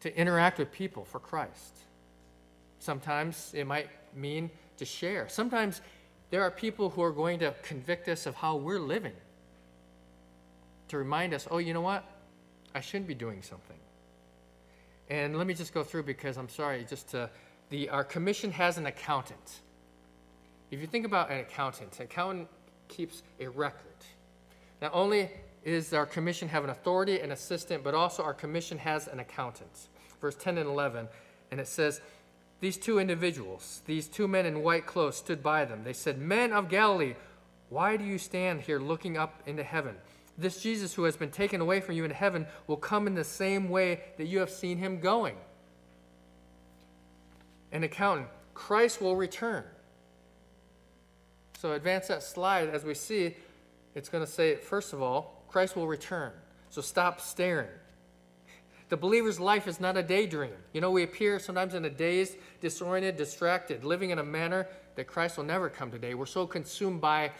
to 0.00 0.16
interact 0.16 0.58
with 0.58 0.70
people 0.70 1.04
for 1.04 1.18
Christ. 1.18 1.78
Sometimes 2.78 3.52
it 3.54 3.66
might 3.66 3.88
mean 4.14 4.50
to 4.76 4.84
share. 4.84 5.28
Sometimes 5.28 5.80
there 6.30 6.42
are 6.42 6.50
people 6.50 6.90
who 6.90 7.02
are 7.02 7.12
going 7.12 7.38
to 7.40 7.54
convict 7.62 8.08
us 8.08 8.26
of 8.26 8.34
how 8.34 8.56
we're 8.56 8.80
living, 8.80 9.14
to 10.88 10.98
remind 10.98 11.34
us, 11.34 11.46
oh, 11.50 11.58
you 11.58 11.74
know 11.74 11.80
what? 11.80 12.04
I 12.74 12.80
shouldn't 12.80 13.08
be 13.08 13.14
doing 13.14 13.42
something. 13.42 13.76
And 15.10 15.36
let 15.36 15.46
me 15.46 15.54
just 15.54 15.72
go 15.72 15.82
through 15.82 16.02
because 16.02 16.36
I'm 16.36 16.48
sorry, 16.48 16.84
just 16.88 17.08
to, 17.10 17.30
the, 17.70 17.88
our 17.88 18.04
commission 18.04 18.50
has 18.52 18.76
an 18.78 18.86
accountant. 18.86 19.60
If 20.70 20.80
you 20.80 20.86
think 20.86 21.06
about 21.06 21.30
an 21.30 21.40
accountant, 21.40 21.98
an 21.98 22.04
accountant 22.04 22.48
keeps 22.88 23.22
a 23.40 23.48
record. 23.48 23.82
Not 24.82 24.92
only 24.94 25.30
is 25.64 25.92
our 25.92 26.06
commission 26.06 26.48
have 26.48 26.64
an 26.64 26.70
authority, 26.70 27.20
an 27.20 27.32
assistant, 27.32 27.82
but 27.82 27.94
also 27.94 28.22
our 28.22 28.34
commission 28.34 28.78
has 28.78 29.08
an 29.08 29.20
accountant. 29.20 29.88
Verse 30.20 30.34
10 30.36 30.58
and 30.58 30.68
11, 30.68 31.08
and 31.50 31.60
it 31.60 31.68
says, 31.68 32.00
These 32.60 32.76
two 32.78 32.98
individuals, 32.98 33.82
these 33.86 34.08
two 34.08 34.26
men 34.26 34.44
in 34.44 34.62
white 34.62 34.86
clothes, 34.86 35.16
stood 35.16 35.42
by 35.42 35.64
them. 35.64 35.84
They 35.84 35.92
said, 35.92 36.18
Men 36.18 36.52
of 36.52 36.68
Galilee, 36.68 37.14
Why 37.68 37.96
do 37.96 38.04
you 38.04 38.18
stand 38.18 38.62
here 38.62 38.78
looking 38.78 39.16
up 39.16 39.42
into 39.46 39.62
heaven? 39.62 39.94
This 40.36 40.62
Jesus 40.62 40.94
who 40.94 41.04
has 41.04 41.16
been 41.16 41.30
taken 41.30 41.60
away 41.60 41.80
from 41.80 41.96
you 41.96 42.04
in 42.04 42.10
heaven 42.10 42.46
will 42.66 42.76
come 42.76 43.06
in 43.06 43.14
the 43.14 43.24
same 43.24 43.68
way 43.68 44.00
that 44.16 44.26
you 44.26 44.38
have 44.38 44.50
seen 44.50 44.78
him 44.78 45.00
going. 45.00 45.36
An 47.72 47.84
accountant, 47.84 48.28
Christ 48.54 49.00
will 49.00 49.16
return. 49.16 49.64
So 51.58 51.72
advance 51.72 52.06
that 52.06 52.22
slide 52.22 52.68
as 52.70 52.84
we 52.84 52.94
see, 52.94 53.34
it's 53.94 54.08
going 54.08 54.24
to 54.24 54.30
say, 54.30 54.54
first 54.56 54.92
of 54.92 55.02
all, 55.02 55.42
Christ 55.48 55.74
will 55.74 55.88
return. 55.88 56.32
So 56.70 56.80
stop 56.80 57.20
staring. 57.20 57.68
The 58.88 58.96
believer's 58.96 59.38
life 59.38 59.68
is 59.68 59.80
not 59.80 59.96
a 59.96 60.02
daydream. 60.02 60.52
You 60.72 60.80
know, 60.80 60.90
we 60.90 61.02
appear 61.02 61.38
sometimes 61.38 61.74
in 61.74 61.84
a 61.84 61.90
dazed, 61.90 62.36
disoriented, 62.60 63.16
distracted, 63.16 63.84
living 63.84 64.10
in 64.10 64.18
a 64.18 64.24
manner 64.24 64.66
that 64.94 65.06
Christ 65.06 65.36
will 65.36 65.44
never 65.44 65.68
come 65.68 65.90
today. 65.90 66.14
We're 66.14 66.26
so 66.26 66.46
consumed 66.46 67.00
by 67.00 67.32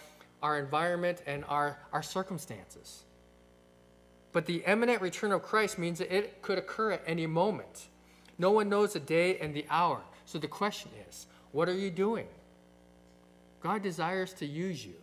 our 0.42 0.58
environment 0.58 1.22
and 1.26 1.44
our, 1.48 1.78
our 1.92 2.02
circumstances. 2.02 3.04
But 4.32 4.44
the 4.44 4.62
imminent 4.66 5.00
return 5.00 5.32
of 5.32 5.42
Christ 5.42 5.78
means 5.78 5.98
that 5.98 6.14
it 6.14 6.42
could 6.42 6.58
occur 6.58 6.92
at 6.92 7.02
any 7.06 7.26
moment. 7.26 7.88
No 8.36 8.50
one 8.50 8.68
knows 8.68 8.92
the 8.92 9.00
day 9.00 9.38
and 9.38 9.54
the 9.54 9.64
hour. 9.70 10.02
So 10.26 10.38
the 10.38 10.48
question 10.48 10.90
is, 11.08 11.26
what 11.52 11.68
are 11.68 11.74
you 11.74 11.90
doing? 11.90 12.28
God 13.60 13.82
desires 13.82 14.34
to 14.34 14.46
use 14.46 14.84
you. 14.84 14.94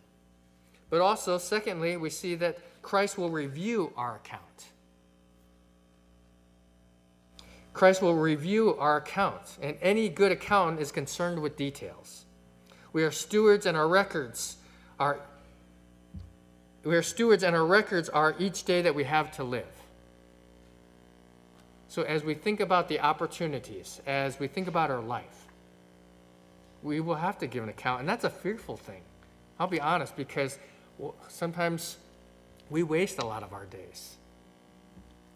But 0.88 1.00
also, 1.00 1.38
secondly, 1.38 1.96
we 1.96 2.08
see 2.10 2.36
that 2.36 2.58
Christ 2.82 3.18
will 3.18 3.30
review 3.30 3.92
our 3.96 4.16
account. 4.16 4.66
Christ 7.76 8.00
will 8.00 8.14
review 8.14 8.74
our 8.78 8.96
accounts, 8.96 9.58
and 9.60 9.76
any 9.82 10.08
good 10.08 10.32
accountant 10.32 10.80
is 10.80 10.90
concerned 10.90 11.42
with 11.42 11.58
details. 11.58 12.24
We 12.94 13.04
are 13.04 13.10
stewards, 13.10 13.66
and 13.66 13.76
our 13.76 13.86
records 13.86 14.56
are 14.98 15.20
we 16.84 16.96
are 16.96 17.02
stewards, 17.02 17.42
and 17.42 17.54
our 17.54 17.66
records 17.66 18.08
are 18.08 18.34
each 18.38 18.64
day 18.64 18.80
that 18.80 18.94
we 18.94 19.04
have 19.04 19.30
to 19.32 19.44
live. 19.44 19.68
So, 21.88 22.00
as 22.04 22.24
we 22.24 22.32
think 22.32 22.60
about 22.60 22.88
the 22.88 22.98
opportunities, 22.98 24.00
as 24.06 24.40
we 24.40 24.48
think 24.48 24.68
about 24.68 24.90
our 24.90 25.02
life, 25.02 25.44
we 26.82 27.00
will 27.00 27.16
have 27.16 27.36
to 27.40 27.46
give 27.46 27.62
an 27.62 27.68
account, 27.68 28.00
and 28.00 28.08
that's 28.08 28.24
a 28.24 28.30
fearful 28.30 28.78
thing. 28.78 29.02
I'll 29.60 29.66
be 29.66 29.82
honest, 29.82 30.16
because 30.16 30.58
sometimes 31.28 31.98
we 32.70 32.82
waste 32.82 33.18
a 33.18 33.26
lot 33.26 33.42
of 33.42 33.52
our 33.52 33.66
days. 33.66 34.16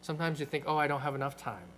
Sometimes 0.01 0.41
you 0.41 0.47
think, 0.47 0.65
oh, 0.67 0.79
I 0.79 0.87
don't 0.87 1.03
have 1.03 1.15
enough 1.15 1.37
time. 1.37 1.69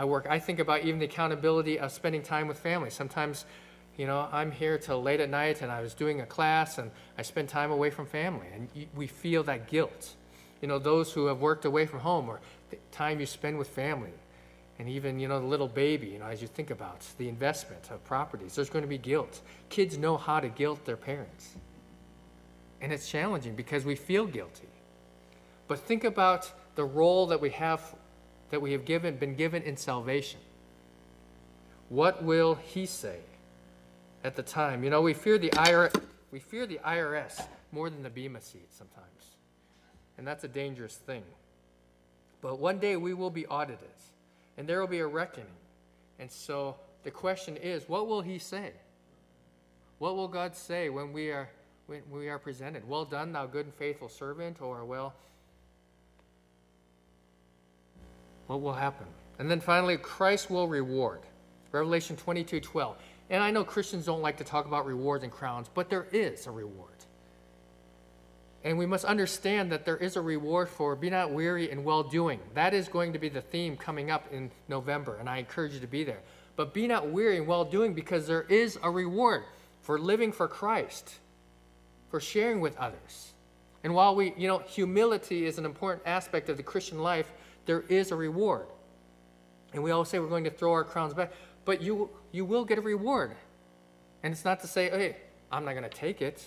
I 0.00 0.04
work. 0.04 0.26
I 0.30 0.38
think 0.38 0.60
about 0.60 0.82
even 0.86 0.98
the 0.98 1.04
accountability 1.04 1.78
of 1.78 1.92
spending 1.92 2.22
time 2.22 2.48
with 2.48 2.58
family. 2.58 2.88
Sometimes, 2.88 3.44
you 3.98 4.06
know, 4.06 4.30
I'm 4.32 4.50
here 4.50 4.78
till 4.78 5.02
late 5.02 5.20
at 5.20 5.28
night 5.28 5.60
and 5.60 5.70
I 5.70 5.82
was 5.82 5.92
doing 5.92 6.22
a 6.22 6.26
class 6.26 6.78
and 6.78 6.90
I 7.18 7.22
spend 7.22 7.50
time 7.50 7.70
away 7.70 7.90
from 7.90 8.06
family. 8.06 8.46
And 8.54 8.68
we 8.96 9.06
feel 9.06 9.42
that 9.42 9.68
guilt. 9.68 10.14
You 10.62 10.68
know, 10.68 10.78
those 10.78 11.12
who 11.12 11.26
have 11.26 11.42
worked 11.42 11.66
away 11.66 11.84
from 11.84 12.00
home 12.00 12.30
or 12.30 12.40
the 12.70 12.78
time 12.92 13.20
you 13.20 13.26
spend 13.26 13.58
with 13.58 13.68
family. 13.68 14.14
And 14.78 14.88
even, 14.88 15.20
you 15.20 15.28
know, 15.28 15.38
the 15.38 15.46
little 15.46 15.68
baby, 15.68 16.06
you 16.06 16.18
know, 16.18 16.28
as 16.28 16.40
you 16.40 16.48
think 16.48 16.70
about 16.70 17.04
the 17.18 17.28
investment 17.28 17.90
of 17.90 18.02
properties, 18.02 18.54
there's 18.54 18.70
going 18.70 18.84
to 18.84 18.88
be 18.88 18.96
guilt. 18.96 19.42
Kids 19.68 19.98
know 19.98 20.16
how 20.16 20.40
to 20.40 20.48
guilt 20.48 20.82
their 20.86 20.96
parents. 20.96 21.56
And 22.80 22.90
it's 22.90 23.06
challenging 23.06 23.54
because 23.54 23.84
we 23.84 23.96
feel 23.96 24.24
guilty. 24.24 24.68
But 25.68 25.78
think 25.78 26.04
about 26.04 26.50
the 26.74 26.86
role 26.86 27.26
that 27.26 27.42
we 27.42 27.50
have 27.50 27.94
that 28.50 28.60
we 28.60 28.72
have 28.72 28.84
given, 28.84 29.16
been 29.16 29.34
given 29.34 29.62
in 29.62 29.76
salvation. 29.76 30.40
What 31.88 32.22
will 32.22 32.54
he 32.54 32.86
say 32.86 33.18
at 34.22 34.36
the 34.36 34.42
time? 34.42 34.84
You 34.84 34.90
know, 34.90 35.02
we 35.02 35.14
fear 35.14 35.38
the 35.38 35.50
IRS, 35.50 36.00
we 36.30 36.38
fear 36.38 36.66
the 36.66 36.78
IRS 36.84 37.42
more 37.72 37.90
than 37.90 38.02
the 38.02 38.10
Bema 38.10 38.40
seat 38.40 38.72
sometimes. 38.72 39.06
And 40.18 40.26
that's 40.26 40.44
a 40.44 40.48
dangerous 40.48 40.96
thing. 40.96 41.22
But 42.42 42.58
one 42.58 42.78
day 42.78 42.96
we 42.96 43.14
will 43.14 43.30
be 43.30 43.46
audited, 43.46 43.88
and 44.56 44.68
there 44.68 44.80
will 44.80 44.88
be 44.88 45.00
a 45.00 45.06
reckoning. 45.06 45.46
And 46.18 46.30
so 46.30 46.76
the 47.02 47.10
question 47.10 47.56
is, 47.56 47.88
what 47.88 48.06
will 48.06 48.22
he 48.22 48.38
say? 48.38 48.72
What 49.98 50.16
will 50.16 50.28
God 50.28 50.56
say 50.56 50.88
when 50.88 51.12
we 51.12 51.30
are 51.30 51.48
when 51.86 52.02
we 52.10 52.28
are 52.28 52.38
presented? 52.38 52.88
Well 52.88 53.04
done, 53.04 53.32
thou 53.32 53.46
good 53.46 53.66
and 53.66 53.74
faithful 53.74 54.08
servant, 54.08 54.62
or 54.62 54.84
well, 54.84 55.12
what 58.50 58.62
will 58.62 58.72
happen? 58.72 59.06
And 59.38 59.48
then 59.48 59.60
finally, 59.60 59.96
Christ 59.96 60.50
will 60.50 60.66
reward. 60.66 61.20
Revelation 61.70 62.16
22 62.16 62.58
12. 62.58 62.96
And 63.30 63.40
I 63.40 63.52
know 63.52 63.62
Christians 63.62 64.06
don't 64.06 64.22
like 64.22 64.38
to 64.38 64.44
talk 64.44 64.66
about 64.66 64.86
rewards 64.86 65.22
and 65.22 65.32
crowns, 65.32 65.70
but 65.72 65.88
there 65.88 66.08
is 66.10 66.48
a 66.48 66.50
reward. 66.50 66.88
And 68.64 68.76
we 68.76 68.86
must 68.86 69.04
understand 69.04 69.70
that 69.70 69.84
there 69.84 69.96
is 69.96 70.16
a 70.16 70.20
reward 70.20 70.68
for 70.68 70.96
be 70.96 71.10
not 71.10 71.30
weary 71.30 71.70
in 71.70 71.84
well 71.84 72.02
doing. 72.02 72.40
That 72.54 72.74
is 72.74 72.88
going 72.88 73.12
to 73.12 73.20
be 73.20 73.28
the 73.28 73.40
theme 73.40 73.76
coming 73.76 74.10
up 74.10 74.26
in 74.32 74.50
November, 74.66 75.16
and 75.18 75.28
I 75.28 75.38
encourage 75.38 75.74
you 75.74 75.80
to 75.80 75.86
be 75.86 76.02
there. 76.02 76.20
But 76.56 76.74
be 76.74 76.88
not 76.88 77.08
weary 77.08 77.36
in 77.36 77.46
well 77.46 77.64
doing 77.64 77.94
because 77.94 78.26
there 78.26 78.42
is 78.48 78.80
a 78.82 78.90
reward 78.90 79.44
for 79.80 79.96
living 79.96 80.32
for 80.32 80.48
Christ, 80.48 81.14
for 82.10 82.18
sharing 82.18 82.60
with 82.60 82.76
others. 82.78 83.32
And 83.84 83.94
while 83.94 84.16
we, 84.16 84.34
you 84.36 84.48
know, 84.48 84.58
humility 84.58 85.46
is 85.46 85.56
an 85.56 85.64
important 85.64 86.02
aspect 86.04 86.48
of 86.48 86.56
the 86.56 86.64
Christian 86.64 86.98
life, 86.98 87.32
there 87.66 87.82
is 87.88 88.10
a 88.10 88.16
reward. 88.16 88.66
And 89.72 89.82
we 89.82 89.90
always 89.90 90.08
say 90.08 90.18
we're 90.18 90.28
going 90.28 90.44
to 90.44 90.50
throw 90.50 90.72
our 90.72 90.84
crowns 90.84 91.14
back, 91.14 91.32
but 91.64 91.80
you, 91.80 92.10
you 92.32 92.44
will 92.44 92.64
get 92.64 92.78
a 92.78 92.80
reward. 92.80 93.36
And 94.22 94.32
it's 94.32 94.44
not 94.44 94.60
to 94.60 94.66
say, 94.66 94.90
hey, 94.90 95.16
I'm 95.50 95.64
not 95.64 95.72
going 95.72 95.84
to 95.84 95.88
take 95.88 96.20
it. 96.22 96.44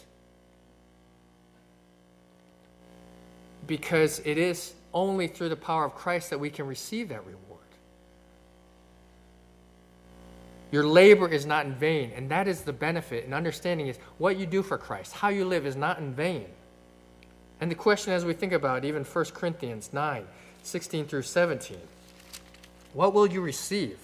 Because 3.66 4.22
it 4.26 4.38
is 4.38 4.74
only 4.94 5.28
through 5.28 5.50
the 5.50 5.56
power 5.56 5.86
of 5.86 5.96
Christ 5.96 6.30
that 6.30 6.40
we 6.40 6.50
can 6.50 6.68
receive 6.68 7.10
that 7.10 7.26
reward. 7.26 7.40
Your 10.72 10.86
labor 10.86 11.28
is 11.28 11.46
not 11.46 11.68
in 11.68 11.76
vain, 11.76 12.12
and 12.16 12.30
that 12.32 12.48
is 12.48 12.62
the 12.62 12.74
benefit 12.74 13.26
and 13.26 13.34
understanding 13.34 13.88
is 13.88 13.98
what 14.18 14.38
you 14.38 14.48
do 14.48 14.64
for 14.64 14.78
Christ, 14.78 15.14
how 15.14 15.30
you 15.30 15.46
live 15.46 15.68
is 15.68 15.76
not 15.76 16.00
in 16.00 16.14
vain. 16.14 16.48
And 17.62 17.70
the 17.70 17.76
question 17.76 18.12
as 18.12 18.26
we 18.26 18.34
think 18.34 18.54
about 18.54 18.84
it, 18.84 18.88
even 18.88 19.04
1 19.04 19.26
Corinthians 19.26 19.92
9, 19.94 20.26
16 20.64 21.06
through 21.06 21.22
17. 21.22 21.78
What 22.94 23.14
will 23.14 23.28
you 23.28 23.42
receive? 23.42 24.00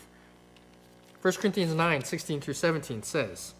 1 1.21 1.33
Corinthians 1.33 1.73
9, 1.73 2.03
16 2.03 2.41
through 2.41 2.53
17 2.53 3.03
says, 3.03 3.53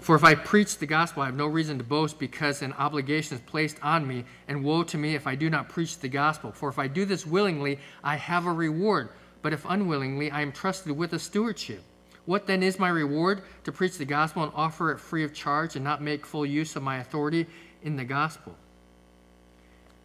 For 0.00 0.16
if 0.16 0.24
I 0.24 0.34
preach 0.34 0.78
the 0.78 0.86
gospel, 0.86 1.22
I 1.22 1.26
have 1.26 1.36
no 1.36 1.46
reason 1.46 1.78
to 1.78 1.84
boast 1.84 2.18
because 2.18 2.62
an 2.62 2.72
obligation 2.74 3.36
is 3.36 3.42
placed 3.42 3.76
on 3.82 4.06
me, 4.06 4.24
and 4.48 4.64
woe 4.64 4.82
to 4.84 4.98
me 4.98 5.14
if 5.14 5.26
I 5.26 5.34
do 5.34 5.50
not 5.50 5.68
preach 5.68 5.98
the 5.98 6.08
gospel. 6.08 6.52
For 6.52 6.68
if 6.68 6.78
I 6.78 6.88
do 6.88 7.04
this 7.04 7.26
willingly, 7.26 7.78
I 8.02 8.16
have 8.16 8.46
a 8.46 8.52
reward, 8.52 9.10
but 9.42 9.52
if 9.52 9.64
unwillingly, 9.68 10.30
I 10.30 10.40
am 10.40 10.52
trusted 10.52 10.96
with 10.96 11.12
a 11.12 11.18
stewardship. 11.18 11.82
What 12.26 12.46
then 12.46 12.62
is 12.62 12.78
my 12.78 12.88
reward? 12.88 13.42
To 13.64 13.72
preach 13.72 13.98
the 13.98 14.04
gospel 14.04 14.42
and 14.42 14.52
offer 14.54 14.90
it 14.92 15.00
free 15.00 15.24
of 15.24 15.34
charge 15.34 15.76
and 15.76 15.84
not 15.84 16.02
make 16.02 16.26
full 16.26 16.46
use 16.46 16.76
of 16.76 16.82
my 16.82 16.98
authority 16.98 17.46
in 17.82 17.96
the 17.96 18.04
gospel. 18.04 18.56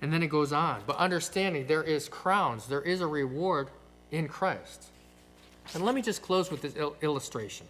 And 0.05 0.13
then 0.13 0.21
it 0.21 0.27
goes 0.27 0.53
on. 0.53 0.83
But 0.85 0.97
understanding 0.97 1.65
there 1.65 1.81
is 1.81 2.07
crowns, 2.07 2.67
there 2.67 2.83
is 2.83 3.01
a 3.01 3.07
reward 3.07 3.69
in 4.11 4.27
Christ. 4.27 4.85
And 5.73 5.83
let 5.83 5.95
me 5.95 6.03
just 6.03 6.21
close 6.21 6.51
with 6.51 6.61
this 6.61 6.75
il- 6.75 6.95
illustration. 7.01 7.65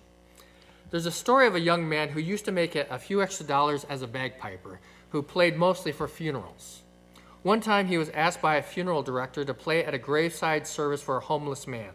There's 0.91 1.05
a 1.05 1.11
story 1.11 1.47
of 1.47 1.55
a 1.55 1.61
young 1.61 1.88
man 1.88 2.09
who 2.09 2.19
used 2.19 2.43
to 2.43 2.51
make 2.51 2.75
a 2.75 2.99
few 2.99 3.21
extra 3.21 3.45
dollars 3.45 3.86
as 3.86 4.01
a 4.01 4.07
bagpiper, 4.07 4.81
who 5.11 5.21
played 5.21 5.55
mostly 5.55 5.93
for 5.93 6.09
funerals. 6.09 6.81
One 7.43 7.61
time 7.61 7.88
he 7.88 7.97
was 7.97 8.09
asked 8.09 8.41
by 8.41 8.57
a 8.57 8.61
funeral 8.61 9.01
director 9.01 9.45
to 9.45 9.53
play 9.53 9.86
at 9.86 9.93
a 9.93 9.97
graveside 9.97 10.67
service 10.67 11.01
for 11.01 11.15
a 11.15 11.21
homeless 11.21 11.67
man. 11.67 11.91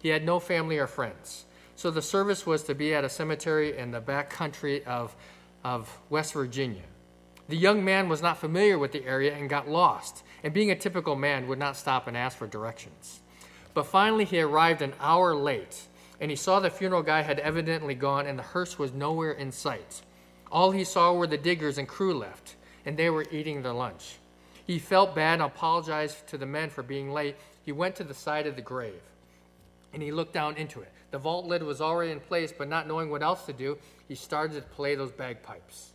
He 0.00 0.10
had 0.10 0.24
no 0.24 0.38
family 0.38 0.78
or 0.78 0.86
friends. 0.86 1.46
So 1.74 1.90
the 1.90 2.00
service 2.00 2.46
was 2.46 2.62
to 2.62 2.76
be 2.76 2.94
at 2.94 3.02
a 3.02 3.08
cemetery 3.08 3.76
in 3.76 3.90
the 3.90 4.00
back 4.00 4.30
country 4.30 4.84
of, 4.84 5.16
of 5.64 5.98
West 6.10 6.32
Virginia. 6.32 6.84
The 7.48 7.56
young 7.56 7.84
man 7.84 8.08
was 8.08 8.22
not 8.22 8.38
familiar 8.38 8.78
with 8.78 8.92
the 8.92 9.04
area 9.04 9.34
and 9.34 9.50
got 9.50 9.68
lost, 9.68 10.22
and 10.42 10.54
being 10.54 10.70
a 10.70 10.76
typical 10.76 11.14
man, 11.14 11.46
would 11.46 11.58
not 11.58 11.76
stop 11.76 12.06
and 12.06 12.16
ask 12.16 12.38
for 12.38 12.46
directions. 12.46 13.20
But 13.74 13.86
finally, 13.86 14.24
he 14.24 14.40
arrived 14.40 14.80
an 14.80 14.94
hour 15.00 15.34
late, 15.34 15.88
and 16.20 16.30
he 16.30 16.36
saw 16.36 16.60
the 16.60 16.70
funeral 16.70 17.02
guy 17.02 17.22
had 17.22 17.38
evidently 17.40 17.94
gone, 17.94 18.26
and 18.26 18.38
the 18.38 18.42
hearse 18.42 18.78
was 18.78 18.92
nowhere 18.92 19.32
in 19.32 19.52
sight. 19.52 20.00
All 20.50 20.70
he 20.70 20.84
saw 20.84 21.12
were 21.12 21.26
the 21.26 21.36
diggers 21.36 21.76
and 21.76 21.88
crew 21.88 22.14
left, 22.14 22.54
and 22.86 22.96
they 22.96 23.10
were 23.10 23.26
eating 23.30 23.62
their 23.62 23.72
lunch. 23.72 24.16
He 24.66 24.78
felt 24.78 25.14
bad 25.14 25.34
and 25.34 25.42
apologized 25.42 26.26
to 26.28 26.38
the 26.38 26.46
men 26.46 26.70
for 26.70 26.82
being 26.82 27.12
late. 27.12 27.36
He 27.62 27.72
went 27.72 27.96
to 27.96 28.04
the 28.04 28.14
side 28.14 28.46
of 28.46 28.56
the 28.56 28.62
grave, 28.62 29.02
and 29.92 30.02
he 30.02 30.12
looked 30.12 30.32
down 30.32 30.56
into 30.56 30.80
it. 30.80 30.92
The 31.10 31.18
vault 31.18 31.44
lid 31.46 31.62
was 31.62 31.80
already 31.80 32.12
in 32.12 32.20
place, 32.20 32.52
but 32.56 32.68
not 32.68 32.88
knowing 32.88 33.10
what 33.10 33.22
else 33.22 33.44
to 33.46 33.52
do, 33.52 33.76
he 34.08 34.14
started 34.14 34.54
to 34.54 34.62
play 34.62 34.94
those 34.94 35.12
bagpipes. 35.12 35.93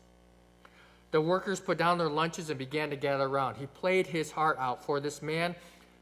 The 1.11 1.21
workers 1.21 1.59
put 1.59 1.77
down 1.77 1.97
their 1.97 2.09
lunches 2.09 2.49
and 2.49 2.59
began 2.59 2.89
to 2.91 2.95
gather 2.95 3.25
around. 3.25 3.55
He 3.55 3.65
played 3.65 4.07
his 4.07 4.31
heart 4.31 4.57
out 4.59 4.83
for 4.83 4.99
this 4.99 5.21
man 5.21 5.55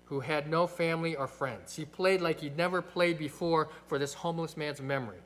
who 0.05 0.19
had 0.19 0.49
no 0.49 0.67
family 0.67 1.15
or 1.15 1.27
friends. 1.27 1.75
He 1.75 1.85
played 1.85 2.21
like 2.21 2.41
he'd 2.41 2.57
never 2.57 2.81
played 2.81 3.17
before 3.17 3.69
for 3.87 3.99
this 3.99 4.13
homeless 4.13 4.57
man's 4.57 4.81
memory. 4.81 5.19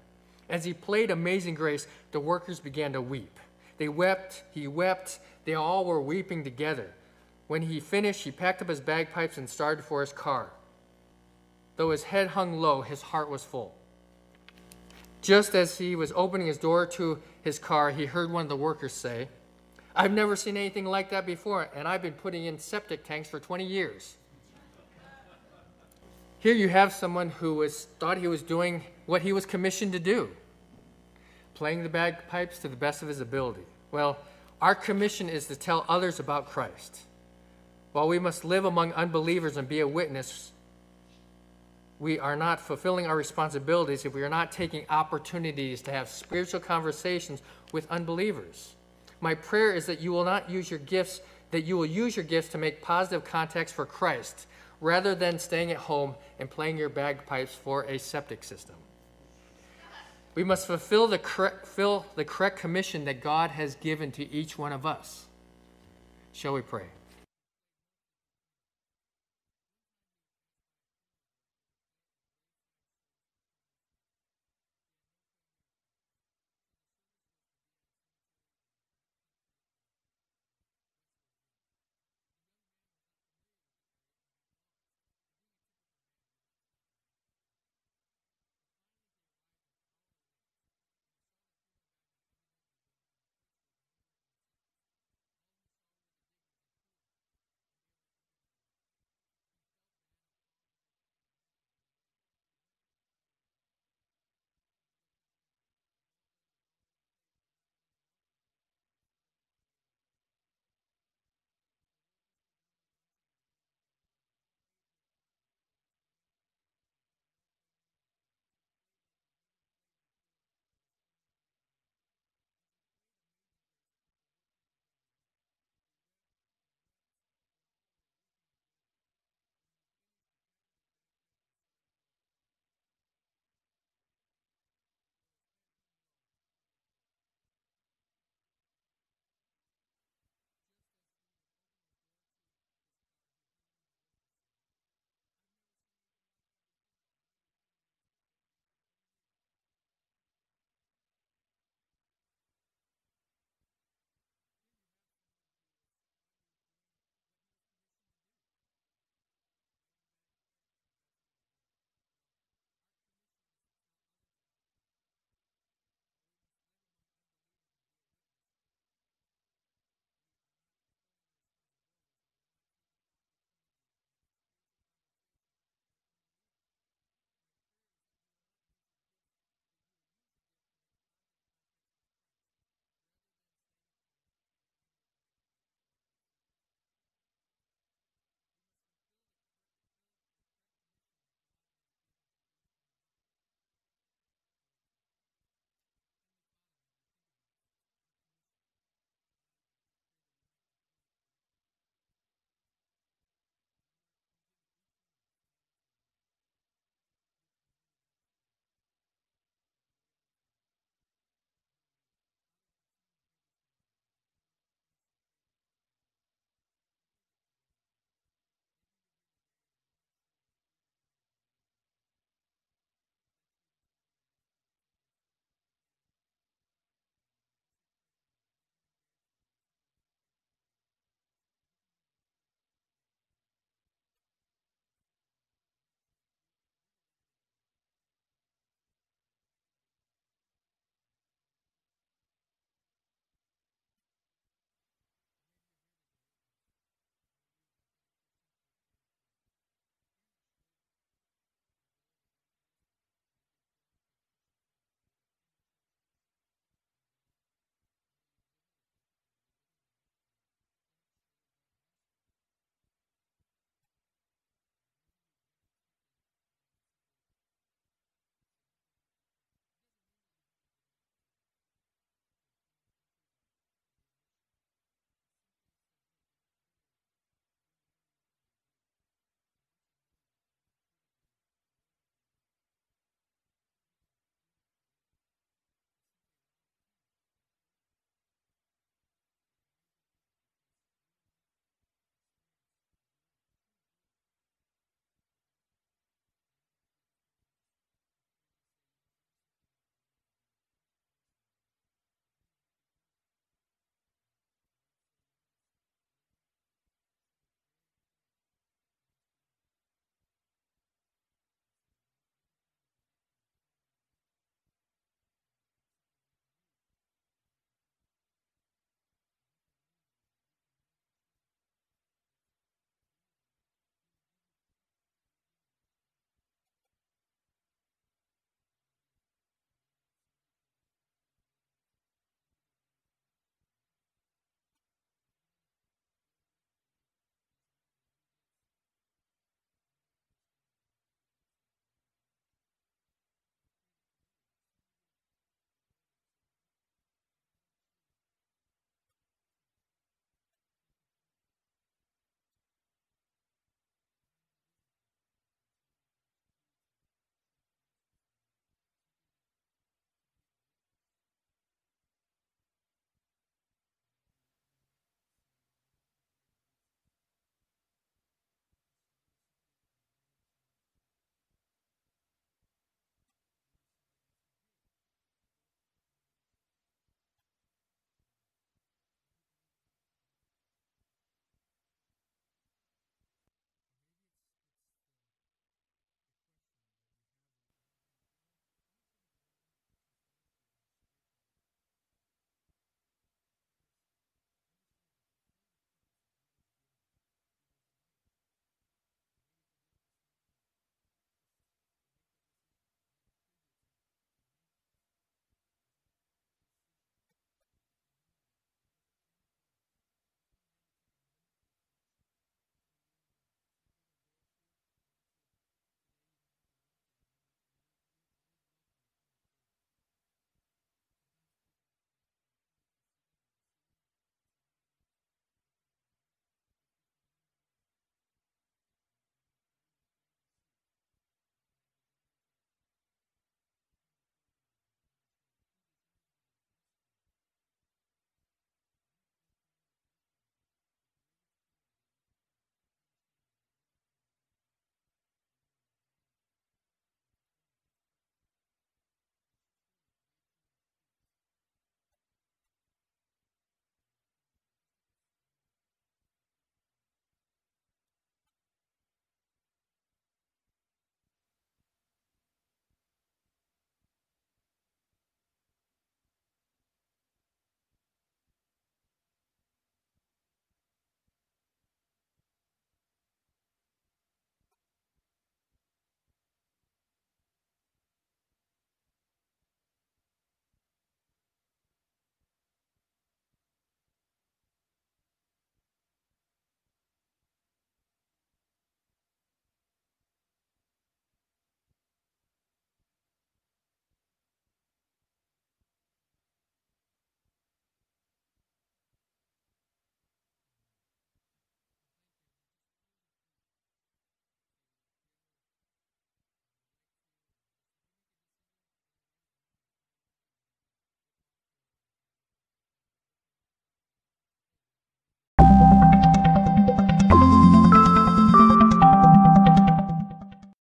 As 0.49 0.65
he 0.65 0.73
played 0.73 1.11
Amazing 1.11 1.55
Grace, 1.55 1.87
the 2.11 2.19
workers 2.19 2.59
began 2.59 2.93
to 2.93 3.01
weep. 3.01 3.39
They 3.77 3.87
wept, 3.87 4.43
he 4.51 4.67
wept, 4.67 5.19
they 5.45 5.53
all 5.53 5.85
were 5.85 6.01
weeping 6.01 6.43
together. 6.43 6.93
When 7.47 7.63
he 7.63 7.79
finished, 7.79 8.23
he 8.23 8.31
packed 8.31 8.61
up 8.61 8.69
his 8.69 8.79
bagpipes 8.79 9.37
and 9.37 9.49
started 9.49 9.83
for 9.83 10.01
his 10.01 10.13
car. 10.13 10.51
Though 11.77 11.91
his 11.91 12.03
head 12.03 12.29
hung 12.29 12.53
low, 12.53 12.81
his 12.81 13.01
heart 13.01 13.29
was 13.29 13.43
full. 13.43 13.75
Just 15.21 15.55
as 15.55 15.77
he 15.77 15.95
was 15.95 16.11
opening 16.15 16.47
his 16.47 16.57
door 16.57 16.85
to 16.87 17.19
his 17.41 17.59
car, 17.59 17.91
he 17.91 18.05
heard 18.05 18.31
one 18.31 18.43
of 18.43 18.49
the 18.49 18.55
workers 18.55 18.93
say, 18.93 19.27
I've 19.95 20.11
never 20.11 20.35
seen 20.35 20.55
anything 20.55 20.85
like 20.85 21.09
that 21.09 21.25
before, 21.25 21.69
and 21.75 21.87
I've 21.87 22.01
been 22.01 22.13
putting 22.13 22.45
in 22.45 22.57
septic 22.57 23.03
tanks 23.03 23.29
for 23.29 23.39
20 23.39 23.65
years. 23.65 24.15
Here 26.39 26.55
you 26.55 26.69
have 26.69 26.93
someone 26.93 27.29
who 27.29 27.55
was, 27.55 27.85
thought 27.99 28.17
he 28.17 28.27
was 28.27 28.41
doing 28.41 28.83
what 29.05 29.21
he 29.21 29.33
was 29.33 29.45
commissioned 29.45 29.91
to 29.93 29.99
do, 29.99 30.29
playing 31.53 31.83
the 31.83 31.89
bagpipes 31.89 32.59
to 32.59 32.67
the 32.67 32.75
best 32.75 33.01
of 33.01 33.07
his 33.07 33.19
ability. 33.19 33.61
Well, 33.91 34.17
our 34.61 34.73
commission 34.73 35.29
is 35.29 35.47
to 35.47 35.55
tell 35.55 35.85
others 35.89 36.19
about 36.19 36.47
Christ. 36.47 37.01
While 37.91 38.07
we 38.07 38.19
must 38.19 38.45
live 38.45 38.65
among 38.65 38.93
unbelievers 38.93 39.57
and 39.57 39.67
be 39.67 39.81
a 39.81 39.87
witness, 39.87 40.51
we 41.99 42.17
are 42.17 42.35
not 42.35 42.59
fulfilling 42.59 43.05
our 43.05 43.15
responsibilities 43.15 44.05
if 44.05 44.15
we 44.15 44.23
are 44.23 44.29
not 44.29 44.51
taking 44.51 44.85
opportunities 44.89 45.81
to 45.83 45.91
have 45.91 46.07
spiritual 46.09 46.59
conversations 46.59 47.41
with 47.71 47.91
unbelievers. 47.91 48.75
My 49.21 49.35
prayer 49.35 49.73
is 49.73 49.85
that 49.85 50.01
you 50.01 50.11
will 50.11 50.25
not 50.25 50.49
use 50.49 50.69
your 50.69 50.79
gifts, 50.79 51.21
that 51.51 51.63
you 51.63 51.77
will 51.77 51.85
use 51.85 52.15
your 52.15 52.25
gifts 52.25 52.49
to 52.49 52.57
make 52.57 52.81
positive 52.81 53.23
contacts 53.23 53.71
for 53.71 53.85
Christ 53.85 54.47
rather 54.81 55.13
than 55.13 55.37
staying 55.37 55.71
at 55.71 55.77
home 55.77 56.15
and 56.39 56.49
playing 56.49 56.77
your 56.77 56.89
bagpipes 56.89 57.53
for 57.53 57.83
a 57.85 57.99
septic 57.99 58.43
system. 58.43 58.75
We 60.33 60.43
must 60.43 60.65
fulfill 60.65 61.07
the 61.07 61.19
correct, 61.19 61.67
fill 61.67 62.05
the 62.15 62.25
correct 62.25 62.57
commission 62.57 63.05
that 63.05 63.21
God 63.21 63.51
has 63.51 63.75
given 63.75 64.11
to 64.13 64.29
each 64.31 64.57
one 64.57 64.71
of 64.73 64.85
us. 64.85 65.25
Shall 66.33 66.53
we 66.53 66.61
pray? 66.61 66.85